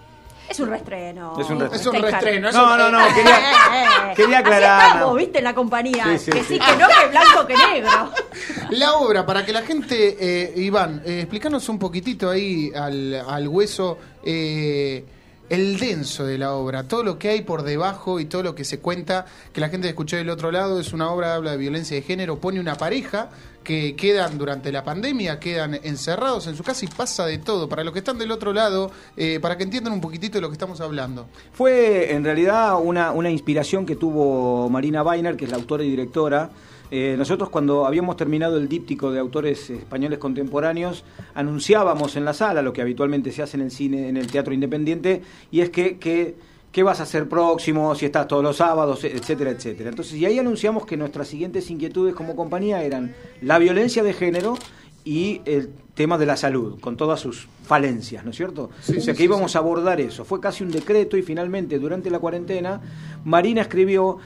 es 0.49 0.59
un 0.59 0.69
reestreno. 0.69 1.35
Es 1.39 1.49
un 1.49 1.59
reestreno. 1.59 2.49
Es 2.49 2.55
un 2.55 2.61
No, 2.61 2.77
no, 2.77 2.91
no, 2.91 2.99
quería, 3.13 4.13
quería 4.15 4.37
Así 4.39 4.45
aclarar. 4.47 4.87
estamos, 4.87 5.15
viste, 5.17 5.37
en 5.39 5.43
la 5.43 5.55
compañía. 5.55 6.05
Sí, 6.17 6.17
sí, 6.19 6.31
que 6.31 6.39
sí. 6.43 6.53
sí, 6.53 6.59
que 6.59 6.77
no, 6.77 6.87
que 6.87 7.07
blanco, 7.09 7.47
que 7.47 7.55
negro. 7.55 8.11
La 8.71 8.93
obra, 8.95 9.25
para 9.25 9.45
que 9.45 9.53
la 9.53 9.61
gente, 9.61 10.17
eh, 10.19 10.53
Iván, 10.57 11.01
eh, 11.05 11.21
explícanos 11.21 11.69
un 11.69 11.79
poquitito 11.79 12.29
ahí 12.29 12.69
al, 12.75 13.13
al 13.13 13.47
hueso 13.47 13.97
eh, 14.23 15.05
el 15.49 15.79
denso 15.79 16.25
de 16.25 16.37
la 16.37 16.53
obra, 16.53 16.83
todo 16.83 17.03
lo 17.03 17.17
que 17.17 17.29
hay 17.29 17.41
por 17.41 17.63
debajo 17.63 18.19
y 18.19 18.25
todo 18.25 18.43
lo 18.43 18.55
que 18.55 18.65
se 18.65 18.79
cuenta, 18.79 19.25
que 19.53 19.61
la 19.61 19.69
gente 19.69 19.87
escuchó 19.87 20.17
del 20.17 20.29
otro 20.29 20.51
lado, 20.51 20.79
es 20.79 20.91
una 20.91 21.09
obra 21.09 21.27
que 21.27 21.33
habla 21.33 21.51
de 21.51 21.57
violencia 21.57 21.95
de 21.95 22.03
género, 22.03 22.39
pone 22.39 22.59
una 22.59 22.75
pareja 22.75 23.29
que 23.67 23.97
quedan 23.97 24.37
durante 24.37 24.71
la 24.71 24.81
pandemia, 24.81 25.41
quedan 25.41 25.73
encerrados 25.83 26.47
en 26.47 26.55
su 26.55 26.63
casa 26.63 26.85
y 26.85 26.87
pasa 26.87 27.25
de 27.25 27.37
todo. 27.37 27.67
Para 27.67 27.83
los 27.83 27.91
que 27.91 27.99
están 27.99 28.17
del 28.17 28.31
otro 28.31 28.53
lado, 28.53 28.89
eh, 29.17 29.39
para 29.41 29.57
que 29.57 29.65
entiendan 29.65 29.91
un 29.91 29.99
poquitito 29.99 30.37
de 30.37 30.41
lo 30.41 30.47
que 30.47 30.53
estamos 30.53 30.79
hablando. 30.79 31.27
Fue 31.51 32.13
en 32.13 32.23
realidad 32.23 32.79
una, 32.81 33.11
una 33.11 33.29
inspiración 33.29 33.85
que 33.85 33.97
tuvo 33.97 34.69
Marina 34.69 35.03
Weiner, 35.03 35.35
que 35.35 35.43
es 35.43 35.51
la 35.51 35.57
autora 35.57 35.83
y 35.83 35.89
directora. 35.89 36.49
Eh, 36.91 37.15
nosotros 37.17 37.49
cuando 37.49 37.85
habíamos 37.85 38.15
terminado 38.15 38.55
el 38.55 38.69
díptico 38.69 39.11
de 39.11 39.19
autores 39.19 39.69
españoles 39.69 40.17
contemporáneos, 40.17 41.03
anunciábamos 41.35 42.15
en 42.15 42.23
la 42.23 42.31
sala 42.31 42.61
lo 42.61 42.71
que 42.71 42.81
habitualmente 42.81 43.33
se 43.33 43.43
hace 43.43 43.57
en 43.57 43.63
el 43.63 43.71
cine, 43.71 44.07
en 44.07 44.15
el 44.15 44.31
teatro 44.31 44.53
independiente, 44.53 45.23
y 45.51 45.59
es 45.59 45.71
que, 45.71 45.97
que 45.97 46.35
qué 46.71 46.83
vas 46.83 46.99
a 46.99 47.03
hacer 47.03 47.27
próximo, 47.27 47.95
si 47.95 48.05
estás 48.05 48.27
todos 48.27 48.43
los 48.43 48.57
sábados, 48.57 49.03
etcétera, 49.03 49.51
etcétera. 49.51 49.89
Entonces, 49.89 50.13
y 50.15 50.25
ahí 50.25 50.37
anunciamos 50.39 50.85
que 50.85 50.97
nuestras 50.97 51.27
siguientes 51.27 51.69
inquietudes 51.69 52.13
como 52.13 52.35
compañía 52.35 52.83
eran 52.83 53.15
la 53.41 53.57
violencia 53.57 54.03
de 54.03 54.13
género 54.13 54.57
y 55.03 55.41
el 55.45 55.69
tema 55.95 56.17
de 56.17 56.25
la 56.25 56.35
salud, 56.35 56.79
con 56.79 56.97
todas 56.97 57.19
sus 57.19 57.47
falencias, 57.63 58.23
¿no 58.23 58.31
es 58.31 58.37
cierto? 58.37 58.69
Sí, 58.81 58.97
o 58.97 59.01
sea 59.01 59.13
que 59.13 59.23
íbamos 59.23 59.55
a 59.55 59.59
abordar 59.59 60.01
eso. 60.01 60.25
Fue 60.25 60.39
casi 60.39 60.63
un 60.63 60.71
decreto 60.71 61.17
y 61.17 61.21
finalmente 61.21 61.79
durante 61.79 62.09
la 62.09 62.19
cuarentena 62.19 62.81
Marina 63.23 63.61
escribió 63.61 64.17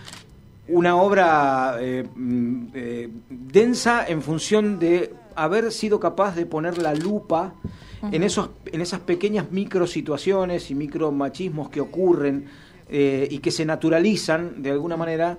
una 0.67 0.95
obra 0.95 1.77
eh, 1.79 2.03
mm, 2.15 2.67
eh, 2.73 3.09
densa 3.29 4.05
en 4.07 4.21
función 4.21 4.79
de 4.79 5.13
haber 5.35 5.71
sido 5.71 5.99
capaz 5.99 6.35
de 6.35 6.45
poner 6.45 6.77
la 6.77 6.93
lupa 6.93 7.53
en, 8.11 8.23
esos, 8.23 8.49
en 8.65 8.81
esas 8.81 8.99
pequeñas 9.01 9.51
micro 9.51 9.85
situaciones 9.87 10.71
y 10.71 10.75
micro 10.75 11.11
machismos 11.11 11.69
que 11.69 11.81
ocurren 11.81 12.45
eh, 12.89 13.27
y 13.29 13.39
que 13.39 13.51
se 13.51 13.65
naturalizan 13.65 14.61
de 14.63 14.71
alguna 14.71 14.97
manera 14.97 15.37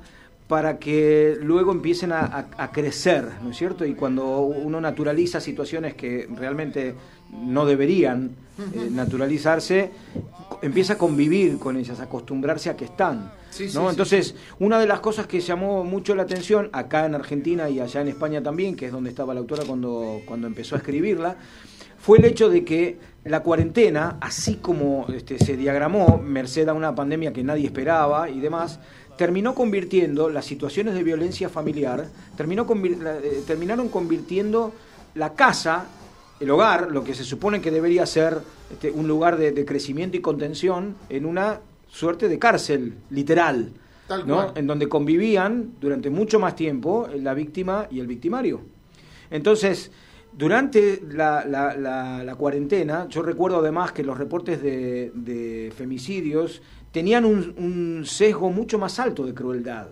para 0.49 0.79
que 0.79 1.37
luego 1.41 1.73
empiecen 1.73 2.13
a, 2.13 2.21
a- 2.27 2.47
a 2.65 2.73
crecer, 2.73 3.27
¿no 3.43 3.51
es 3.51 3.57
cierto? 3.57 3.85
Y 3.87 3.95
cuando 3.95 4.41
uno 4.41 4.81
naturaliza 4.81 5.41
situaciones 5.41 5.95
que 5.95 6.29
realmente 6.37 6.95
no 7.33 7.65
deberían 7.65 8.31
eh, 8.75 8.89
naturalizarse, 8.91 9.91
empieza 10.61 10.95
a 10.95 10.99
convivir 10.99 11.59
con 11.59 11.77
ellas, 11.77 12.01
a 12.01 12.05
acostumbrarse 12.05 12.69
a 12.71 12.77
que 12.77 12.85
están. 12.85 13.33
Sí, 13.51 13.69
sí, 13.69 13.75
¿no? 13.77 13.85
sí, 13.85 13.91
Entonces, 13.91 14.35
una 14.59 14.79
de 14.79 14.87
las 14.87 15.01
cosas 15.01 15.27
que 15.27 15.41
llamó 15.41 15.85
mucho 15.85 16.15
la 16.15 16.23
atención 16.25 16.69
acá 16.73 17.07
en 17.07 17.15
Argentina 17.15 17.69
y 17.71 17.81
allá 17.81 18.01
en 18.03 18.09
España 18.09 18.43
también, 18.43 18.77
que 18.77 18.87
es 18.87 18.93
donde 18.93 19.11
estaba 19.11 19.33
la 19.35 19.41
autora 19.41 19.65
cuando, 19.67 20.21
cuando 20.27 20.47
empezó 20.47 20.75
a 20.75 20.79
escribirla, 20.79 21.37
fue 22.03 22.19
el 22.19 22.25
hecho 22.25 22.51
de 22.51 22.65
que 22.65 22.99
la 23.25 23.41
cuarentena, 23.45 24.19
así 24.21 24.57
como 24.57 25.07
este, 25.15 25.39
se 25.39 25.57
diagramó, 25.57 26.19
merced 26.19 26.69
a 26.69 26.75
una 26.75 26.93
pandemia 26.95 27.33
que 27.33 27.45
nadie 27.45 27.67
esperaba 27.67 28.29
y 28.29 28.41
demás, 28.41 28.81
terminó 29.17 29.55
convirtiendo 29.55 30.29
las 30.29 30.45
situaciones 30.45 30.95
de 30.95 31.05
violencia 31.05 31.49
familiar, 31.49 32.09
terminó 32.37 32.67
convir- 32.67 32.99
eh, 33.23 33.43
terminaron 33.47 33.89
convirtiendo 33.89 34.73
la 35.15 35.35
casa, 35.35 35.87
el 36.41 36.51
hogar, 36.51 36.91
lo 36.91 37.05
que 37.05 37.15
se 37.15 37.23
supone 37.23 37.61
que 37.61 37.71
debería 37.71 38.05
ser 38.05 38.39
este, 38.73 38.91
un 38.91 39.07
lugar 39.07 39.37
de, 39.37 39.53
de 39.53 39.65
crecimiento 39.65 40.17
y 40.17 40.21
contención, 40.21 40.97
en 41.09 41.25
una 41.25 41.61
suerte 41.89 42.29
de 42.29 42.39
cárcel, 42.41 42.95
literal. 43.11 43.71
Tal 44.09 44.27
¿no? 44.27 44.35
cual. 44.35 44.53
En 44.57 44.67
donde 44.67 44.89
convivían 44.89 45.75
durante 45.81 46.11
mucho 46.11 46.41
más 46.41 46.57
tiempo 46.57 47.07
la 47.15 47.35
víctima 47.35 47.87
y 47.89 48.01
el 48.01 48.09
victimario. 48.09 48.63
Entonces, 49.31 49.93
durante 50.37 51.03
la, 51.11 51.45
la- 51.45 51.75
la- 51.77 52.25
la 52.25 52.35
cuarentena, 52.37 53.07
yo 53.09 53.23
recuerdo 53.23 53.59
además 53.59 53.93
que 53.93 54.03
los 54.03 54.17
reportes 54.19 54.63
de, 54.63 55.13
de 55.15 55.73
femicidios 55.77 56.63
tenían 56.91 57.25
un, 57.25 57.55
un 57.57 58.05
sesgo 58.07 58.51
mucho 58.51 58.79
más 58.79 58.99
alto 58.99 59.25
de 59.25 59.33
crueldad 59.35 59.89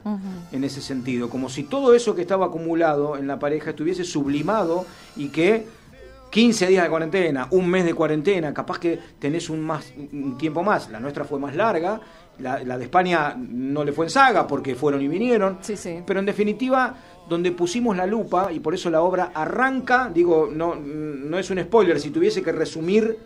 en 0.52 0.64
ese 0.64 0.80
sentido, 0.82 1.28
como 1.30 1.48
si 1.48 1.64
todo 1.64 1.94
eso 1.94 2.14
que 2.14 2.22
estaba 2.22 2.46
acumulado 2.46 3.16
en 3.16 3.26
la 3.26 3.38
pareja 3.38 3.70
estuviese 3.70 4.04
sublimado 4.04 4.84
y 5.16 5.28
que 5.28 5.66
15 6.30 6.68
días 6.68 6.84
de 6.84 6.90
cuarentena, 6.90 7.48
un 7.50 7.68
mes 7.68 7.84
de 7.84 7.92
cuarentena, 7.94 8.54
capaz 8.54 8.78
que 8.78 8.98
tenés 9.18 9.50
un, 9.50 9.60
más, 9.62 9.92
un 10.12 10.38
tiempo 10.38 10.62
más, 10.62 10.88
la 10.90 11.00
nuestra 11.00 11.24
fue 11.24 11.40
más 11.40 11.56
larga, 11.56 12.00
la, 12.38 12.62
la 12.62 12.78
de 12.78 12.84
España 12.84 13.34
no 13.36 13.82
le 13.82 13.92
fue 13.92 14.06
en 14.06 14.10
saga 14.10 14.46
porque 14.46 14.74
fueron 14.76 15.02
y 15.02 15.08
vinieron, 15.08 15.58
pero 16.06 16.20
en 16.20 16.26
definitiva 16.26 16.94
donde 17.30 17.52
pusimos 17.52 17.96
la 17.96 18.04
lupa 18.06 18.52
y 18.52 18.58
por 18.60 18.74
eso 18.74 18.90
la 18.90 19.00
obra 19.02 19.30
arranca, 19.32 20.10
digo, 20.12 20.50
no, 20.52 20.74
no 20.74 21.38
es 21.38 21.48
un 21.48 21.60
spoiler, 21.62 21.98
si 22.00 22.10
tuviese 22.10 22.42
que 22.42 22.52
resumir 22.52 23.16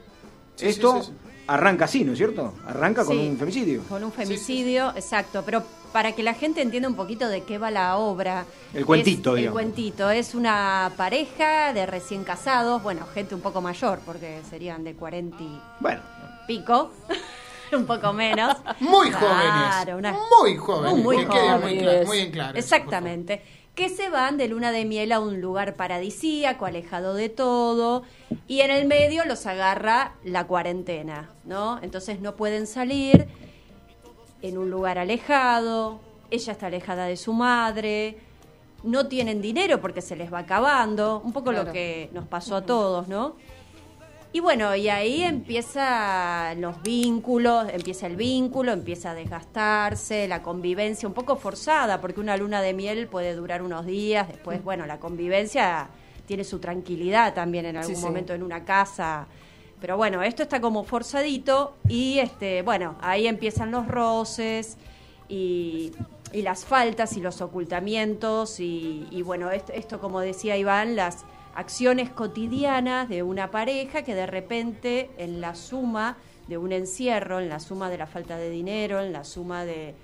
Sí, 0.57 0.67
esto, 0.69 1.01
sí, 1.01 1.07
sí, 1.07 1.13
sí. 1.13 1.31
arranca 1.49 1.87
así, 1.87 2.05
¿no 2.05 2.13
es 2.13 2.19
cierto? 2.19 2.53
Arranca 2.67 3.05
con 3.05 3.19
un 3.19 3.37
femicidio. 3.39 3.83
Con 3.89 4.05
un 4.05 4.13
femicidio, 4.13 4.91
exacto. 4.95 5.43
Pero 5.45 5.65
para 5.93 6.13
que 6.13 6.23
la 6.23 6.35
gente 6.35 6.61
entienda 6.63 6.89
un 6.89 6.95
poquito 6.95 7.27
de 7.29 7.43
qué 7.43 7.59
va 7.59 7.71
la 7.73 7.97
obra. 7.97 8.45
El 8.73 8.85
cuentito, 8.87 9.37
es, 9.37 9.47
El 9.47 9.51
cuentito. 9.53 10.11
Es 10.11 10.35
una 10.35 10.93
pareja 10.97 11.73
de 11.73 11.87
recién 11.87 12.23
casados, 12.25 12.83
bueno, 12.83 13.07
gente 13.15 13.35
un 13.35 13.41
poco 13.41 13.61
mayor, 13.61 13.99
porque 14.07 14.41
serían 14.49 14.85
de 14.85 14.95
40 14.95 15.43
y 15.43 15.61
Bueno. 15.81 16.03
pico. 16.47 16.93
un 17.73 17.87
poco 17.87 18.13
menos. 18.13 18.57
Muy 18.79 19.11
Claro, 19.11 19.27
jóvenes. 19.27 19.95
una- 19.99 20.13
Muy 20.41 20.57
jóvenes. 20.57 21.03
Muy 21.03 21.17
que 21.17 21.27
quede 21.27 21.51
muy, 21.59 21.61
jóvenes. 21.81 22.07
muy 22.07 22.19
en 22.21 22.31
claro. 22.31 22.51
eso, 22.51 22.59
Exactamente. 22.77 23.43
Que 23.75 23.89
se 23.89 24.09
van 24.09 24.37
de 24.37 24.47
luna 24.47 24.70
de 24.70 24.85
miel 24.85 25.11
a 25.11 25.18
un 25.18 25.41
lugar 25.41 25.75
paradisíaco, 25.75 26.64
alejado 26.64 27.14
de 27.14 27.29
todo, 27.29 28.05
y 28.47 28.61
en 28.61 28.70
el 28.70 28.87
medio 28.87 29.25
los 29.25 29.47
agarra 29.47 30.12
la 30.22 30.47
cuarentena, 30.47 31.31
¿no? 31.45 31.81
Entonces 31.83 32.20
no 32.20 32.37
pueden 32.37 32.68
salir 32.68 33.27
en 34.43 34.59
un 34.59 34.70
lugar 34.70 34.99
alejado, 34.99 35.99
ella 36.31 36.53
está 36.53 36.66
alejada 36.66 37.07
de 37.07 37.16
su 37.16 37.33
madre, 37.33 38.18
no 38.85 39.09
tienen 39.09 39.41
dinero 39.41 39.81
porque 39.81 40.03
se 40.03 40.14
les 40.14 40.33
va 40.33 40.41
acabando, 40.41 41.20
un 41.25 41.33
poco 41.33 41.51
Claro. 41.51 41.66
lo 41.66 41.72
que 41.72 42.11
nos 42.12 42.29
pasó 42.29 42.55
a 42.57 42.62
todos, 42.62 43.09
¿no? 43.09 43.35
Y 44.35 44.41
bueno, 44.41 44.74
y 44.74 44.89
ahí 44.89 45.22
empiezan 45.22 46.61
los 46.61 46.82
vínculos, 46.82 47.68
empieza 47.72 48.09
el 48.09 48.16
vínculo, 48.16 48.72
empieza 48.72 49.12
a 49.12 49.14
desgastarse, 49.14 50.26
la 50.26 50.43
convivencia 50.43 51.07
un 51.07 51.14
poco 51.14 51.37
forzada, 51.37 52.01
porque 52.01 52.18
una 52.18 52.37
luna 52.37 52.61
de 52.61 52.74
miel 52.74 53.07
puede 53.07 53.37
durar 53.37 53.62
unos 53.62 53.87
días, 53.87 54.26
después, 54.26 54.64
bueno, 54.64 54.87
la 54.87 54.99
convivencia 54.99 55.87
tiene 56.26 56.43
su 56.43 56.59
tranquilidad 56.59 57.32
también 57.32 57.64
en 57.66 57.76
algún 57.76 57.95
Sí, 57.95 58.01
sí. 58.01 58.05
momento 58.05 58.35
en 58.35 58.43
una 58.43 58.64
casa. 58.64 59.28
Pero 59.80 59.97
bueno, 59.97 60.20
esto 60.24 60.43
está 60.43 60.61
como 60.61 60.82
forzadito 60.82 61.76
y 61.89 62.18
este, 62.18 62.62
bueno, 62.62 62.97
ahí 63.03 63.28
empiezan 63.28 63.70
los 63.70 63.87
roces 63.87 64.78
y, 65.28 65.93
y 66.32 66.43
las 66.43 66.64
faltas 66.64 67.16
y 67.16 67.20
los 67.20 67.41
ocultamientos 67.41 68.59
y, 68.59 69.07
y 69.12 69.22
bueno, 69.22 69.53
esto, 69.53 69.72
esto 69.74 70.01
como 70.01 70.18
decía 70.18 70.57
Iván, 70.57 70.97
las 70.97 71.24
acciones 71.55 72.11
cotidianas 72.11 73.09
de 73.09 73.23
una 73.23 73.51
pareja 73.51 74.03
que 74.03 74.15
de 74.15 74.27
repente 74.27 75.11
en 75.19 75.41
la 75.41 75.55
suma 75.55 76.17
de 76.49 76.59
un 76.59 76.73
encierro, 76.73 77.41
en 77.41 77.49
la 77.49 77.61
suma 77.61 77.91
de 77.91 77.99
la 77.99 78.07
falta 78.07 78.37
de 78.37 78.51
dinero, 78.51 79.01
en 79.01 79.13
la 79.13 79.25
suma 79.25 79.65
de 79.65 79.95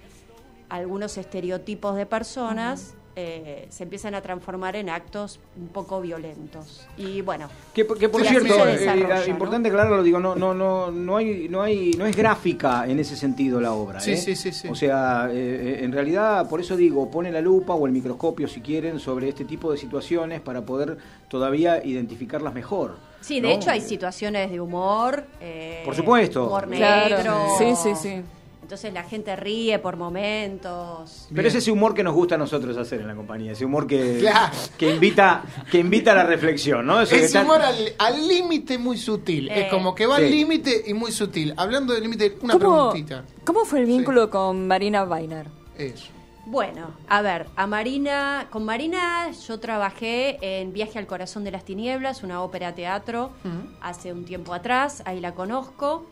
algunos 0.69 1.19
estereotipos 1.19 1.97
de 1.97 2.07
personas, 2.07 2.95
eh, 3.17 3.67
se 3.71 3.83
empiezan 3.83 4.15
a 4.15 4.21
transformar 4.23 4.77
en 4.77 4.89
actos 4.89 5.41
un 5.61 5.69
poco 5.69 6.01
violentos. 6.01 6.87
Y 6.97 7.21
bueno, 7.23 7.49
Que, 7.75 7.85
por- 7.85 7.99
que 7.99 8.09
cierto, 8.09 8.55
se 8.55 8.63
eh, 8.63 8.79
desarrolla, 8.79 9.21
¿no? 9.21 9.27
importante 9.27 9.69
aclararlo, 9.69 10.03
digo, 10.03 10.21
no, 10.21 10.37
no, 10.37 10.55
no, 10.55 10.91
no 10.91 11.17
hay, 11.17 11.49
no 11.49 11.63
hay, 11.63 11.91
no 11.99 12.07
es 12.07 12.17
gráfica 12.17 12.87
en 12.87 12.99
ese 13.01 13.17
sentido 13.17 13.61
la 13.61 13.73
obra. 13.73 14.01
Sí, 14.01 14.13
¿eh? 14.13 14.17
sí, 14.17 14.37
sí, 14.37 14.53
sí. 14.53 14.69
O 14.69 14.75
sea, 14.75 15.29
eh, 15.31 15.35
eh, 15.35 15.85
en 15.85 15.93
realidad, 15.93 16.49
por 16.49 16.61
eso 16.61 16.77
digo, 16.77 17.11
pone 17.11 17.31
la 17.33 17.41
lupa 17.41 17.75
o 17.75 17.87
el 17.87 17.93
microscopio, 17.93 18.47
si 18.49 18.61
quieren, 18.61 19.01
sobre 19.01 19.29
este 19.29 19.45
tipo 19.45 19.73
de 19.73 19.79
situaciones 19.79 20.41
para 20.41 20.63
poder 20.63 20.97
todavía 21.29 21.85
identificarlas 21.85 22.55
mejor. 22.55 22.97
Sí, 23.21 23.41
de 23.41 23.49
¿no? 23.49 23.55
hecho 23.55 23.71
hay 23.71 23.81
situaciones 23.83 24.51
de 24.51 24.61
humor. 24.61 25.25
eh, 25.41 25.83
Por 25.85 25.95
supuesto. 25.95 26.47
Humor 26.47 26.69
Claro. 26.71 27.17
negro. 27.17 27.35
Sí, 27.59 27.75
sí, 27.77 27.91
sí. 27.95 28.23
Entonces 28.71 28.93
la 28.95 29.03
gente 29.03 29.35
ríe 29.35 29.81
por 29.81 29.97
momentos. 29.97 31.27
Pero 31.35 31.49
es 31.49 31.55
ese 31.57 31.73
humor 31.73 31.93
que 31.93 32.05
nos 32.05 32.15
gusta 32.15 32.37
a 32.37 32.39
nosotros 32.39 32.77
hacer 32.77 33.01
en 33.01 33.09
la 33.09 33.17
compañía, 33.17 33.51
ese 33.51 33.65
humor 33.65 33.85
que, 33.89 34.19
Claro. 34.21 34.53
que 34.79 34.95
invita 34.95 35.43
que 35.73 35.79
invita 35.79 36.13
a 36.13 36.15
la 36.15 36.23
reflexión, 36.25 36.87
¿no? 36.87 37.01
Eso 37.01 37.11
que 37.11 37.19
Es 37.19 37.25
está- 37.27 37.43
humor 37.43 37.61
al 37.63 37.75
al 37.99 38.29
límite 38.29 38.79
muy 38.79 38.97
sutil. 38.97 39.49
Eh. 39.49 39.63
Es 39.63 39.71
como 39.73 39.93
que 39.93 40.07
va 40.07 40.19
Sí. 40.19 40.23
al 40.25 40.31
límite 40.31 40.85
y 40.87 40.95
muy 40.95 41.11
sutil. 41.11 41.53
Hablando 41.57 41.93
del 41.95 42.05
límite, 42.05 42.39
una 42.43 42.55
¿Cómo, 42.61 42.91
preguntita. 42.93 43.25
¿Cómo 43.45 43.65
fue 43.65 43.81
el 43.81 43.87
vínculo 43.87 44.31
con 44.31 44.69
Marina 44.69 45.03
Weiner? 45.03 45.49
Eso. 45.77 46.07
Bueno, 46.47 46.91
a 47.09 47.23
ver, 47.23 47.47
a 47.57 47.67
Marina, 47.67 48.47
con 48.51 48.65
Marina 48.65 49.33
yo 49.49 49.59
trabajé 49.59 50.39
en 50.41 50.73
Viaje 50.73 50.99
al 51.01 51.07
Corazón 51.09 51.43
de 51.43 51.51
las 51.51 51.65
Tinieblas, 51.65 52.23
una 52.23 52.41
ópera 52.43 52.73
teatro, 52.75 53.33
hace 53.81 54.13
un 54.13 54.25
tiempo 54.25 54.55
atrás, 54.55 55.03
ahí 55.07 55.19
la 55.21 55.35
conozco. 55.35 56.07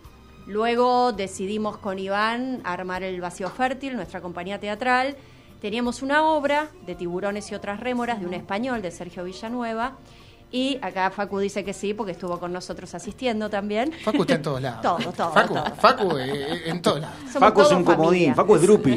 Luego 0.48 1.12
decidimos 1.12 1.76
con 1.76 1.98
Iván 1.98 2.62
armar 2.64 3.02
el 3.02 3.20
Vacío 3.20 3.50
Fértil, 3.50 3.96
nuestra 3.96 4.22
compañía 4.22 4.58
teatral. 4.58 5.14
Teníamos 5.60 6.00
una 6.00 6.24
obra 6.24 6.70
de 6.86 6.94
tiburones 6.94 7.52
y 7.52 7.54
otras 7.54 7.80
rémoras 7.80 8.18
de 8.18 8.24
un 8.24 8.32
español, 8.32 8.80
de 8.80 8.90
Sergio 8.90 9.24
Villanueva. 9.24 9.98
Y 10.50 10.78
acá 10.80 11.10
Facu 11.10 11.38
dice 11.40 11.62
que 11.62 11.74
sí, 11.74 11.92
porque 11.92 12.12
estuvo 12.12 12.38
con 12.40 12.52
nosotros 12.52 12.94
asistiendo 12.94 13.50
también. 13.50 13.92
Facu 14.02 14.22
está 14.22 14.34
en 14.36 14.42
todos 14.42 14.62
lados. 14.62 14.80
Todo, 14.82 15.12
todo, 15.12 15.32
Facu, 15.32 15.54
todo. 15.54 15.64
Facu 15.76 16.16
eh, 16.16 16.32
eh, 16.54 16.62
en 16.66 16.80
todos 16.80 17.00
lados. 17.00 17.16
Somos 17.30 17.48
Facu 17.48 17.60
es 17.60 17.68
todos 17.68 17.78
un 17.78 17.84
comodín. 17.84 18.34
Facu 18.34 18.54
es 18.56 18.62
drupi. 18.62 18.96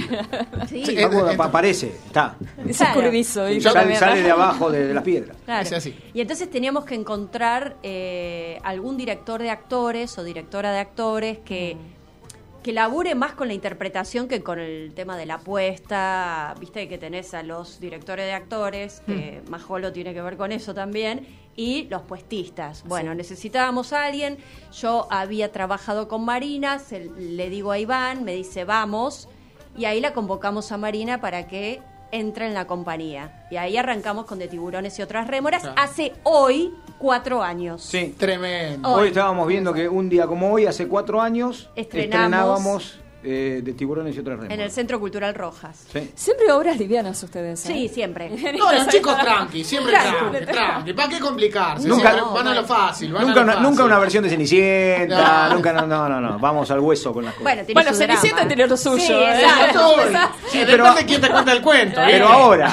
Sí. 0.70 0.86
Sí, 0.86 0.96
Facu 0.96 1.42
aparece, 1.42 1.88
está. 2.06 2.36
Es 2.66 2.78
Claro. 2.78 2.92
escurridizo. 2.94 3.42
Sale, 3.72 4.22
de 4.24 4.32
abajo 4.32 4.72
de, 4.72 4.88
de 4.88 4.94
las 4.94 5.04
piedras. 5.04 5.36
Claro. 5.44 5.64
Es 5.64 5.74
así. 5.74 5.94
Y 6.14 6.22
entonces 6.22 6.50
teníamos 6.50 6.86
que 6.86 6.96
encontrar 6.96 7.76
eh, 7.84 8.58
algún 8.64 8.96
director 8.96 9.42
de 9.42 9.50
actores 9.50 10.18
o 10.18 10.24
directora 10.24 10.72
de 10.72 10.80
actores 10.80 11.40
que, 11.40 11.76
que 12.64 12.74
labure 12.74 13.16
más 13.16 13.34
con 13.34 13.48
la 13.48 13.54
interpretación 13.54 14.28
que 14.28 14.44
con 14.44 14.60
el 14.60 14.94
tema 14.94 15.18
de 15.18 15.26
la 15.26 15.36
apuesta. 15.36 16.54
Viste 16.60 16.88
que 16.88 16.98
tenés 16.98 17.34
a 17.34 17.44
los 17.44 17.80
directores 17.80 18.26
de 18.26 18.34
actores, 18.34 19.02
que 19.06 19.42
Majolo 19.50 19.92
tiene 19.92 20.14
que 20.14 20.22
ver 20.22 20.38
con 20.38 20.52
eso 20.52 20.74
también, 20.74 21.28
y 21.56 21.84
los 21.90 22.04
puestistas. 22.04 22.84
Bueno, 22.86 23.16
necesitábamos 23.16 23.94
a 23.94 24.06
alguien. 24.06 24.38
Yo 24.74 25.08
había 25.10 25.52
trabajado 25.52 26.08
con 26.08 26.24
Marina, 26.24 26.80
se- 26.80 27.10
le 27.18 27.50
digo 27.50 27.72
a 27.72 27.80
Iván, 27.80 28.24
me 28.24 28.34
dice, 28.34 28.64
vamos. 28.64 29.28
Y 29.78 29.86
ahí 29.86 30.00
la 30.02 30.14
convocamos 30.14 30.72
a 30.72 30.78
Marina 30.78 31.20
para 31.22 31.48
que 31.48 31.82
entre 32.12 32.46
en 32.46 32.54
la 32.54 32.68
compañía. 32.68 33.48
Y 33.50 33.56
ahí 33.58 33.78
arrancamos 33.78 34.26
con 34.26 34.38
De 34.38 34.48
Tiburones 34.50 35.00
y 35.00 35.02
otras 35.02 35.28
rémoras. 35.28 35.62
Claro. 35.64 35.82
Hace 35.82 36.14
hoy 36.24 36.74
cuatro 37.02 37.42
años. 37.42 37.82
Sí. 37.82 38.16
Tremendo. 38.18 38.88
Hoy 38.88 39.08
estábamos 39.08 39.48
viendo 39.48 39.74
que 39.74 39.90
un 39.90 40.08
día 40.08 40.28
como 40.28 40.54
hoy, 40.54 40.68
hace 40.68 40.88
cuatro 40.88 41.20
años, 41.20 41.70
estrenábamos 41.76 43.01
eh, 43.24 43.62
de 43.64 43.74
tiburones 43.74 44.16
y 44.16 44.20
otras 44.20 44.38
remas. 44.40 44.54
En 44.54 44.62
el 44.62 44.72
Centro 44.72 45.00
Cultural 45.00 45.34
Rojas. 45.36 45.86
Sí. 45.92 46.12
Siempre 46.16 46.52
obras 46.52 46.78
livianas 46.78 47.22
ustedes. 47.24 47.64
¿eh? 47.66 47.74
Sí, 47.74 47.88
siempre. 47.90 48.30
No, 48.58 48.72
los 48.72 48.88
chicos 48.88 49.18
tranqui, 49.18 49.64
siempre 49.64 49.94
Tranqui. 49.94 50.18
tranqui, 50.32 50.46
tranqui. 50.52 50.94
¿Para 50.96 51.10
qué 51.10 51.20
complicarse? 51.20 51.88
Nunca- 51.88 52.24
van 52.24 52.48
a 52.48 52.54
lo 52.56 52.64
fácil. 52.66 53.12
van 53.14 53.24
a 53.24 53.26
Nunca 53.26 53.36
lo 53.40 53.44
una, 53.44 53.54
fácil. 53.54 53.70
nunca 53.70 53.84
una 53.86 54.00
versión 54.00 54.24
de 54.24 54.30
Cenicienta, 54.30 55.48
No. 55.50 55.56
nunca, 55.56 55.74
no, 55.74 55.88
no, 55.88 56.10
no, 56.10 56.22
no, 56.22 56.40
vamos 56.40 56.70
al 56.72 56.80
hueso 56.80 57.14
con 57.14 57.26
las 57.26 57.34
cosas. 57.34 57.44
Bueno, 57.44 57.62
tiene 57.66 57.74
Bueno, 57.82 57.92
su 57.92 57.98
Cenicienta 57.98 58.36
drama. 58.38 58.48
tiene 58.48 58.68
lo 58.68 58.78
suyo. 58.78 58.98
Sí, 59.06 59.14
¿eh? 59.14 59.42
exacto. 59.42 59.96
Sí, 60.50 60.60
pero- 60.66 60.84
depende 60.84 61.02
de 61.02 61.06
quién 61.06 61.22
te 61.22 61.30
cuenta 61.30 61.52
el 61.52 61.62
cuento. 61.62 62.02
Pero 62.06 62.26
¿eh? 62.26 62.30
ahora, 62.32 62.70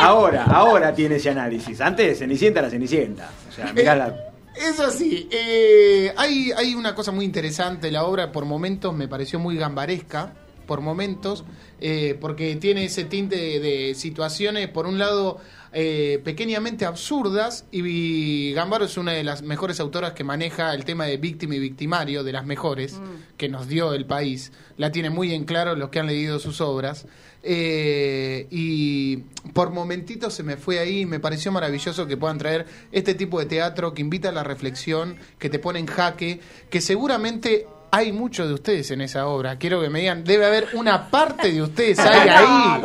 ahora, 0.00 0.44
ahora 0.44 0.94
tiene 0.94 1.16
ese 1.16 1.30
análisis. 1.30 1.80
Antes 1.80 2.18
Cenicienta 2.18 2.60
era 2.60 2.70
Cenicienta. 2.70 3.28
O 3.48 3.52
sea, 3.52 3.72
mirá 3.72 3.94
la... 3.96 4.14
Es 4.58 4.80
así. 4.80 5.28
eh, 5.30 6.12
hay, 6.16 6.50
hay 6.52 6.74
una 6.74 6.94
cosa 6.94 7.12
muy 7.12 7.24
interesante. 7.24 7.90
La 7.90 8.04
obra, 8.04 8.32
por 8.32 8.44
momentos, 8.44 8.94
me 8.94 9.08
pareció 9.08 9.38
muy 9.38 9.56
gambaresca. 9.56 10.34
Por 10.66 10.82
momentos, 10.82 11.44
eh, 11.80 12.18
porque 12.20 12.54
tiene 12.56 12.84
ese 12.84 13.04
tinte 13.04 13.36
de, 13.36 13.58
de 13.58 13.94
situaciones, 13.94 14.68
por 14.68 14.86
un 14.86 14.98
lado, 14.98 15.38
eh, 15.72 16.20
pequeñamente 16.24 16.84
absurdas. 16.84 17.66
Y 17.70 18.52
Gambaro 18.52 18.84
es 18.84 18.96
una 18.96 19.12
de 19.12 19.24
las 19.24 19.42
mejores 19.42 19.80
autoras 19.80 20.12
que 20.12 20.24
maneja 20.24 20.74
el 20.74 20.84
tema 20.84 21.06
de 21.06 21.16
víctima 21.16 21.54
y 21.54 21.58
victimario, 21.58 22.24
de 22.24 22.32
las 22.32 22.46
mejores 22.46 23.00
que 23.36 23.48
nos 23.48 23.68
dio 23.68 23.92
el 23.92 24.06
país. 24.06 24.52
La 24.76 24.92
tiene 24.92 25.10
muy 25.10 25.34
en 25.34 25.44
claro 25.44 25.76
los 25.76 25.90
que 25.90 26.00
han 26.00 26.06
leído 26.06 26.38
sus 26.38 26.60
obras. 26.60 27.06
Eh, 27.42 28.46
y 28.50 29.18
por 29.54 29.70
momentitos 29.70 30.34
se 30.34 30.42
me 30.42 30.56
fue 30.56 30.80
ahí 30.80 31.00
y 31.00 31.06
me 31.06 31.20
pareció 31.20 31.52
maravilloso 31.52 32.06
que 32.06 32.16
puedan 32.16 32.38
traer 32.38 32.66
este 32.90 33.14
tipo 33.14 33.38
de 33.38 33.46
teatro 33.46 33.94
que 33.94 34.02
invita 34.02 34.30
a 34.30 34.32
la 34.32 34.42
reflexión, 34.42 35.16
que 35.38 35.48
te 35.48 35.58
pone 35.58 35.78
en 35.78 35.86
jaque, 35.86 36.40
que 36.68 36.80
seguramente 36.80 37.66
hay 37.90 38.12
muchos 38.12 38.48
de 38.48 38.54
ustedes 38.54 38.90
en 38.90 39.00
esa 39.00 39.26
obra. 39.26 39.58
Quiero 39.58 39.80
que 39.80 39.88
me 39.88 40.00
digan, 40.00 40.24
debe 40.24 40.46
haber 40.46 40.68
una 40.74 41.10
parte 41.10 41.52
de 41.52 41.62
ustedes 41.62 41.98
hay 41.98 42.28
ahí. 42.28 42.82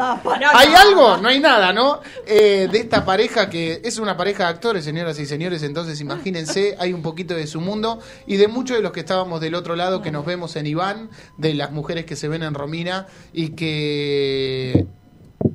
¿Hay 0.54 0.74
algo? 0.74 1.18
No 1.18 1.28
hay 1.28 1.40
nada, 1.40 1.74
¿no? 1.74 2.02
Eh, 2.26 2.68
de 2.72 2.78
esta 2.80 3.06
pareja 3.06 3.50
que 3.50 3.82
es 3.84 4.00
una 4.00 4.16
pareja 4.16 4.44
de 4.44 4.50
actores, 4.50 4.86
señoras 4.86 5.20
y 5.20 5.26
señores, 5.26 5.64
entonces 5.64 6.00
imagínense, 6.02 6.76
hay 6.80 6.94
un 6.94 7.02
poquito 7.02 7.36
de 7.36 7.48
su 7.48 7.62
mundo 7.62 8.00
y 8.28 8.38
de 8.38 8.48
muchos 8.48 8.78
de 8.78 8.84
los 8.84 8.92
que 8.92 9.02
estábamos 9.02 9.42
del 9.42 9.56
otro 9.56 9.76
lado, 9.76 10.02
que 10.02 10.12
nos 10.12 10.26
vemos 10.26 10.56
en 10.56 10.68
Iván, 10.68 11.10
de 11.38 11.54
las 11.54 11.72
mujeres 11.72 12.06
que 12.06 12.16
se 12.16 12.28
ven 12.28 12.44
en 12.44 12.54
Romina 12.54 13.08
y 13.34 13.50
que 13.50 14.86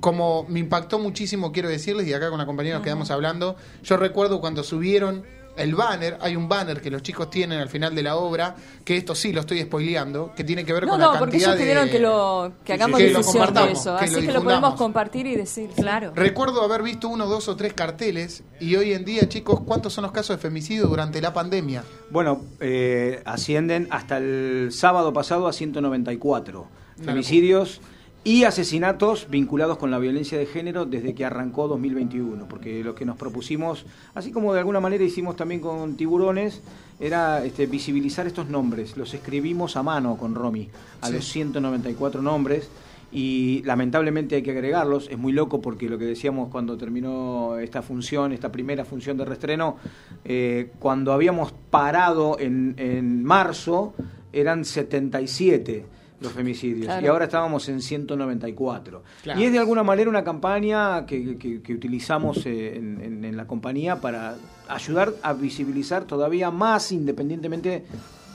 como 0.01 0.44
me 0.49 0.61
impactó 0.61 0.99
muchísimo, 0.99 1.51
quiero 1.51 1.68
decirles, 1.68 2.07
y 2.07 2.12
acá 2.12 2.28
con 2.30 2.38
la 2.38 2.46
compañera 2.46 2.76
nos 2.76 2.84
quedamos 2.84 3.11
hablando, 3.11 3.57
yo 3.82 3.96
recuerdo 3.96 4.40
cuando 4.40 4.62
subieron 4.62 5.24
el 5.59 5.74
banner, 5.74 6.16
hay 6.20 6.36
un 6.36 6.48
banner 6.48 6.80
que 6.80 6.90
los 6.90 7.02
chicos 7.02 7.30
tienen 7.30 7.59
al 7.59 7.68
final 7.68 7.94
de 7.94 8.02
la 8.02 8.16
obra, 8.16 8.54
que 8.84 8.96
esto 8.96 9.14
sí 9.14 9.32
lo 9.32 9.40
estoy 9.40 9.61
spoileando, 9.62 10.32
que 10.34 10.44
tiene 10.44 10.64
que 10.64 10.72
ver 10.72 10.84
No, 10.84 10.90
con 10.90 11.00
no, 11.00 11.12
la 11.12 11.18
porque 11.18 11.32
cantidad 11.32 11.54
ellos 11.54 11.61
pidieron 11.61 11.86
de... 11.86 11.90
que, 11.90 11.98
lo, 11.98 12.52
que 12.64 12.72
hagamos 12.72 12.98
que 12.98 13.11
lo 13.11 13.18
difusión 13.18 13.32
de 13.32 13.46
compartamos, 13.46 13.80
eso. 13.80 13.96
que 13.96 14.04
así 14.04 14.14
lo 14.14 14.20
que 14.20 14.32
lo 14.32 14.42
podemos 14.44 14.74
compartir 14.74 15.26
y 15.26 15.36
decir. 15.36 15.70
Claro. 15.76 16.12
Recuerdo 16.14 16.62
haber 16.62 16.82
visto 16.82 17.09
uno, 17.09 17.26
dos 17.26 17.48
o 17.48 17.56
tres 17.56 17.72
carteles 17.74 18.42
y 18.61 18.76
hoy 18.76 18.92
en 18.92 19.04
día, 19.04 19.28
chicos, 19.28 19.61
¿cuántos 19.61 19.92
son 19.92 20.02
los 20.02 20.12
casos 20.12 20.36
de 20.36 20.42
femicidio 20.42 20.86
durante 20.86 21.20
la 21.20 21.32
pandemia? 21.32 21.84
Bueno, 22.11 22.42
eh, 22.61 23.22
ascienden 23.24 23.88
hasta 23.90 24.18
el 24.18 24.68
sábado 24.72 25.12
pasado 25.12 25.48
a 25.48 25.52
194 25.52 26.66
Una 26.98 27.04
femicidios 27.04 27.80
y 28.29 28.45
asesinatos 28.45 29.26
vinculados 29.31 29.79
con 29.79 29.91
la 29.91 29.99
violencia 29.99 30.37
de 30.37 30.45
género 30.45 30.85
desde 30.85 31.14
que 31.14 31.24
arrancó 31.24 31.66
2021, 31.66 32.47
porque 32.47 32.85
lo 32.85 32.95
que 32.95 33.07
nos 33.07 33.16
propusimos, 33.16 33.87
así 34.14 34.33
como 34.33 34.53
de 34.53 34.59
alguna 34.59 34.81
manera 34.81 35.03
hicimos 35.03 35.35
también 35.35 35.62
con 35.62 35.97
tiburones, 35.97 36.61
era 37.01 37.43
este, 37.43 37.64
visibilizar 37.64 38.26
estos 38.26 38.51
nombres. 38.51 38.99
Los 38.99 39.14
escribimos 39.14 39.79
a 39.79 39.83
mano 39.83 40.18
con 40.18 40.35
Romy, 40.35 40.68
a 41.01 41.07
Sí. 41.07 41.14
los 41.14 41.24
194 41.24 42.20
nombres. 42.20 42.68
Y 43.11 43.62
lamentablemente 43.64 44.37
hay 44.37 44.43
que 44.43 44.51
agregarlos, 44.51 45.09
es 45.11 45.16
muy 45.16 45.33
loco 45.33 45.62
porque 45.62 45.89
lo 45.89 45.97
que 45.97 46.05
decíamos 46.05 46.51
cuando 46.51 46.76
terminó 46.76 47.57
esta 47.57 47.81
función, 47.81 48.35
esta 48.35 48.53
primera 48.53 48.85
función 48.85 49.16
de 49.16 49.24
reestreno, 49.24 49.79
eh, 50.26 50.72
cuando 50.79 51.14
habíamos 51.14 51.53
parado 51.70 52.39
en, 52.39 52.74
en 52.76 53.24
marzo 53.24 53.95
eran 54.35 54.66
77 54.66 55.87
los 56.20 56.32
femicidios 56.32 56.86
Claro. 56.86 57.04
y 57.04 57.08
ahora 57.08 57.24
estábamos 57.26 57.68
en 57.68 57.80
194. 57.80 59.02
Claro. 59.22 59.40
Y 59.40 59.44
es 59.44 59.52
de 59.52 59.58
alguna 59.58 59.82
manera 59.82 60.10
una 60.10 60.24
campaña 60.24 61.06
que, 61.06 61.36
que- 61.38 61.62
que 61.62 61.72
utilizamos 61.74 62.44
eh, 62.46 62.76
en, 62.76 63.00
en- 63.02 63.24
en 63.24 63.36
la 63.36 63.46
compañía 63.46 63.96
para 64.00 64.36
ayudar 64.68 65.12
a 65.22 65.32
visibilizar 65.32 66.04
todavía 66.04 66.50
más 66.50 66.92
independientemente 66.92 67.84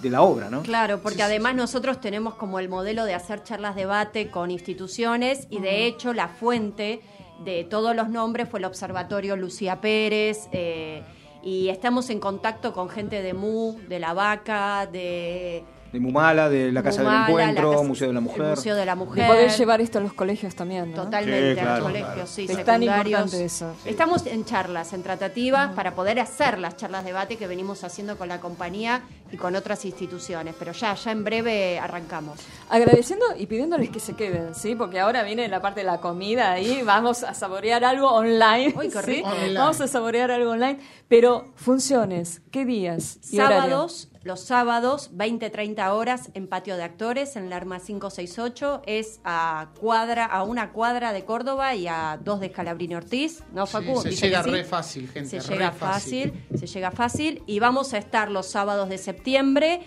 de 0.02 0.10
la 0.10 0.22
obra, 0.22 0.50
¿no? 0.50 0.64
Claro, 0.64 1.00
porque 1.02 1.24
además 1.24 1.56
nosotros 1.56 2.00
tenemos 2.02 2.36
como 2.36 2.60
el 2.60 2.68
modelo 2.70 3.06
de 3.06 3.14
hacer 3.14 3.44
charlas 3.44 3.76
debate 3.76 4.30
con 4.30 4.52
instituciones 4.52 5.48
y 5.50 5.60
de 5.60 5.86
hecho 5.86 6.14
la 6.14 6.28
fuente 6.28 7.02
de 7.46 7.64
todos 7.64 7.96
los 7.96 8.10
nombres 8.10 8.50
fue 8.50 8.60
el 8.60 8.66
Observatorio 8.66 9.36
Lucía 9.38 9.80
Pérez 9.82 10.48
eh, 10.52 11.04
y 11.42 11.70
estamos 11.70 12.10
en 12.10 12.20
contacto 12.20 12.74
con 12.74 12.90
gente 12.90 13.22
de 13.22 13.34
MU, 13.34 13.78
de 13.90 14.00
La 14.00 14.14
Vaca, 14.14 14.88
de 14.92 15.64
De 15.94 16.00
Mumala, 16.00 16.50
de 16.50 16.72
la 16.72 16.82
Casa 16.84 17.04
Mumala, 17.04 17.28
del 17.28 17.30
Encuentro, 17.40 17.72
Casa- 17.72 17.84
Museo 17.84 18.08
de 18.08 18.14
la 18.14 18.20
el 18.20 18.24
Mujer. 18.26 18.50
Museo 18.56 18.76
de 18.76 18.86
la 18.86 18.92
De 18.94 18.98
Mujer. 18.98 19.28
poder 19.28 19.52
llevar 19.52 19.80
esto 19.80 20.00
a 20.00 20.02
los 20.02 20.14
colegios 20.14 20.56
también. 20.56 20.90
¿no? 20.92 21.04
Totalmente, 21.04 21.54
Sí, 21.54 21.60
a 21.60 21.62
claro, 21.64 21.78
los 21.78 21.88
colegios, 21.88 22.14
claro. 22.14 22.28
sí, 22.28 22.48
Es 22.50 22.66
tan 22.66 22.82
importante 22.84 23.46
eso. 23.46 23.74
Estamos 23.86 24.26
en 24.26 24.44
charlas, 24.44 24.92
en 24.94 25.04
tratativas, 25.04 25.72
para 25.74 25.94
poder 25.94 26.20
hacer 26.20 26.58
las 26.58 26.76
charlas 26.78 27.06
debate 27.06 27.38
que 27.38 27.46
venimos 27.46 27.84
haciendo 27.84 28.18
con 28.18 28.28
la 28.28 28.40
compañía 28.42 29.04
y 29.32 29.38
con 29.38 29.56
otras 29.56 29.86
instituciones. 29.86 30.56
Pero 30.58 30.72
ya, 30.72 30.96
ya 30.96 31.12
en 31.12 31.24
breve 31.24 31.78
arrancamos. 31.78 32.40
Agradeciendo 32.72 33.26
y 33.38 33.46
pidiéndoles 33.46 33.92
que 33.92 34.00
se 34.00 34.16
queden, 34.16 34.56
¿sí? 34.56 34.74
Porque 34.74 35.00
ahora 35.00 35.22
viene 35.22 35.48
la 35.48 35.62
parte 35.62 35.82
de 35.82 35.86
la 35.86 36.00
comida 36.00 36.60
y 36.60 36.82
vamos 36.82 37.24
a 37.24 37.36
saborear 37.36 37.84
algo 37.86 38.10
online. 38.12 38.74
Uy, 38.76 38.90
qué 38.90 39.02
¿sí? 39.04 39.22
Online. 39.24 39.60
Vamos 39.60 39.80
a 39.80 39.88
saborear 39.88 40.32
algo 40.32 40.52
online. 40.52 40.80
Pero 41.08 41.54
funciones, 41.56 42.42
¿qué 42.50 42.66
días? 42.66 43.20
y 43.32 43.40
horario? 43.40 43.88
Los 44.24 44.40
sábados, 44.40 45.12
20-30 45.14 45.92
horas 45.92 46.32
en 46.34 46.48
Patio 46.48 46.78
de 46.78 46.84
Actores, 46.84 47.36
en 47.36 47.50
la 47.50 47.58
Arma 47.58 47.80
568. 47.80 48.84
Es 48.86 49.20
a 49.26 49.72
cuadra, 49.78 50.24
a 50.26 50.44
una 50.44 50.72
cuadra 50.72 51.12
de 51.12 51.26
Córdoba 51.26 51.76
y 51.76 51.88
a 51.88 52.18
dos 52.24 52.40
de 52.40 52.48
Scalabrini 52.48 52.96
Ortiz. 52.96 53.44
¿No, 53.52 53.66
Facu? 53.66 54.02
se 54.02 54.12
llega 54.12 54.42
sí. 54.42 54.50
re 54.50 54.64
fácil, 54.64 55.10
gente. 55.10 55.42
Se 55.42 55.50
re 55.50 55.56
llega 55.56 55.72
fácil, 55.74 56.46
se 56.56 56.68
llega 56.68 56.92
fácil. 56.92 57.44
Y 57.48 57.60
vamos 57.60 57.94
a 57.94 57.98
estar 57.98 58.32
los 58.32 58.48
sábados 58.48 58.88
de 58.88 58.98
septiembre 58.98 59.82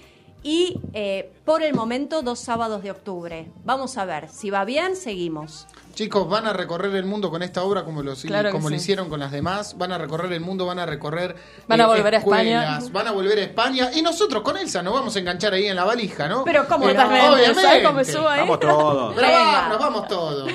y 0.48 0.78
eh, 0.92 1.32
por 1.44 1.64
el 1.64 1.74
momento 1.74 2.22
dos 2.22 2.38
sábados 2.38 2.80
de 2.84 2.92
octubre. 2.92 3.50
Vamos 3.64 3.98
a 3.98 4.04
ver, 4.04 4.28
si 4.28 4.48
va 4.48 4.64
bien, 4.64 4.94
seguimos. 4.94 5.66
Chicos, 5.94 6.28
van 6.28 6.46
a 6.46 6.52
recorrer 6.52 6.94
el 6.94 7.04
mundo 7.04 7.30
con 7.30 7.42
esta 7.42 7.64
obra 7.64 7.82
como, 7.84 8.00
los, 8.04 8.22
Claro 8.22 8.50
que 8.50 8.52
como 8.52 8.70
lo 8.70 8.76
sí. 8.76 8.82
hicieron 8.82 9.08
con 9.08 9.18
las 9.18 9.32
demás. 9.32 9.76
Van 9.76 9.90
a 9.90 9.98
recorrer 9.98 10.32
el 10.32 10.40
mundo, 10.40 10.64
van 10.64 10.78
a 10.78 10.86
recorrer. 10.86 11.32
eh, 11.36 11.62
Van 11.66 11.80
a 11.80 11.86
volver 11.88 12.14
a 12.14 12.18
España. 12.18 12.78
Van 12.92 13.08
a 13.08 13.10
volver 13.10 13.38
a 13.38 13.42
España. 13.42 13.90
Y 13.92 14.02
nosotros 14.02 14.42
con 14.44 14.56
Elsa 14.56 14.82
nos 14.84 14.94
vamos 14.94 15.16
a 15.16 15.18
enganchar 15.18 15.52
ahí 15.54 15.66
en 15.66 15.74
la 15.74 15.82
valija, 15.84 16.28
¿no? 16.28 16.44
Pero 16.44 16.68
¿cómo 16.68 16.88
Eh, 16.88 16.92
totalmente? 16.92 17.28
obviamente. 17.28 17.62
¿Sabes 17.62 17.84
cómo 17.86 18.04
subo 18.04 18.28
ahí? 18.28 18.40
Vamos 18.40 18.60
todos. 18.60 19.14
Pero 19.16 19.28
vamos, 19.28 19.68
nos 19.70 19.78
vamos 19.80 20.08
todos. 20.08 20.50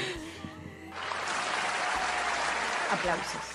Aplausos. 2.94 3.51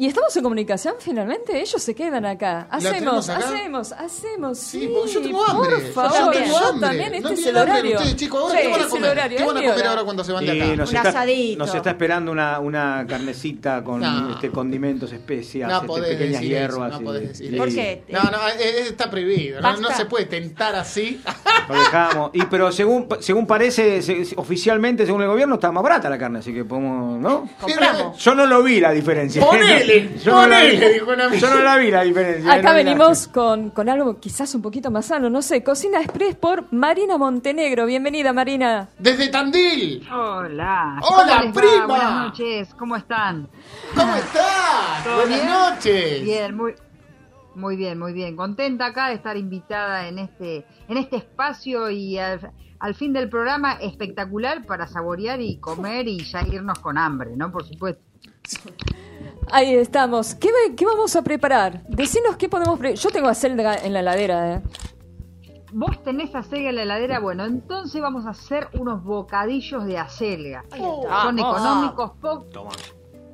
Y 0.00 0.06
estamos 0.06 0.34
en 0.34 0.42
comunicación 0.42 0.94
finalmente, 0.98 1.60
ellos 1.60 1.82
se 1.82 1.94
quedan 1.94 2.24
acá. 2.24 2.66
Hacemos, 2.70 3.28
acá? 3.28 3.46
hacemos, 3.46 3.92
hacemos. 3.92 4.56
Sí, 4.58 4.80
Sí, 4.80 4.90
porque 4.94 5.12
yo 5.12 5.20
tengo 5.20 5.44
hambre. 5.46 5.70
Por 5.76 5.82
Yo 5.84 5.92
favor, 5.92 6.32
tengo 6.32 6.46
yo 6.46 6.56
hambre. 6.58 6.88
también, 6.88 7.10
No 7.10 7.16
este 7.18 7.28
es 7.28 7.34
tienen 7.42 7.56
el 7.56 7.62
horario. 7.68 7.96
ustedes, 7.98 8.16
chicos. 8.16 8.40
Ahora, 8.40 8.54
Sí, 8.54 8.62
¿qué 8.64 8.70
van 8.70 8.80
a 8.80 8.84
es 8.84 8.88
comer? 8.90 9.10
horario, 9.10 9.36
¿Qué 9.36 9.44
van 9.44 9.56
a 9.56 9.60
es 9.60 9.66
comer 9.66 9.80
hora. 9.82 9.90
ahora 9.90 10.04
cuando 10.04 10.24
se 10.24 10.32
van 10.32 10.46
de 10.46 10.52
acá? 10.52 10.76
nos, 10.76 10.90
Un 10.90 10.96
está, 10.96 11.08
asadito. 11.10 11.58
nos 11.58 11.74
está 11.74 11.90
esperando 11.90 12.32
una, 12.32 12.60
una 12.60 13.04
carnecita 13.06 13.84
con 13.84 14.00
No. 14.00 14.30
este, 14.32 14.48
condimentos, 14.50 15.12
especias, 15.12 15.68
No 15.68 15.74
este, 15.76 15.86
podés 15.86 16.08
pequeñas 16.16 16.40
decir 16.40 16.56
eso, 16.56 16.60
hierbas. 16.70 16.92
no 16.92 17.00
podés 17.02 17.28
decir 17.28 17.56
¿Por 17.58 17.68
qué? 17.68 18.02
No, 18.08 18.22
no, 18.22 18.48
eh, 18.48 18.52
eh, 18.58 18.84
está 18.88 19.10
prohibido. 19.10 19.60
No, 19.60 19.76
no 19.76 19.90
se 19.90 20.06
puede 20.06 20.24
tentar 20.24 20.76
así. 20.76 21.20
Lo 21.68 21.74
dejamos. 21.74 22.30
Y 22.32 22.42
pero 22.46 22.72
según 22.72 23.06
según 23.20 23.46
parece, 23.46 24.00
oficialmente, 24.36 25.04
según 25.04 25.20
el 25.20 25.28
gobierno, 25.28 25.56
está 25.56 25.70
más 25.70 25.82
barata 25.82 26.08
la 26.08 26.16
carne, 26.16 26.38
así 26.38 26.54
que 26.54 26.64
podemos, 26.64 27.20
¿no? 27.20 27.46
Compramos. 27.60 28.16
Yo 28.18 28.34
no 28.34 28.46
lo 28.46 28.62
vi 28.62 28.80
la 28.80 28.92
diferencia. 28.92 29.44
Ponele, 29.44 29.89
Yo 30.24 30.32
no 30.32 30.46
la 30.46 30.60
vi. 30.62 30.68
ponele, 30.70 30.92
dijo 30.92 31.10
una 31.12 31.24
amiga. 31.26 31.40
Yo 31.40 31.54
no 31.54 31.62
la 31.62 31.76
vi 31.76 31.90
la 31.90 32.02
diferencia. 32.02 32.52
Acá 32.52 32.70
no 32.70 32.78
vi 32.78 32.84
venimos 32.84 33.28
con, 33.28 33.70
con 33.70 33.88
algo 33.88 34.20
quizás 34.20 34.54
un 34.54 34.62
poquito 34.62 34.90
más 34.90 35.06
sano, 35.06 35.30
no 35.30 35.42
sé, 35.42 35.62
Cocina 35.62 36.00
Express 36.00 36.36
por 36.36 36.72
Marina 36.72 37.18
Montenegro. 37.18 37.86
Bienvenida, 37.86 38.32
Marina. 38.32 38.88
Desde 38.98 39.28
Tandil. 39.28 40.06
Hola. 40.12 41.00
Hola, 41.02 41.50
prima. 41.52 41.86
Buenas 41.86 42.14
noches. 42.26 42.74
¿Cómo 42.74 42.96
están? 42.96 43.48
¿Cómo 43.94 44.14
estás? 44.14 45.04
¿Todo 45.04 45.16
Buenas 45.16 45.40
bien? 45.40 45.46
noches. 45.52 46.22
Bien, 46.24 46.56
muy 46.56 46.74
muy 47.54 47.76
bien, 47.76 47.98
muy 47.98 48.12
bien. 48.12 48.36
Contenta 48.36 48.86
acá 48.86 49.08
de 49.08 49.14
estar 49.14 49.36
invitada 49.36 50.06
en 50.08 50.18
este 50.18 50.64
en 50.88 50.96
este 50.96 51.16
espacio 51.16 51.90
y 51.90 52.16
al, 52.18 52.52
al 52.78 52.94
fin 52.94 53.12
del 53.12 53.28
programa 53.28 53.74
espectacular 53.74 54.64
para 54.64 54.86
saborear 54.86 55.40
y 55.40 55.58
comer 55.58 56.08
y 56.08 56.24
ya 56.24 56.42
irnos 56.42 56.78
con 56.78 56.96
hambre, 56.96 57.36
¿no? 57.36 57.50
Por 57.50 57.64
supuesto. 57.64 58.02
Ahí 59.50 59.74
estamos. 59.74 60.34
¿Qué, 60.34 60.50
vamos 60.84 61.16
a 61.16 61.22
preparar? 61.22 61.82
Decinos 61.88 62.36
qué 62.36 62.48
podemos 62.48 62.78
preparar. 62.78 62.98
Yo 62.98 63.10
tengo 63.10 63.28
acelga 63.28 63.76
en 63.76 63.92
la 63.92 64.00
heladera, 64.00 64.54
¿eh? 64.54 64.62
vos 65.72 66.02
tenés 66.02 66.34
acelga 66.34 66.70
en 66.70 66.74
la 66.76 66.82
heladera, 66.82 67.20
bueno, 67.20 67.44
entonces 67.44 68.02
vamos 68.02 68.26
a 68.26 68.30
hacer 68.30 68.66
unos 68.72 69.04
bocadillos 69.04 69.84
de 69.86 69.98
acelga. 69.98 70.64
Son 70.76 71.38
económicos, 71.38 72.10
po- 72.20 72.44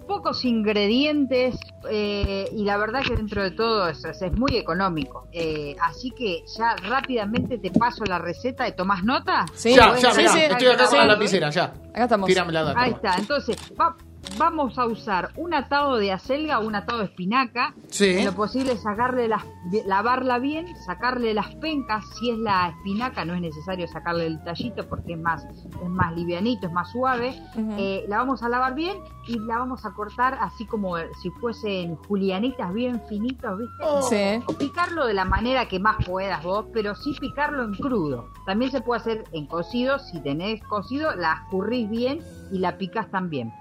pocos 0.06 0.44
ingredientes 0.44 1.56
eh, 1.90 2.46
y 2.52 2.64
la 2.64 2.76
verdad 2.76 3.00
que 3.08 3.16
dentro 3.16 3.42
de 3.42 3.52
todo 3.52 3.88
es, 3.88 4.04
es- 4.04 4.20
es 4.20 4.32
muy 4.38 4.54
económico. 4.56 5.26
Eh, 5.32 5.76
así 5.80 6.10
que 6.10 6.44
ya 6.58 6.76
rápidamente 6.76 7.56
te 7.58 7.70
paso 7.70 8.04
la 8.04 8.18
receta. 8.18 8.70
¿Tomás 8.76 9.02
nota? 9.02 9.46
ya, 9.64 9.88
Bueno, 9.88 9.98
ya, 9.98 10.12
sí, 10.12 10.20
estoy 10.38 10.66
acá 10.68 10.84
con 10.84 10.88
sí. 10.90 10.96
la 10.98 11.06
lapicera, 11.06 11.48
ya. 11.50 11.64
Acá 11.64 12.02
estamos. 12.04 12.26
Tírame 12.28 12.52
la 12.52 12.62
data. 12.64 12.80
Ahí 12.82 12.90
está, 12.92 13.14
entonces 13.16 13.56
va- 13.80 13.96
vamos 14.38 14.78
a 14.78 14.86
usar 14.86 15.30
un 15.36 15.54
atado 15.54 15.96
de 15.96 16.12
acelga, 16.12 16.58
un 16.58 16.74
atado 16.74 17.00
de 17.00 17.06
espinaca. 17.06 17.74
Sí. 17.88 18.18
En 18.18 18.26
lo 18.26 18.32
posible 18.32 18.76
sacarle 18.76 19.28
las, 19.28 19.44
lavarla 19.86 20.38
bien, 20.38 20.76
sacarle 20.84 21.34
las 21.34 21.54
pencas. 21.56 22.04
Si 22.18 22.30
es 22.30 22.38
la 22.38 22.68
espinaca 22.68 23.24
no 23.24 23.34
es 23.34 23.40
necesario 23.40 23.86
sacarle 23.88 24.26
el 24.26 24.42
tallito 24.44 24.88
porque 24.88 25.14
es 25.14 25.18
más, 25.18 25.44
es 25.44 25.88
más 25.88 26.14
livianito, 26.14 26.66
es 26.66 26.72
más 26.72 26.90
suave. 26.90 27.34
Eh, 27.78 28.04
la 28.08 28.18
vamos 28.18 28.42
a 28.42 28.48
lavar 28.48 28.74
bien 28.74 28.96
y 29.26 29.38
la 29.38 29.58
vamos 29.58 29.84
a 29.84 29.92
cortar 29.92 30.38
así 30.40 30.66
como 30.66 30.96
si 31.22 31.30
fuesen 31.40 31.96
julianitas 31.96 32.72
bien 32.72 33.00
finitos, 33.08 33.58
¿viste? 33.58 34.38
Sí. 34.38 34.44
O 34.46 34.52
picarlo 34.56 35.06
de 35.06 35.14
la 35.14 35.24
manera 35.24 35.66
que 35.68 35.78
más 35.78 35.96
puedas 36.04 36.42
vos, 36.42 36.66
pero 36.72 36.94
sí 36.94 37.14
picarlo 37.18 37.64
en 37.64 37.74
crudo. 37.74 38.30
También 38.44 38.70
se 38.70 38.80
puede 38.80 39.00
hacer 39.00 39.24
en 39.32 39.46
cocido, 39.46 39.98
si 39.98 40.20
tenés 40.20 40.62
cocido, 40.64 41.14
la 41.16 41.42
escurrís 41.44 41.88
bien 41.88 42.20
y 42.52 42.58
la 42.58 42.78
picás 42.78 43.10
también. 43.10 43.52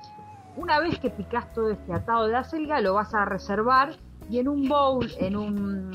Una 0.57 0.79
vez 0.79 0.99
que 0.99 1.09
picás 1.09 1.51
todo 1.53 1.69
este 1.71 1.93
atado 1.93 2.27
de 2.27 2.35
acelga, 2.35 2.79
lo 2.81 2.93
vas 2.93 3.13
a 3.13 3.25
reservar 3.25 3.95
y 4.29 4.39
en 4.39 4.47
un 4.47 4.67
bowl, 4.67 5.07
en 5.19 5.35
un 5.35 5.91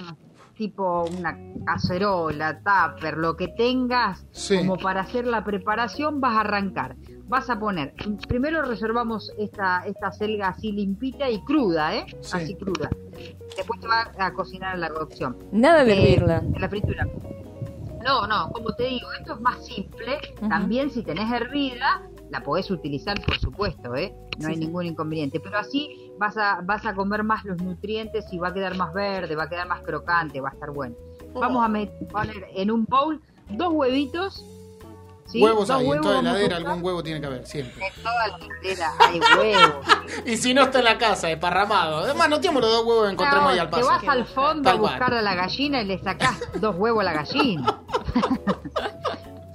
tipo 0.57 1.05
una 1.19 1.35
cacerola, 1.65 2.59
tupper, 2.61 3.17
lo 3.17 3.35
que 3.35 3.49
tengas 3.49 4.27
Sí. 4.31 4.59
como 4.59 4.77
para 4.77 5.01
hacer 5.01 5.27
la 5.27 5.43
preparación, 5.43 6.21
vas 6.21 6.37
a 6.37 6.41
arrancar. 6.41 6.97
Vas 7.27 7.49
a 7.49 7.59
poner, 7.59 7.95
primero 8.29 8.61
reservamos 8.63 9.33
esta, 9.39 9.87
esta 9.87 10.13
selga 10.13 10.49
así 10.49 10.73
limpita 10.73 11.31
y 11.31 11.43
cruda, 11.45 11.95
¿eh? 11.97 12.05
Sí. 12.21 12.37
Así 12.37 12.55
cruda. 12.57 12.91
Después 13.57 13.81
te 13.81 13.89
va 13.89 14.11
a 14.19 14.33
cocinar 14.35 14.75
en 14.75 14.83
la 14.83 14.91
cocción. 14.91 15.39
Nada 15.53 15.85
de 15.85 15.93
Eh, 15.95 16.13
hervirla. 16.13 16.39
en 16.39 16.61
la 16.61 16.69
fritura. 16.69 17.07
No, 18.05 18.27
no, 18.27 18.51
como 18.51 18.75
te 18.75 18.85
digo, 18.85 19.07
esto 19.19 19.35
es 19.35 19.41
más 19.41 19.65
simple. 19.65 20.19
También 20.49 20.91
si 20.91 21.03
tenés 21.03 21.31
hervida, 21.33 22.03
la 22.31 22.43
podés 22.43 22.71
utilizar, 22.71 23.21
por 23.25 23.39
supuesto, 23.39 23.95
¿eh? 23.97 24.15
No 24.39 24.47
Sí, 24.47 24.53
hay 24.53 24.55
sí. 24.55 24.61
ningún 24.61 24.87
inconveniente. 24.87 25.41
Pero 25.41 25.59
así 25.59 26.13
vas 26.19 26.37
a, 26.37 26.61
vas 26.63 26.87
a 26.87 26.95
comer 26.95 27.25
más 27.25 27.45
los 27.45 27.61
nutrientes 27.63 28.25
y 28.33 28.39
va 28.39 28.49
a 28.49 28.55
quedar 28.55 28.77
más 28.77 28.93
verde, 28.95 29.35
va 29.37 29.45
a 29.45 29.49
quedar 29.49 29.67
más 29.69 29.83
crocante, 29.83 30.41
va 30.41 30.51
a 30.51 30.53
estar 30.53 30.71
bueno. 30.71 30.95
Vamos 31.35 31.65
a 31.65 31.69
poner 32.11 32.47
en 32.55 32.71
un 32.71 32.85
bowl 32.85 33.21
dos 33.51 33.69
huevitos. 33.73 34.45
¿sí? 35.27 35.41
Huevos 35.43 35.69
Dos 35.69 35.79
hay, 35.81 35.89
en 35.91 36.01
toda 36.01 36.19
heladera 36.21 36.57
algún 36.57 36.83
huevo 36.83 37.03
tiene 37.05 37.21
que 37.21 37.27
haber, 37.27 37.47
siempre. 37.47 37.87
En 37.87 38.03
toda 38.03 38.29
la 38.29 38.37
heladera 38.37 38.93
hay 39.01 39.21
huevos. 39.39 39.87
Y 40.27 40.37
si 40.37 40.53
no 40.55 40.63
está 40.63 40.81
en 40.81 40.85
la 40.87 40.99
casa, 40.99 41.29
desparramado. 41.29 41.99
Además, 41.99 42.29
noteamos 42.29 42.61
los 42.63 42.71
dos 42.73 42.85
huevos 42.85 43.07
que 43.07 43.13
encontremos 43.13 43.45
No, 43.45 43.49
ahí 43.51 43.59
al 43.61 43.67
te 43.71 43.77
paso. 43.77 43.87
vas 43.89 44.09
al 44.09 44.25
fondo 44.27 44.63
Tal 44.65 44.77
a 44.77 44.81
buscar 44.81 44.99
cual. 44.99 45.15
a 45.19 45.23
la 45.23 45.35
gallina 45.37 45.83
y 45.83 45.87
le 45.87 45.99
sacás 46.03 46.41
dos 46.61 46.75
huevos 46.77 47.01
a 47.03 47.05
la 47.05 47.13
gallina. 47.13 47.81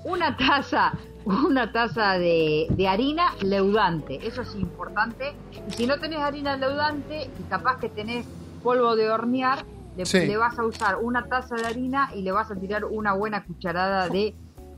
una 0.06 0.38
taza, 0.38 0.94
una 1.26 1.72
taza 1.72 2.14
de, 2.14 2.68
de 2.70 2.88
harina 2.88 3.34
leudante, 3.42 4.26
eso 4.26 4.42
es 4.44 4.56
importante. 4.56 5.34
Y 5.68 5.72
si 5.74 5.88
no 5.88 6.00
tenés 6.00 6.20
harina 6.20 6.56
leudante 6.58 7.30
y 7.40 7.44
capaz 7.50 7.80
que 7.80 7.90
tenés 7.90 8.26
polvo 8.64 8.96
de 8.96 9.10
hornear, 9.10 9.66
le, 9.98 10.06
Sí. 10.06 10.26
le 10.26 10.38
vas 10.38 10.58
a 10.60 10.64
usar 10.66 10.98
una 11.02 11.26
taza 11.26 11.56
de 11.56 11.66
harina 11.66 12.10
y 12.16 12.22
le 12.22 12.32
vas 12.32 12.52
a 12.52 12.56
tirar 12.56 12.86
una 12.86 13.14
buena 13.14 13.44
cucharada 13.46 14.10
de 14.10 14.36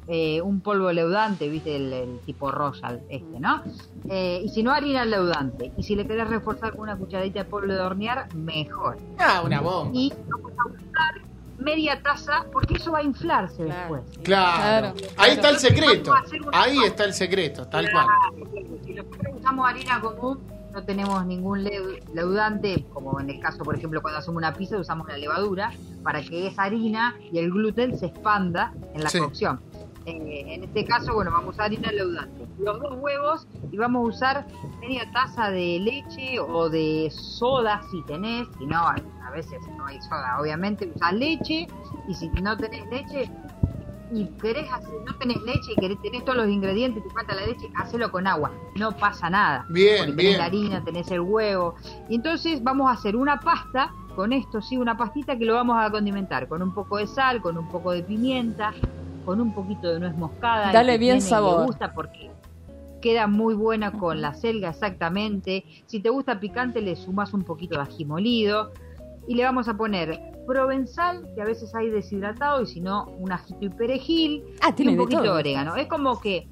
eh, 0.10 0.42
un 0.42 0.62
polvo 0.62 0.90
leudante, 0.94 1.50
viste, 1.50 1.76
el, 1.76 1.92
el 1.92 2.20
tipo 2.20 2.50
Royal 2.50 3.02
este, 3.10 3.40
¿no? 3.42 3.62
Eh, 4.10 4.42
y 4.46 4.48
si 4.50 4.64
no, 4.64 4.72
harina 4.72 5.04
leudante. 5.04 5.74
Y 5.76 5.84
si 5.84 5.96
le 5.98 6.08
querés 6.08 6.30
reforzar 6.30 6.72
con 6.72 6.82
una 6.84 6.96
cucharadita 6.96 7.40
de 7.40 7.46
polvo 7.50 7.74
de 7.74 7.80
hornear, 7.82 8.34
mejor. 8.34 8.98
Ah, 9.20 9.42
una 9.44 9.60
bomba. 9.60 9.92
Y 9.94 10.14
vamos 10.30 10.52
a 10.58 10.70
usar 10.70 11.27
media 11.58 12.02
taza, 12.02 12.46
porque 12.52 12.76
eso 12.76 12.92
va 12.92 13.00
a 13.00 13.04
inflarse 13.04 13.64
después. 13.64 14.02
Claro. 14.24 14.94
Claro, 14.94 14.94
Ahí 15.18 15.32
está 15.32 15.50
el 15.50 15.58
secreto. 15.58 16.14
Ahí 16.54 16.78
está 16.84 17.04
el 17.06 17.14
secreto, 17.14 17.68
tal 17.68 17.90
cual. 17.92 18.08
Si 18.86 18.94
nosotros 18.94 19.36
usamos 19.40 19.68
harina 19.68 20.00
común, 20.02 20.40
no 20.74 20.84
tenemos 20.84 21.26
ningún 21.26 21.64
leu- 21.64 22.00
leudante, 22.14 22.86
como 22.94 23.20
en 23.20 23.30
el 23.32 23.40
caso, 23.40 23.64
por 23.64 23.76
ejemplo, 23.76 24.02
cuando 24.02 24.20
hacemos 24.20 24.38
una 24.38 24.54
pizza, 24.54 24.78
usamos 24.78 25.08
la 25.08 25.18
levadura 25.18 25.72
para 26.04 26.22
que 26.22 26.48
esa 26.48 26.64
harina 26.64 27.16
y 27.32 27.40
el 27.40 27.50
gluten 27.52 27.98
se 27.98 28.08
expanda 28.08 28.74
en 28.94 29.04
la 29.04 29.10
Sí. 29.10 29.20
cocción. 29.20 29.60
Eh, 30.06 30.46
en 30.54 30.64
este 30.64 30.86
caso, 30.86 31.14
bueno, 31.16 31.32
vamos 31.32 31.48
a 31.48 31.50
usar 31.50 31.66
harina 31.66 31.92
leudante. 31.92 32.46
Los 32.60 32.80
dos 32.80 32.94
huevos 33.00 33.46
y 33.72 33.78
vamos 33.78 34.06
a 34.06 34.08
usar 34.16 34.48
media 34.80 35.10
taza 35.12 35.50
de 35.50 35.80
leche 35.80 36.40
o 36.40 36.70
de 36.70 37.12
soda 37.12 37.82
si 37.92 38.02
tenés, 38.04 38.48
si 38.58 38.66
no, 38.68 38.88
a 39.28 39.32
veces 39.32 39.62
no 39.78 39.86
hay 39.86 40.02
soda, 40.02 40.40
obviamente, 40.40 40.90
usás 40.94 41.14
leche 41.14 41.68
y 42.08 42.14
si 42.14 42.30
no 42.30 42.56
tenés 42.58 42.88
leche, 42.90 43.30
y 44.12 44.26
querés 44.42 44.72
hacer, 44.72 44.94
no 45.06 45.16
tenés 45.18 45.42
leche 45.42 45.74
y 45.76 45.76
querés, 45.76 46.02
tenés 46.02 46.24
todos 46.24 46.38
los 46.38 46.48
ingredientes, 46.48 47.04
te 47.04 47.10
falta 47.10 47.36
la 47.36 47.46
leche, 47.46 47.70
hacelo 47.76 48.10
con 48.12 48.26
agua, 48.26 48.52
no 48.76 48.96
pasa 48.96 49.30
nada. 49.30 49.66
Bien, 49.70 49.98
porque 49.98 50.12
tenés 50.14 50.26
bien. 50.26 50.38
la 50.38 50.46
harina, 50.46 50.84
tenés 50.84 51.12
el 51.12 51.20
huevo. 51.20 51.76
Y 52.08 52.16
entonces 52.16 52.64
vamos 52.64 52.90
a 52.90 52.94
hacer 52.94 53.16
una 53.16 53.40
pasta, 53.40 53.92
con 54.16 54.32
esto 54.32 54.62
sí, 54.62 54.78
una 54.78 54.96
pastita 54.96 55.38
que 55.38 55.46
lo 55.46 55.56
vamos 55.56 55.76
a 55.78 55.92
condimentar 55.92 56.48
con 56.48 56.62
un 56.62 56.74
poco 56.74 56.98
de 56.98 57.08
sal, 57.08 57.42
con 57.42 57.58
un 57.58 57.68
poco 57.68 57.92
de 57.92 58.04
pimienta, 58.04 58.74
con 59.26 59.42
un 59.42 59.54
poquito 59.54 59.90
de 59.90 60.00
nuez 60.00 60.16
moscada. 60.16 60.72
Dale 60.72 60.98
bien 60.98 61.18
y 61.18 61.22
sabor. 61.22 61.60
Le 61.60 61.66
gusta 61.66 61.94
porque 61.94 62.32
queda 63.02 63.28
muy 63.28 63.54
buena 63.56 63.92
con 63.92 64.22
la 64.22 64.34
selga 64.34 64.70
exactamente. 64.70 65.66
Si 65.86 66.00
te 66.00 66.10
gusta 66.10 66.40
picante 66.40 66.82
le 66.82 66.96
sumas 66.96 67.34
un 67.34 67.44
poquito 67.44 67.76
de 67.76 67.82
ají 67.82 68.06
molido 68.06 68.72
y 69.28 69.36
le 69.36 69.44
vamos 69.44 69.68
a 69.68 69.76
poner 69.76 70.20
provenzal, 70.48 71.28
que 71.36 71.42
a 71.42 71.46
veces 71.46 71.74
hay 71.76 71.90
deshidratado 71.90 72.62
y 72.62 72.66
si 72.68 72.80
no 72.82 73.06
un 73.20 73.32
ajito 73.32 73.66
y 73.66 73.70
perejil 73.70 74.44
Ah, 74.62 74.74
y 74.78 74.88
un 74.88 74.94
de 74.96 74.98
poquito 74.98 75.22
de 75.22 75.28
todo. 75.28 75.38
orégano. 75.38 75.76
Es 75.76 75.88
como 75.88 76.20
que 76.20 76.48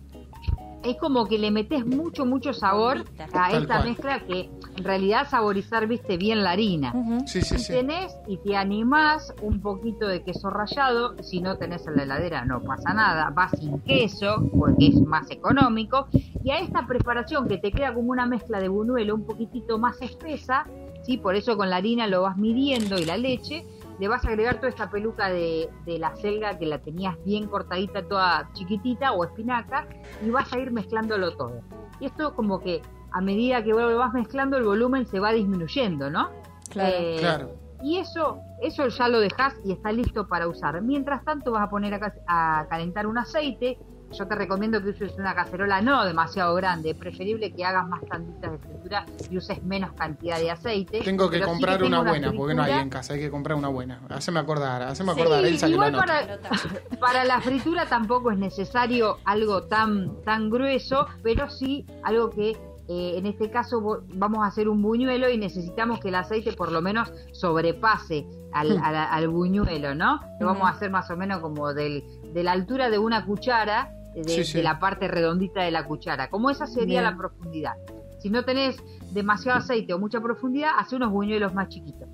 es 0.83 0.97
como 0.97 1.25
que 1.27 1.39
le 1.39 1.49
metes 1.49 1.83
mucho, 1.83 2.27
mucho 2.27 2.53
sabor 2.53 2.97
a 3.19 3.27
Tal 3.27 3.61
esta 3.63 3.77
cual. 3.77 3.83
mezcla 3.89 4.19
que 4.23 4.51
en 4.77 4.83
realidad 4.83 5.27
saborizar, 5.27 5.87
viste, 5.87 6.15
bien 6.15 6.43
la 6.43 6.51
harina. 6.51 6.93
Ujú. 6.93 7.25
Sí, 7.25 7.41
sí, 7.41 7.57
Si 7.57 7.63
sí. 7.65 7.73
tenés 7.73 8.15
y 8.27 8.37
te 8.37 8.55
animás 8.55 9.33
un 9.41 9.61
poquito 9.61 10.05
de 10.07 10.21
queso 10.23 10.51
rallado, 10.51 11.15
si 11.23 11.41
no 11.41 11.57
tenés 11.57 11.87
en 11.87 11.95
la 11.95 12.03
heladera 12.03 12.45
no 12.45 12.61
pasa 12.63 12.93
nada, 12.93 13.31
va 13.31 13.49
sin 13.49 13.81
queso 13.81 14.43
porque 14.59 14.89
es 14.89 15.01
más 15.01 15.31
económico. 15.31 16.07
Y 16.43 16.51
a 16.51 16.59
esta 16.59 16.85
preparación 16.85 17.47
que 17.47 17.57
te 17.57 17.71
queda 17.71 17.91
como 17.91 18.11
una 18.11 18.27
mezcla 18.27 18.59
de 18.59 18.67
buñuelo 18.67 19.15
un 19.15 19.25
poquitito 19.25 19.79
más 19.79 19.99
espesa, 20.03 20.67
¿sí? 21.05 21.17
por 21.17 21.35
eso 21.35 21.55
con 21.57 21.69
la 21.69 21.77
harina 21.77 22.07
lo 22.07 22.23
vas 22.23 22.37
midiendo 22.37 22.97
y 22.97 23.05
la 23.05 23.17
leche, 23.17 23.65
le 23.99 24.07
vas 24.07 24.25
a 24.25 24.29
agregar 24.29 24.55
toda 24.57 24.69
esta 24.69 24.89
peluca 24.89 25.29
de, 25.29 25.69
de 25.85 25.99
la 25.99 26.15
selga 26.17 26.57
que 26.57 26.65
la 26.65 26.79
tenías 26.79 27.15
bien 27.23 27.47
cortadita, 27.47 28.07
toda 28.07 28.49
chiquitita 28.53 29.13
o 29.13 29.23
espinaca, 29.23 29.87
y 30.25 30.29
vas 30.29 30.51
a 30.51 30.59
ir 30.59 30.71
mezclándolo 30.71 31.35
todo. 31.37 31.61
Y 31.99 32.07
esto 32.07 32.35
como 32.35 32.59
que 32.59 32.81
a 33.11 33.21
medida 33.21 33.63
que 33.63 33.69
lo 33.69 33.97
vas 33.97 34.13
mezclando 34.13 34.57
el 34.57 34.63
volumen 34.63 35.05
se 35.05 35.19
va 35.19 35.31
disminuyendo, 35.31 36.09
¿no? 36.09 36.29
Claro. 36.69 36.95
Eh, 36.97 37.17
Claro. 37.19 37.65
Y 37.81 37.97
eso, 37.97 38.39
eso 38.61 38.87
ya 38.87 39.07
lo 39.07 39.19
dejas 39.19 39.53
y 39.63 39.71
está 39.71 39.91
listo 39.91 40.27
para 40.27 40.47
usar. 40.47 40.81
Mientras 40.81 41.23
tanto 41.23 41.51
vas 41.51 41.63
a 41.63 41.69
poner 41.69 41.93
a, 41.93 42.13
a 42.27 42.67
calentar 42.67 43.05
un 43.05 43.17
aceite. 43.17 43.77
Yo 44.17 44.27
te 44.27 44.35
recomiendo 44.35 44.81
que 44.81 44.89
uses 44.89 45.13
una 45.17 45.33
cacerola 45.35 45.81
no 45.81 46.05
demasiado 46.05 46.53
grande, 46.55 46.91
es 46.91 46.97
preferible 46.97 47.51
que 47.53 47.65
hagas 47.65 47.87
más 47.87 48.01
tantitas 48.05 48.51
de 48.53 48.57
fritura 48.59 49.05
y 49.29 49.37
uses 49.37 49.63
menos 49.63 49.91
cantidad 49.93 50.39
de 50.39 50.51
aceite. 50.51 51.01
Tengo 51.01 51.29
que 51.29 51.37
sí 51.39 51.43
comprar 51.43 51.83
una 51.83 52.01
buena, 52.01 52.31
porque 52.31 52.53
no 52.55 52.63
hay 52.63 52.73
en 52.73 52.89
casa. 52.89 53.13
Hay 53.13 53.19
que 53.19 53.29
comprar 53.29 53.57
una 53.57 53.67
buena. 53.67 53.99
Haceme 54.09 54.39
acordar, 54.39 54.81
haceme 54.83 55.13
Sí, 55.13 55.21
acordar. 55.21 55.45
Anota. 55.85 56.05
para, 56.05 56.99
para 56.99 57.25
la 57.25 57.41
fritura 57.41 57.85
tampoco 57.87 58.31
es 58.31 58.37
necesario 58.37 59.17
algo 59.25 59.63
tan, 59.63 60.21
tan 60.23 60.49
grueso, 60.49 61.07
pero 61.23 61.49
sí 61.49 61.85
algo 62.03 62.29
que 62.29 62.51
eh, 62.87 63.13
en 63.17 63.25
este 63.25 63.49
caso 63.49 64.03
vamos 64.13 64.43
a 64.43 64.47
hacer 64.47 64.69
un 64.69 64.81
buñuelo 64.81 65.27
y 65.29 65.37
necesitamos 65.39 65.99
que 65.99 66.09
el 66.09 66.15
aceite 66.15 66.53
por 66.53 66.71
lo 66.71 66.81
menos 66.83 67.11
sobrepase 67.31 68.27
al, 68.53 68.77
a 68.77 68.91
la- 68.91 69.05
al 69.05 69.27
buñuelo, 69.27 69.95
¿no? 69.95 70.19
Lo 70.39 70.45
vamos 70.47 70.67
a 70.67 70.71
hacer 70.71 70.91
más 70.91 71.09
o 71.09 71.17
menos 71.17 71.39
como 71.39 71.73
del, 71.73 72.03
de 72.33 72.43
la 72.43 72.51
altura 72.51 72.89
de 72.89 72.99
una 72.99 73.25
cuchara, 73.25 73.91
de, 74.23 74.29
Sí, 74.29 74.43
sí. 74.43 74.57
de 74.57 74.63
la 74.63 74.79
parte 74.79 75.07
redondita 75.07 75.61
de 75.61 75.71
la 75.71 75.85
cuchara. 75.85 76.29
Como 76.29 76.49
esa 76.49 76.65
sería 76.67 77.01
Bien. 77.01 77.03
la 77.03 77.17
profundidad. 77.17 77.73
Si 78.19 78.29
no 78.29 78.43
tenés 78.43 78.77
demasiado 79.11 79.59
aceite 79.59 79.93
o 79.93 79.99
mucha 79.99 80.19
profundidad, 80.19 80.71
hace 80.77 80.95
unos 80.95 81.11
buñuelos 81.11 81.53
más 81.53 81.69
chiquitos. 81.69 82.07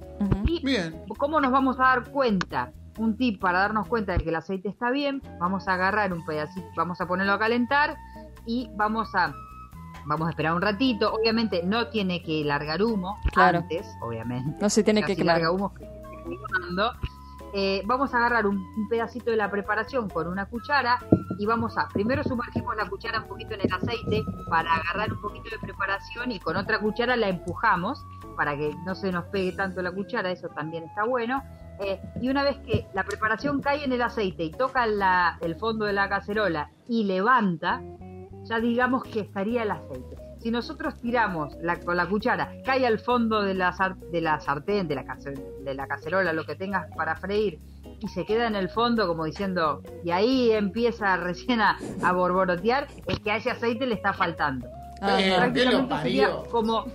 Y 0.46 0.64
Bien. 0.66 1.04
¿Cómo 1.18 1.40
nos 1.40 1.52
vamos 1.52 1.80
a 1.80 1.84
dar 1.84 2.12
cuenta? 2.12 2.72
Un 2.98 3.16
tip 3.16 3.40
para 3.40 3.60
darnos 3.60 3.88
cuenta 3.88 4.12
de 4.12 4.20
que 4.20 4.30
el 4.30 4.36
aceite 4.36 4.68
está 4.68 4.92
bien, 4.92 5.22
vamos 5.40 5.68
a 5.70 5.76
agarrar 5.76 6.12
un 6.12 6.26
pedacito, 6.26 6.68
vamos 6.76 7.00
a 7.00 7.08
ponerlo 7.08 7.34
a 7.34 7.40
calentar 7.40 7.96
y 8.46 8.70
vamos 8.76 9.16
a 9.16 9.34
vamos 10.06 10.28
a 10.28 10.32
esperar 10.32 10.54
un 10.54 10.62
ratito. 10.62 11.14
Obviamente 11.14 11.62
no 11.64 11.88
tiene 11.88 12.22
que 12.24 12.44
largar 12.44 12.82
humo 12.84 13.18
Claro. 13.32 13.60
antes, 13.60 13.88
obviamente. 14.02 14.58
No 14.60 14.70
se 14.70 14.84
tiene 14.84 15.02
Ya 15.02 15.08
que 15.08 15.14
si 15.14 15.22
quemar. 15.22 15.36
larga 15.36 15.52
humo 15.52 15.74
que 15.74 15.86
se. 15.86 16.02
Eh, 17.54 17.82
vamos 17.86 18.14
a 18.14 18.18
agarrar 18.18 18.48
un, 18.48 18.88
pedacito 18.90 19.32
de 19.32 19.38
la 19.38 19.50
preparación 19.52 20.10
con 20.10 20.28
una 20.28 20.46
cuchara 20.46 21.00
y 21.38 21.46
vamos 21.46 21.78
a, 21.78 21.88
primero 21.90 22.24
sumergimos 22.24 22.76
la 22.76 22.88
cuchara 22.90 23.20
un 23.22 23.28
poquito 23.28 23.54
en 23.54 23.62
el 23.62 23.74
aceite 23.74 24.24
para 24.50 24.74
agarrar 24.76 25.12
un 25.14 25.22
poquito 25.22 25.50
de 25.50 25.60
preparación 25.60 26.32
y 26.32 26.40
con 26.40 26.56
otra 26.56 26.80
cuchara 26.80 27.16
la 27.16 27.30
empujamos 27.30 28.04
para 28.36 28.56
que 28.56 28.74
no 28.86 28.96
se 28.96 29.12
nos 29.12 29.26
pegue 29.26 29.52
tanto 29.54 29.82
la 29.82 29.92
cuchara, 29.92 30.32
eso 30.32 30.50
también 30.50 30.84
está 30.86 31.04
bueno. 31.06 31.44
Eh, 31.80 32.00
y 32.22 32.30
una 32.30 32.44
vez 32.44 32.58
que 32.60 32.88
la 32.94 33.04
preparación 33.04 33.62
cae 33.62 33.84
en 33.84 33.92
el 33.92 34.02
aceite 34.02 34.44
y 34.44 34.52
toca 34.52 34.86
el 35.42 35.56
fondo 35.56 35.86
de 35.86 35.94
la 35.94 36.08
cacerola 36.10 36.70
y 36.88 37.06
levanta, 37.06 37.82
ya 38.44 38.60
digamos 38.60 39.04
que 39.04 39.22
estaría 39.22 39.64
el 39.64 39.72
aceite. 39.72 40.21
Si 40.42 40.50
nosotros 40.52 40.96
tiramos 41.00 41.54
la, 41.62 41.80
con 41.80 41.96
la 41.98 42.08
cuchara, 42.08 42.52
cae 42.66 42.86
al 42.88 43.00
fondo 43.00 43.44
de 43.44 43.54
la, 43.54 43.76
de 44.12 44.22
la 44.22 44.40
sartén, 44.40 44.88
de 44.88 44.96
la, 44.96 45.04
de 45.64 45.74
la 45.76 45.88
cacerola, 45.88 46.34
lo 46.34 46.46
que 46.46 46.56
tengas 46.56 46.88
para 46.96 47.16
freír, 47.16 47.60
y 48.00 48.08
se 48.08 48.26
queda 48.26 48.48
en 48.48 48.56
el 48.56 48.70
fondo 48.70 49.08
como 49.08 49.26
diciendo, 49.26 49.84
y 50.04 50.10
ahí 50.10 50.52
empieza 50.52 51.16
recién 51.18 51.62
a, 51.62 51.78
a 52.04 52.12
borborotear, 52.12 52.88
es 53.06 53.20
que 53.20 53.32
a 53.32 53.36
ese 53.38 53.52
aceite 53.52 53.86
le 53.86 53.96
está 53.96 54.14
faltando. 54.14 54.66
Eh, 54.68 55.18
¿qué 55.18 55.30
lo 55.30 55.36
Prácticamente 55.36 55.96
sería 56.02 56.28
parió? 56.30 56.44
como 56.50 56.86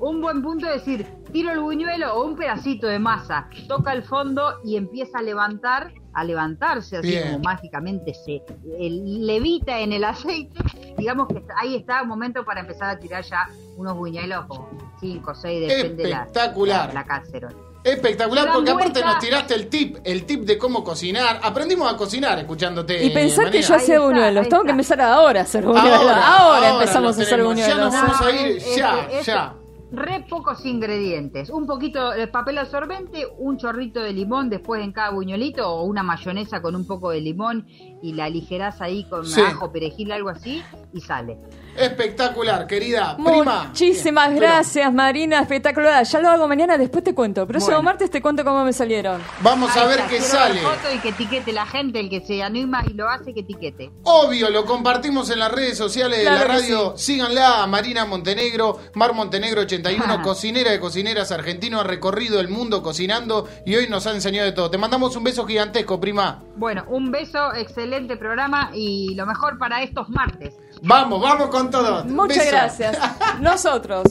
un 0.00 0.20
buen 0.20 0.40
punto 0.42 0.66
de 0.66 0.74
decir, 0.74 1.04
tiro 1.32 1.50
el 1.50 1.58
buñuelo 1.58 2.14
o 2.14 2.24
un 2.24 2.36
pedacito 2.36 2.86
de 2.86 3.00
masa, 3.00 3.48
toca 3.66 3.92
el 3.92 4.04
fondo 4.04 4.54
y 4.64 4.76
empieza 4.76 5.18
a 5.18 5.22
levantar, 5.22 5.92
a 6.14 6.22
levantarse 6.22 6.98
así 6.98 7.08
Bien. 7.08 7.24
como 7.32 7.38
mágicamente 7.40 8.14
se 8.14 8.42
el- 8.78 9.26
levita 9.26 9.80
en 9.80 9.92
el 9.92 10.04
aceite, 10.04 10.60
digamos 10.98 11.28
que 11.28 11.42
ahí 11.56 11.76
está 11.76 12.02
un 12.02 12.08
momento 12.08 12.44
para 12.44 12.60
empezar 12.60 12.90
a 12.90 12.98
tirar 12.98 13.22
ya 13.24 13.48
unos 13.76 13.96
buñuelos 13.96 14.44
o 14.48 14.68
5 15.00 15.30
o 15.30 15.34
6, 15.34 15.68
depende 15.68 16.02
de 16.02 16.08
la, 16.10 16.16
Espectacular. 16.24 16.88
la, 16.88 16.94
la 16.94 17.04
cacerola. 17.06 17.56
Espectacular, 17.84 18.46
La 18.46 18.52
porque 18.52 18.70
aparte 18.70 18.92
vuelta- 19.00 19.12
nos 19.14 19.18
tiraste 19.20 19.54
el 19.54 19.68
tip, 19.68 19.96
el 20.04 20.24
tip 20.26 20.42
de 20.44 20.58
cómo 20.58 20.82
cocinar. 20.84 21.40
Aprendimos 21.42 21.90
a 21.90 21.96
cocinar 21.96 22.38
escuchándote. 22.38 23.02
Y 23.04 23.10
pensar 23.10 23.50
que 23.50 23.62
yo 23.62 23.74
hacía 23.76 24.00
buñuelos. 24.00 24.48
Tengo 24.48 24.64
que 24.64 24.72
empezar 24.72 25.00
ahora 25.00 25.40
a 25.40 25.42
hacer 25.44 25.64
buñuelos. 25.64 26.12
Ahora, 26.12 26.70
empezamos 26.74 27.16
a 27.18 27.22
hacer 27.22 27.38
tenemos. 27.38 27.56
Ya 27.56 27.66
buñuelos. 27.68 27.92
nos 27.94 28.02
vamos 28.02 28.20
a 28.20 28.30
ir, 28.32 28.56
Es- 28.58 28.76
ya, 28.76 29.08
es- 29.10 29.26
ya. 29.26 29.54
Re 29.90 30.26
pocos 30.28 30.66
ingredientes. 30.66 31.48
Un 31.48 31.66
poquito 31.66 32.10
de 32.10 32.26
papel 32.26 32.58
absorbente, 32.58 33.26
un 33.38 33.56
chorrito 33.56 34.00
de 34.00 34.12
limón 34.12 34.50
después 34.50 34.82
en 34.84 34.92
cada 34.92 35.10
buñuelito 35.12 35.66
o 35.66 35.84
una 35.84 36.02
mayonesa 36.02 36.60
con 36.60 36.76
un 36.76 36.86
poco 36.86 37.08
de 37.10 37.22
limón 37.22 37.66
y 38.02 38.12
la 38.12 38.24
aligerás 38.26 38.80
ahí 38.80 39.04
con 39.04 39.26
Sí. 39.26 39.40
ajo, 39.40 39.72
perejil, 39.72 40.12
algo 40.12 40.28
así 40.28 40.62
y 40.92 41.00
sale. 41.00 41.36
Espectacular, 41.76 42.66
querida. 42.66 43.16
Prima. 43.16 43.64
Muchísimas 43.68 44.34
gracias, 44.34 44.92
Marina. 44.92 45.40
Espectacular. 45.40 46.04
Ya 46.04 46.20
lo 46.20 46.28
hago 46.28 46.48
mañana, 46.48 46.76
después 46.78 47.02
te 47.04 47.14
cuento. 47.14 47.46
Próximo 47.46 47.76
Bueno. 47.76 47.82
martes 47.84 48.10
te 48.10 48.20
cuento 48.22 48.44
cómo 48.44 48.64
me 48.64 48.72
salieron. 48.72 49.20
Vamos 49.40 49.76
a 49.76 49.86
ver 49.86 50.00
qué 50.08 50.20
sale. 50.20 50.60
foto 50.60 50.92
y 50.94 50.98
que 50.98 51.08
etiquete 51.10 51.52
la 51.52 51.66
gente, 51.66 52.00
el 52.00 52.08
que 52.10 52.20
se 52.20 52.42
anima 52.42 52.82
y 52.88 52.94
lo 52.94 53.08
hace, 53.08 53.32
que 53.34 53.40
etiquete. 53.40 53.90
Obvio, 54.04 54.50
lo 54.50 54.64
compartimos 54.64 55.30
en 55.30 55.38
las 55.40 55.50
redes 55.52 55.76
sociales 55.78 56.18
de 56.18 56.24
la 56.24 56.44
radio. 56.44 56.96
Síganla 56.96 57.62
a 57.62 57.66
Marina 57.66 58.04
Montenegro, 58.04 58.78
Mar 58.94 59.12
Montenegro 59.14 59.62
81, 59.62 60.22
cocinera 60.22 60.70
de 60.70 60.80
cocineras 60.80 61.30
argentino, 61.32 61.80
ha 61.80 61.84
recorrido 61.84 62.40
el 62.40 62.48
mundo 62.48 62.82
cocinando 62.82 63.48
y 63.66 63.74
hoy 63.76 63.88
nos 63.88 64.06
ha 64.06 64.12
enseñado 64.12 64.46
de 64.46 64.52
todo. 64.52 64.70
Te 64.70 64.78
mandamos 64.78 65.16
un 65.16 65.24
beso 65.24 65.44
gigantesco, 65.46 66.00
prima. 66.00 66.42
Bueno, 66.56 66.84
un 66.88 67.10
beso, 67.10 67.54
excelente 67.54 67.87
programa 68.18 68.70
y 68.74 69.14
lo 69.14 69.26
mejor 69.26 69.58
para 69.58 69.82
estos 69.82 70.08
martes. 70.08 70.54
Vamos, 70.82 71.20
vamos 71.20 71.48
con 71.48 71.70
todo. 71.70 72.04
Muchas 72.04 72.38
Beso. 72.38 72.50
gracias. 72.50 72.98
Nosotros, 73.40 74.04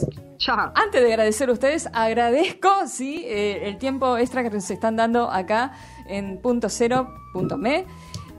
antes 0.75 1.01
de 1.01 1.07
agradecer 1.07 1.49
a 1.49 1.53
ustedes, 1.53 1.89
agradezco 1.93 2.69
sí, 2.87 3.23
eh, 3.25 3.67
el 3.67 3.77
tiempo 3.77 4.17
extra 4.17 4.43
que 4.43 4.49
nos 4.49 4.69
están 4.69 4.95
dando 4.95 5.29
acá 5.31 5.73
en 6.07 6.41
punto 6.41 6.69
cero 6.69 7.13
punto 7.33 7.57
me. 7.57 7.85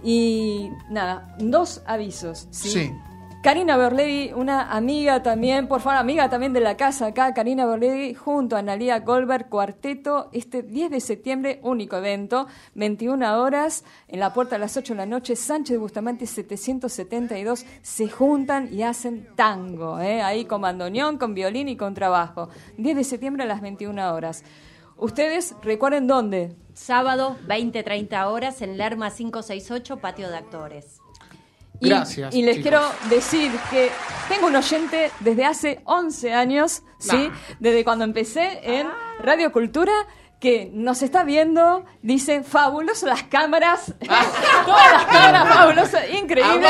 Y 0.03 0.71
nada, 0.91 1.35
dos 1.39 1.83
avisos. 1.87 2.47
¿sí? 2.51 2.71
Sí. 2.71 2.93
Karina 3.49 3.79
Berlevi, 3.79 4.31
una 4.35 4.77
amiga 4.77 5.23
también, 5.23 5.69
por 5.69 5.81
favor, 5.81 5.99
amiga 5.99 6.29
también 6.29 6.53
de 6.53 6.61
la 6.61 6.77
casa 6.77 7.07
acá, 7.07 7.33
Karina 7.33 7.65
Berlevi, 7.65 8.13
junto 8.13 8.57
a 8.57 8.59
Analia 8.59 8.99
Goldberg, 9.01 9.49
cuarteto, 9.49 10.29
este 10.33 10.63
10 10.63 10.91
de 10.91 11.01
septiembre, 11.01 11.59
único 11.63 11.97
evento, 11.97 12.47
21 12.75 13.41
horas, 13.41 13.87
en 14.07 14.21
la 14.21 14.35
puerta 14.35 14.57
a 14.57 14.59
las 14.59 14.77
8 14.77 14.93
de 14.93 14.99
la 14.99 15.07
noche, 15.07 15.35
Sánchez 15.35 15.79
Bustamante 15.79 16.27
772, 16.27 17.65
se 17.81 18.11
juntan 18.11 18.69
y 18.71 18.83
hacen 18.83 19.31
tango, 19.35 19.99
¿eh? 19.99 20.21
ahí 20.21 20.45
con 20.45 20.61
bandoneón, 20.61 21.17
con 21.17 21.33
violín 21.33 21.71
y 21.71 21.77
con 21.79 21.95
trabajo. 21.95 22.51
10 22.77 22.99
de 22.99 23.05
septiembre 23.05 23.45
a 23.45 23.47
las 23.47 23.63
21 23.63 24.13
horas. 24.13 24.45
Ustedes 24.99 25.55
recuerden 25.63 26.07
dónde. 26.07 26.55
Sábado, 26.75 27.39
20-30 27.47 28.27
horas, 28.27 28.61
en 28.61 28.77
Lerma 28.77 29.11
568, 29.11 29.97
Patio 29.97 30.29
de 30.29 30.37
Actores. 30.37 31.01
Y- 31.81 31.89
Gracias, 31.89 32.35
Y, 32.35 32.43
les 32.43 32.57
chicos. 32.57 32.71
quiero 32.71 32.91
decir 33.09 33.53
que 33.71 33.91
tengo 34.29 34.49
un 34.49 34.57
oyente 34.57 35.11
desde 35.21 35.45
hace 35.45 35.81
11 35.85 36.33
años, 36.33 36.83
¿sí? 36.99 37.31
Desde 37.61 37.85
cuando 37.85 38.05
empecé 38.05 38.61
en 38.63 38.89
Radio 39.21 39.53
Cultura, 39.53 39.93
que 40.41 40.71
nos 40.73 41.03
está 41.03 41.25
viendo, 41.25 41.85
dice, 42.01 42.45
fabuloso 42.45 43.07
las 43.07 43.25
cámaras, 43.25 43.93
todas 44.67 44.93
las 44.93 45.05
cámaras 45.07 45.49
fabulosas, 45.49 46.05
increíble. 46.13 46.67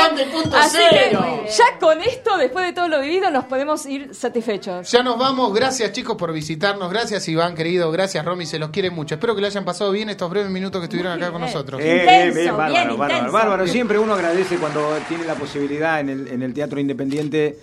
Así 0.55 0.77
cero. 0.89 1.23
que 1.45 1.51
ya 1.51 1.79
con 1.79 2.01
esto, 2.01 2.37
después 2.37 2.65
de 2.65 2.73
todo 2.73 2.87
lo 2.87 2.99
vivido, 2.99 3.29
nos 3.29 3.45
podemos 3.45 3.85
ir 3.85 4.15
satisfechos. 4.15 4.89
Ya 4.91 5.03
nos 5.03 5.19
vamos, 5.19 5.53
gracias 5.53 5.91
chicos 5.91 6.17
por 6.17 6.33
visitarnos, 6.33 6.89
gracias 6.89 7.27
Iván 7.27 7.53
querido, 7.53 7.91
gracias 7.91 8.25
Romy, 8.25 8.47
se 8.47 8.57
los 8.57 8.71
quiere 8.71 8.89
mucho. 8.89 9.15
Espero 9.15 9.35
que 9.35 9.41
le 9.41 9.47
hayan 9.47 9.65
pasado 9.65 9.91
bien 9.91 10.09
estos 10.09 10.29
breves 10.31 10.49
minutos 10.49 10.81
que 10.81 10.85
estuvieron 10.85 11.13
acá 11.13 11.31
con 11.31 11.41
nosotros. 11.41 11.79
Eh, 11.83 12.05
bien, 12.07 12.33
bien, 12.33 12.57
bárbaro, 12.57 12.97
bárbaro, 12.97 13.31
bárbaro. 13.31 13.67
Siempre 13.67 13.99
uno 13.99 14.15
agradece 14.15 14.57
cuando 14.57 14.97
tiene 15.07 15.25
la 15.25 15.35
posibilidad 15.35 15.99
en 15.99 16.09
el, 16.09 16.27
en 16.27 16.41
el 16.41 16.53
teatro 16.55 16.79
independiente. 16.79 17.59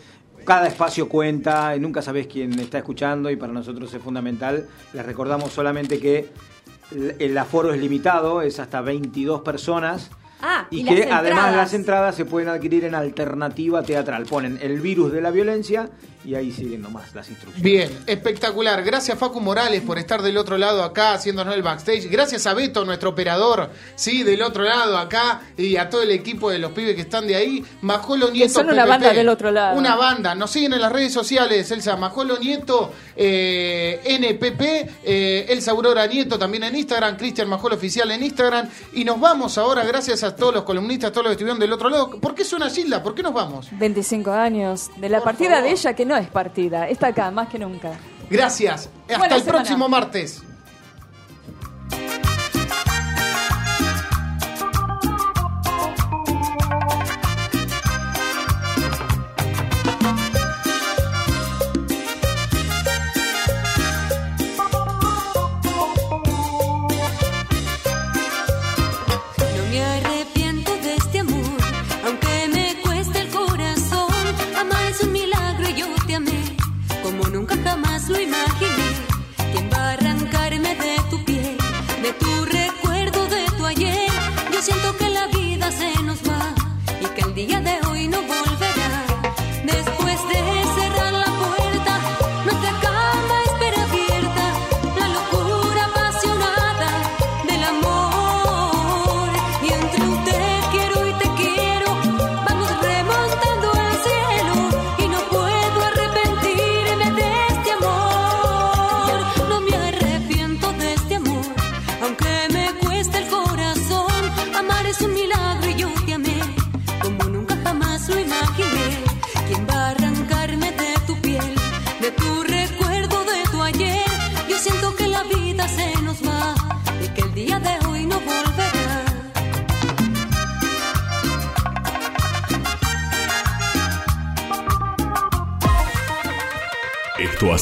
Cada 0.46 0.68
espacio 0.68 1.08
cuenta 1.08 1.74
y 1.74 1.80
nunca 1.80 2.00
sabes 2.02 2.28
quién 2.28 2.58
está 2.60 2.78
escuchando 2.78 3.30
y 3.30 3.36
para 3.36 3.52
nosotros 3.52 3.92
es 3.92 4.00
fundamental. 4.00 4.66
Les 4.92 5.04
recordamos 5.04 5.52
solamente 5.52 5.98
que 5.98 6.30
el, 7.18 7.36
aforo 7.36 7.74
es 7.74 7.80
limitado, 7.80 8.42
es 8.42 8.60
hasta 8.60 8.80
22 8.80 9.42
personas. 9.42 10.10
Ah, 10.40 10.68
Y, 10.70 10.80
y, 10.80 10.84
que 10.84 11.10
además 11.10 11.56
las 11.56 11.74
entradas 11.74 12.14
se 12.14 12.24
pueden 12.24 12.48
adquirir 12.48 12.84
en 12.84 12.94
alternativa 12.94 13.82
teatral. 13.82 14.24
Ponen 14.26 14.58
el 14.62 14.80
virus 14.80 15.12
de 15.12 15.20
la 15.20 15.32
violencia 15.32 15.90
y 16.26 16.34
ahí 16.34 16.50
siguen 16.50 16.82
nomás 16.82 17.14
las 17.14 17.28
instrucciones. 17.30 17.62
Bien, 17.62 17.88
espectacular. 18.06 18.82
Gracias 18.82 19.16
Facu 19.16 19.40
Morales 19.40 19.80
por 19.82 19.96
estar 19.96 20.22
del 20.22 20.36
otro 20.36 20.58
lado 20.58 20.82
acá 20.82 21.12
haciéndonos 21.12 21.54
el 21.54 21.62
backstage. 21.62 22.10
Gracias 22.10 22.48
a 22.48 22.54
Beto, 22.54 22.84
nuestro 22.84 23.10
operador, 23.10 23.70
sí, 23.94 24.24
del 24.24 24.42
otro 24.42 24.64
lado 24.64 24.98
acá 24.98 25.42
y 25.56 25.76
a 25.76 25.88
todo 25.88 26.02
el 26.02 26.10
equipo 26.10 26.50
de 26.50 26.58
los 26.58 26.72
pibes 26.72 26.96
que 26.96 27.02
están 27.02 27.28
de 27.28 27.36
ahí. 27.36 27.64
Majolo 27.80 28.32
Nieto. 28.32 28.54
son 28.54 28.70
una 28.70 28.82
PPP. 28.82 28.88
banda 28.88 29.12
del 29.12 29.28
otro 29.28 29.52
lado. 29.52 29.78
Una 29.78 29.94
banda. 29.94 30.34
Nos 30.34 30.50
siguen 30.50 30.72
en 30.72 30.80
las 30.80 30.90
redes 30.90 31.12
sociales, 31.12 31.70
Elsa 31.70 31.96
Majolo 31.96 32.38
Nieto, 32.38 32.92
eh, 33.14 34.00
NPP, 34.04 34.90
eh, 35.04 35.46
Elsa 35.48 35.70
Aurora 35.70 36.08
Nieto 36.08 36.36
también 36.36 36.64
en 36.64 36.74
Instagram, 36.74 37.16
Cristian 37.16 37.48
Majolo 37.48 37.76
Oficial 37.76 38.10
en 38.10 38.24
Instagram. 38.24 38.68
Y 38.94 39.04
nos 39.04 39.20
vamos 39.20 39.58
ahora, 39.58 39.84
gracias 39.84 40.24
a 40.24 40.34
todos 40.34 40.52
los 40.52 40.64
columnistas, 40.64 41.12
todos 41.12 41.26
los 41.26 41.30
que 41.30 41.34
estuvieron 41.34 41.60
del 41.60 41.72
otro 41.72 41.88
lado. 41.88 42.10
¿Por 42.10 42.34
qué 42.34 42.44
suena 42.44 42.68
Gilda? 42.68 43.00
¿Por 43.00 43.14
qué 43.14 43.22
nos 43.22 43.32
vamos? 43.32 43.68
25 43.70 44.32
años 44.32 44.90
de 44.96 45.08
la 45.08 45.20
partida 45.20 45.62
de 45.62 45.70
ella, 45.70 45.94
que 45.94 46.04
no 46.04 46.15
es 46.18 46.28
partida, 46.28 46.88
está 46.88 47.08
acá, 47.08 47.30
más 47.30 47.48
que 47.48 47.58
nunca. 47.58 47.92
Gracias. 48.30 48.88
Hasta 49.02 49.18
Buena 49.18 49.36
el 49.36 49.42
semana. 49.42 49.58
próximo 49.58 49.88
martes. 49.88 50.42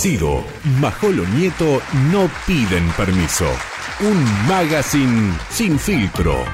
Sido 0.04 0.44
Majolo 0.80 1.24
Nieto 1.28 1.80
No 2.12 2.28
Piden 2.46 2.86
Permiso. 2.90 3.46
Un 4.00 4.22
magazine 4.46 5.32
sin 5.48 5.78
filtro. 5.78 6.44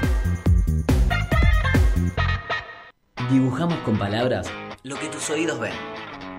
Dibujamos 3.28 3.76
con 3.78 3.98
palabras 3.98 4.46
lo 4.84 4.94
que 5.00 5.08
tus 5.08 5.28
oídos 5.30 5.58
ven. 5.58 5.72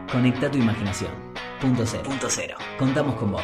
Conecta 0.09 0.49
tu 0.49 0.57
imaginación. 0.57 1.12
Punto 1.59 1.86
cero. 1.86 2.03
Punto 2.05 2.28
cero. 2.30 2.55
Contamos 2.80 3.18
con 3.18 3.34
vos. 3.34 3.43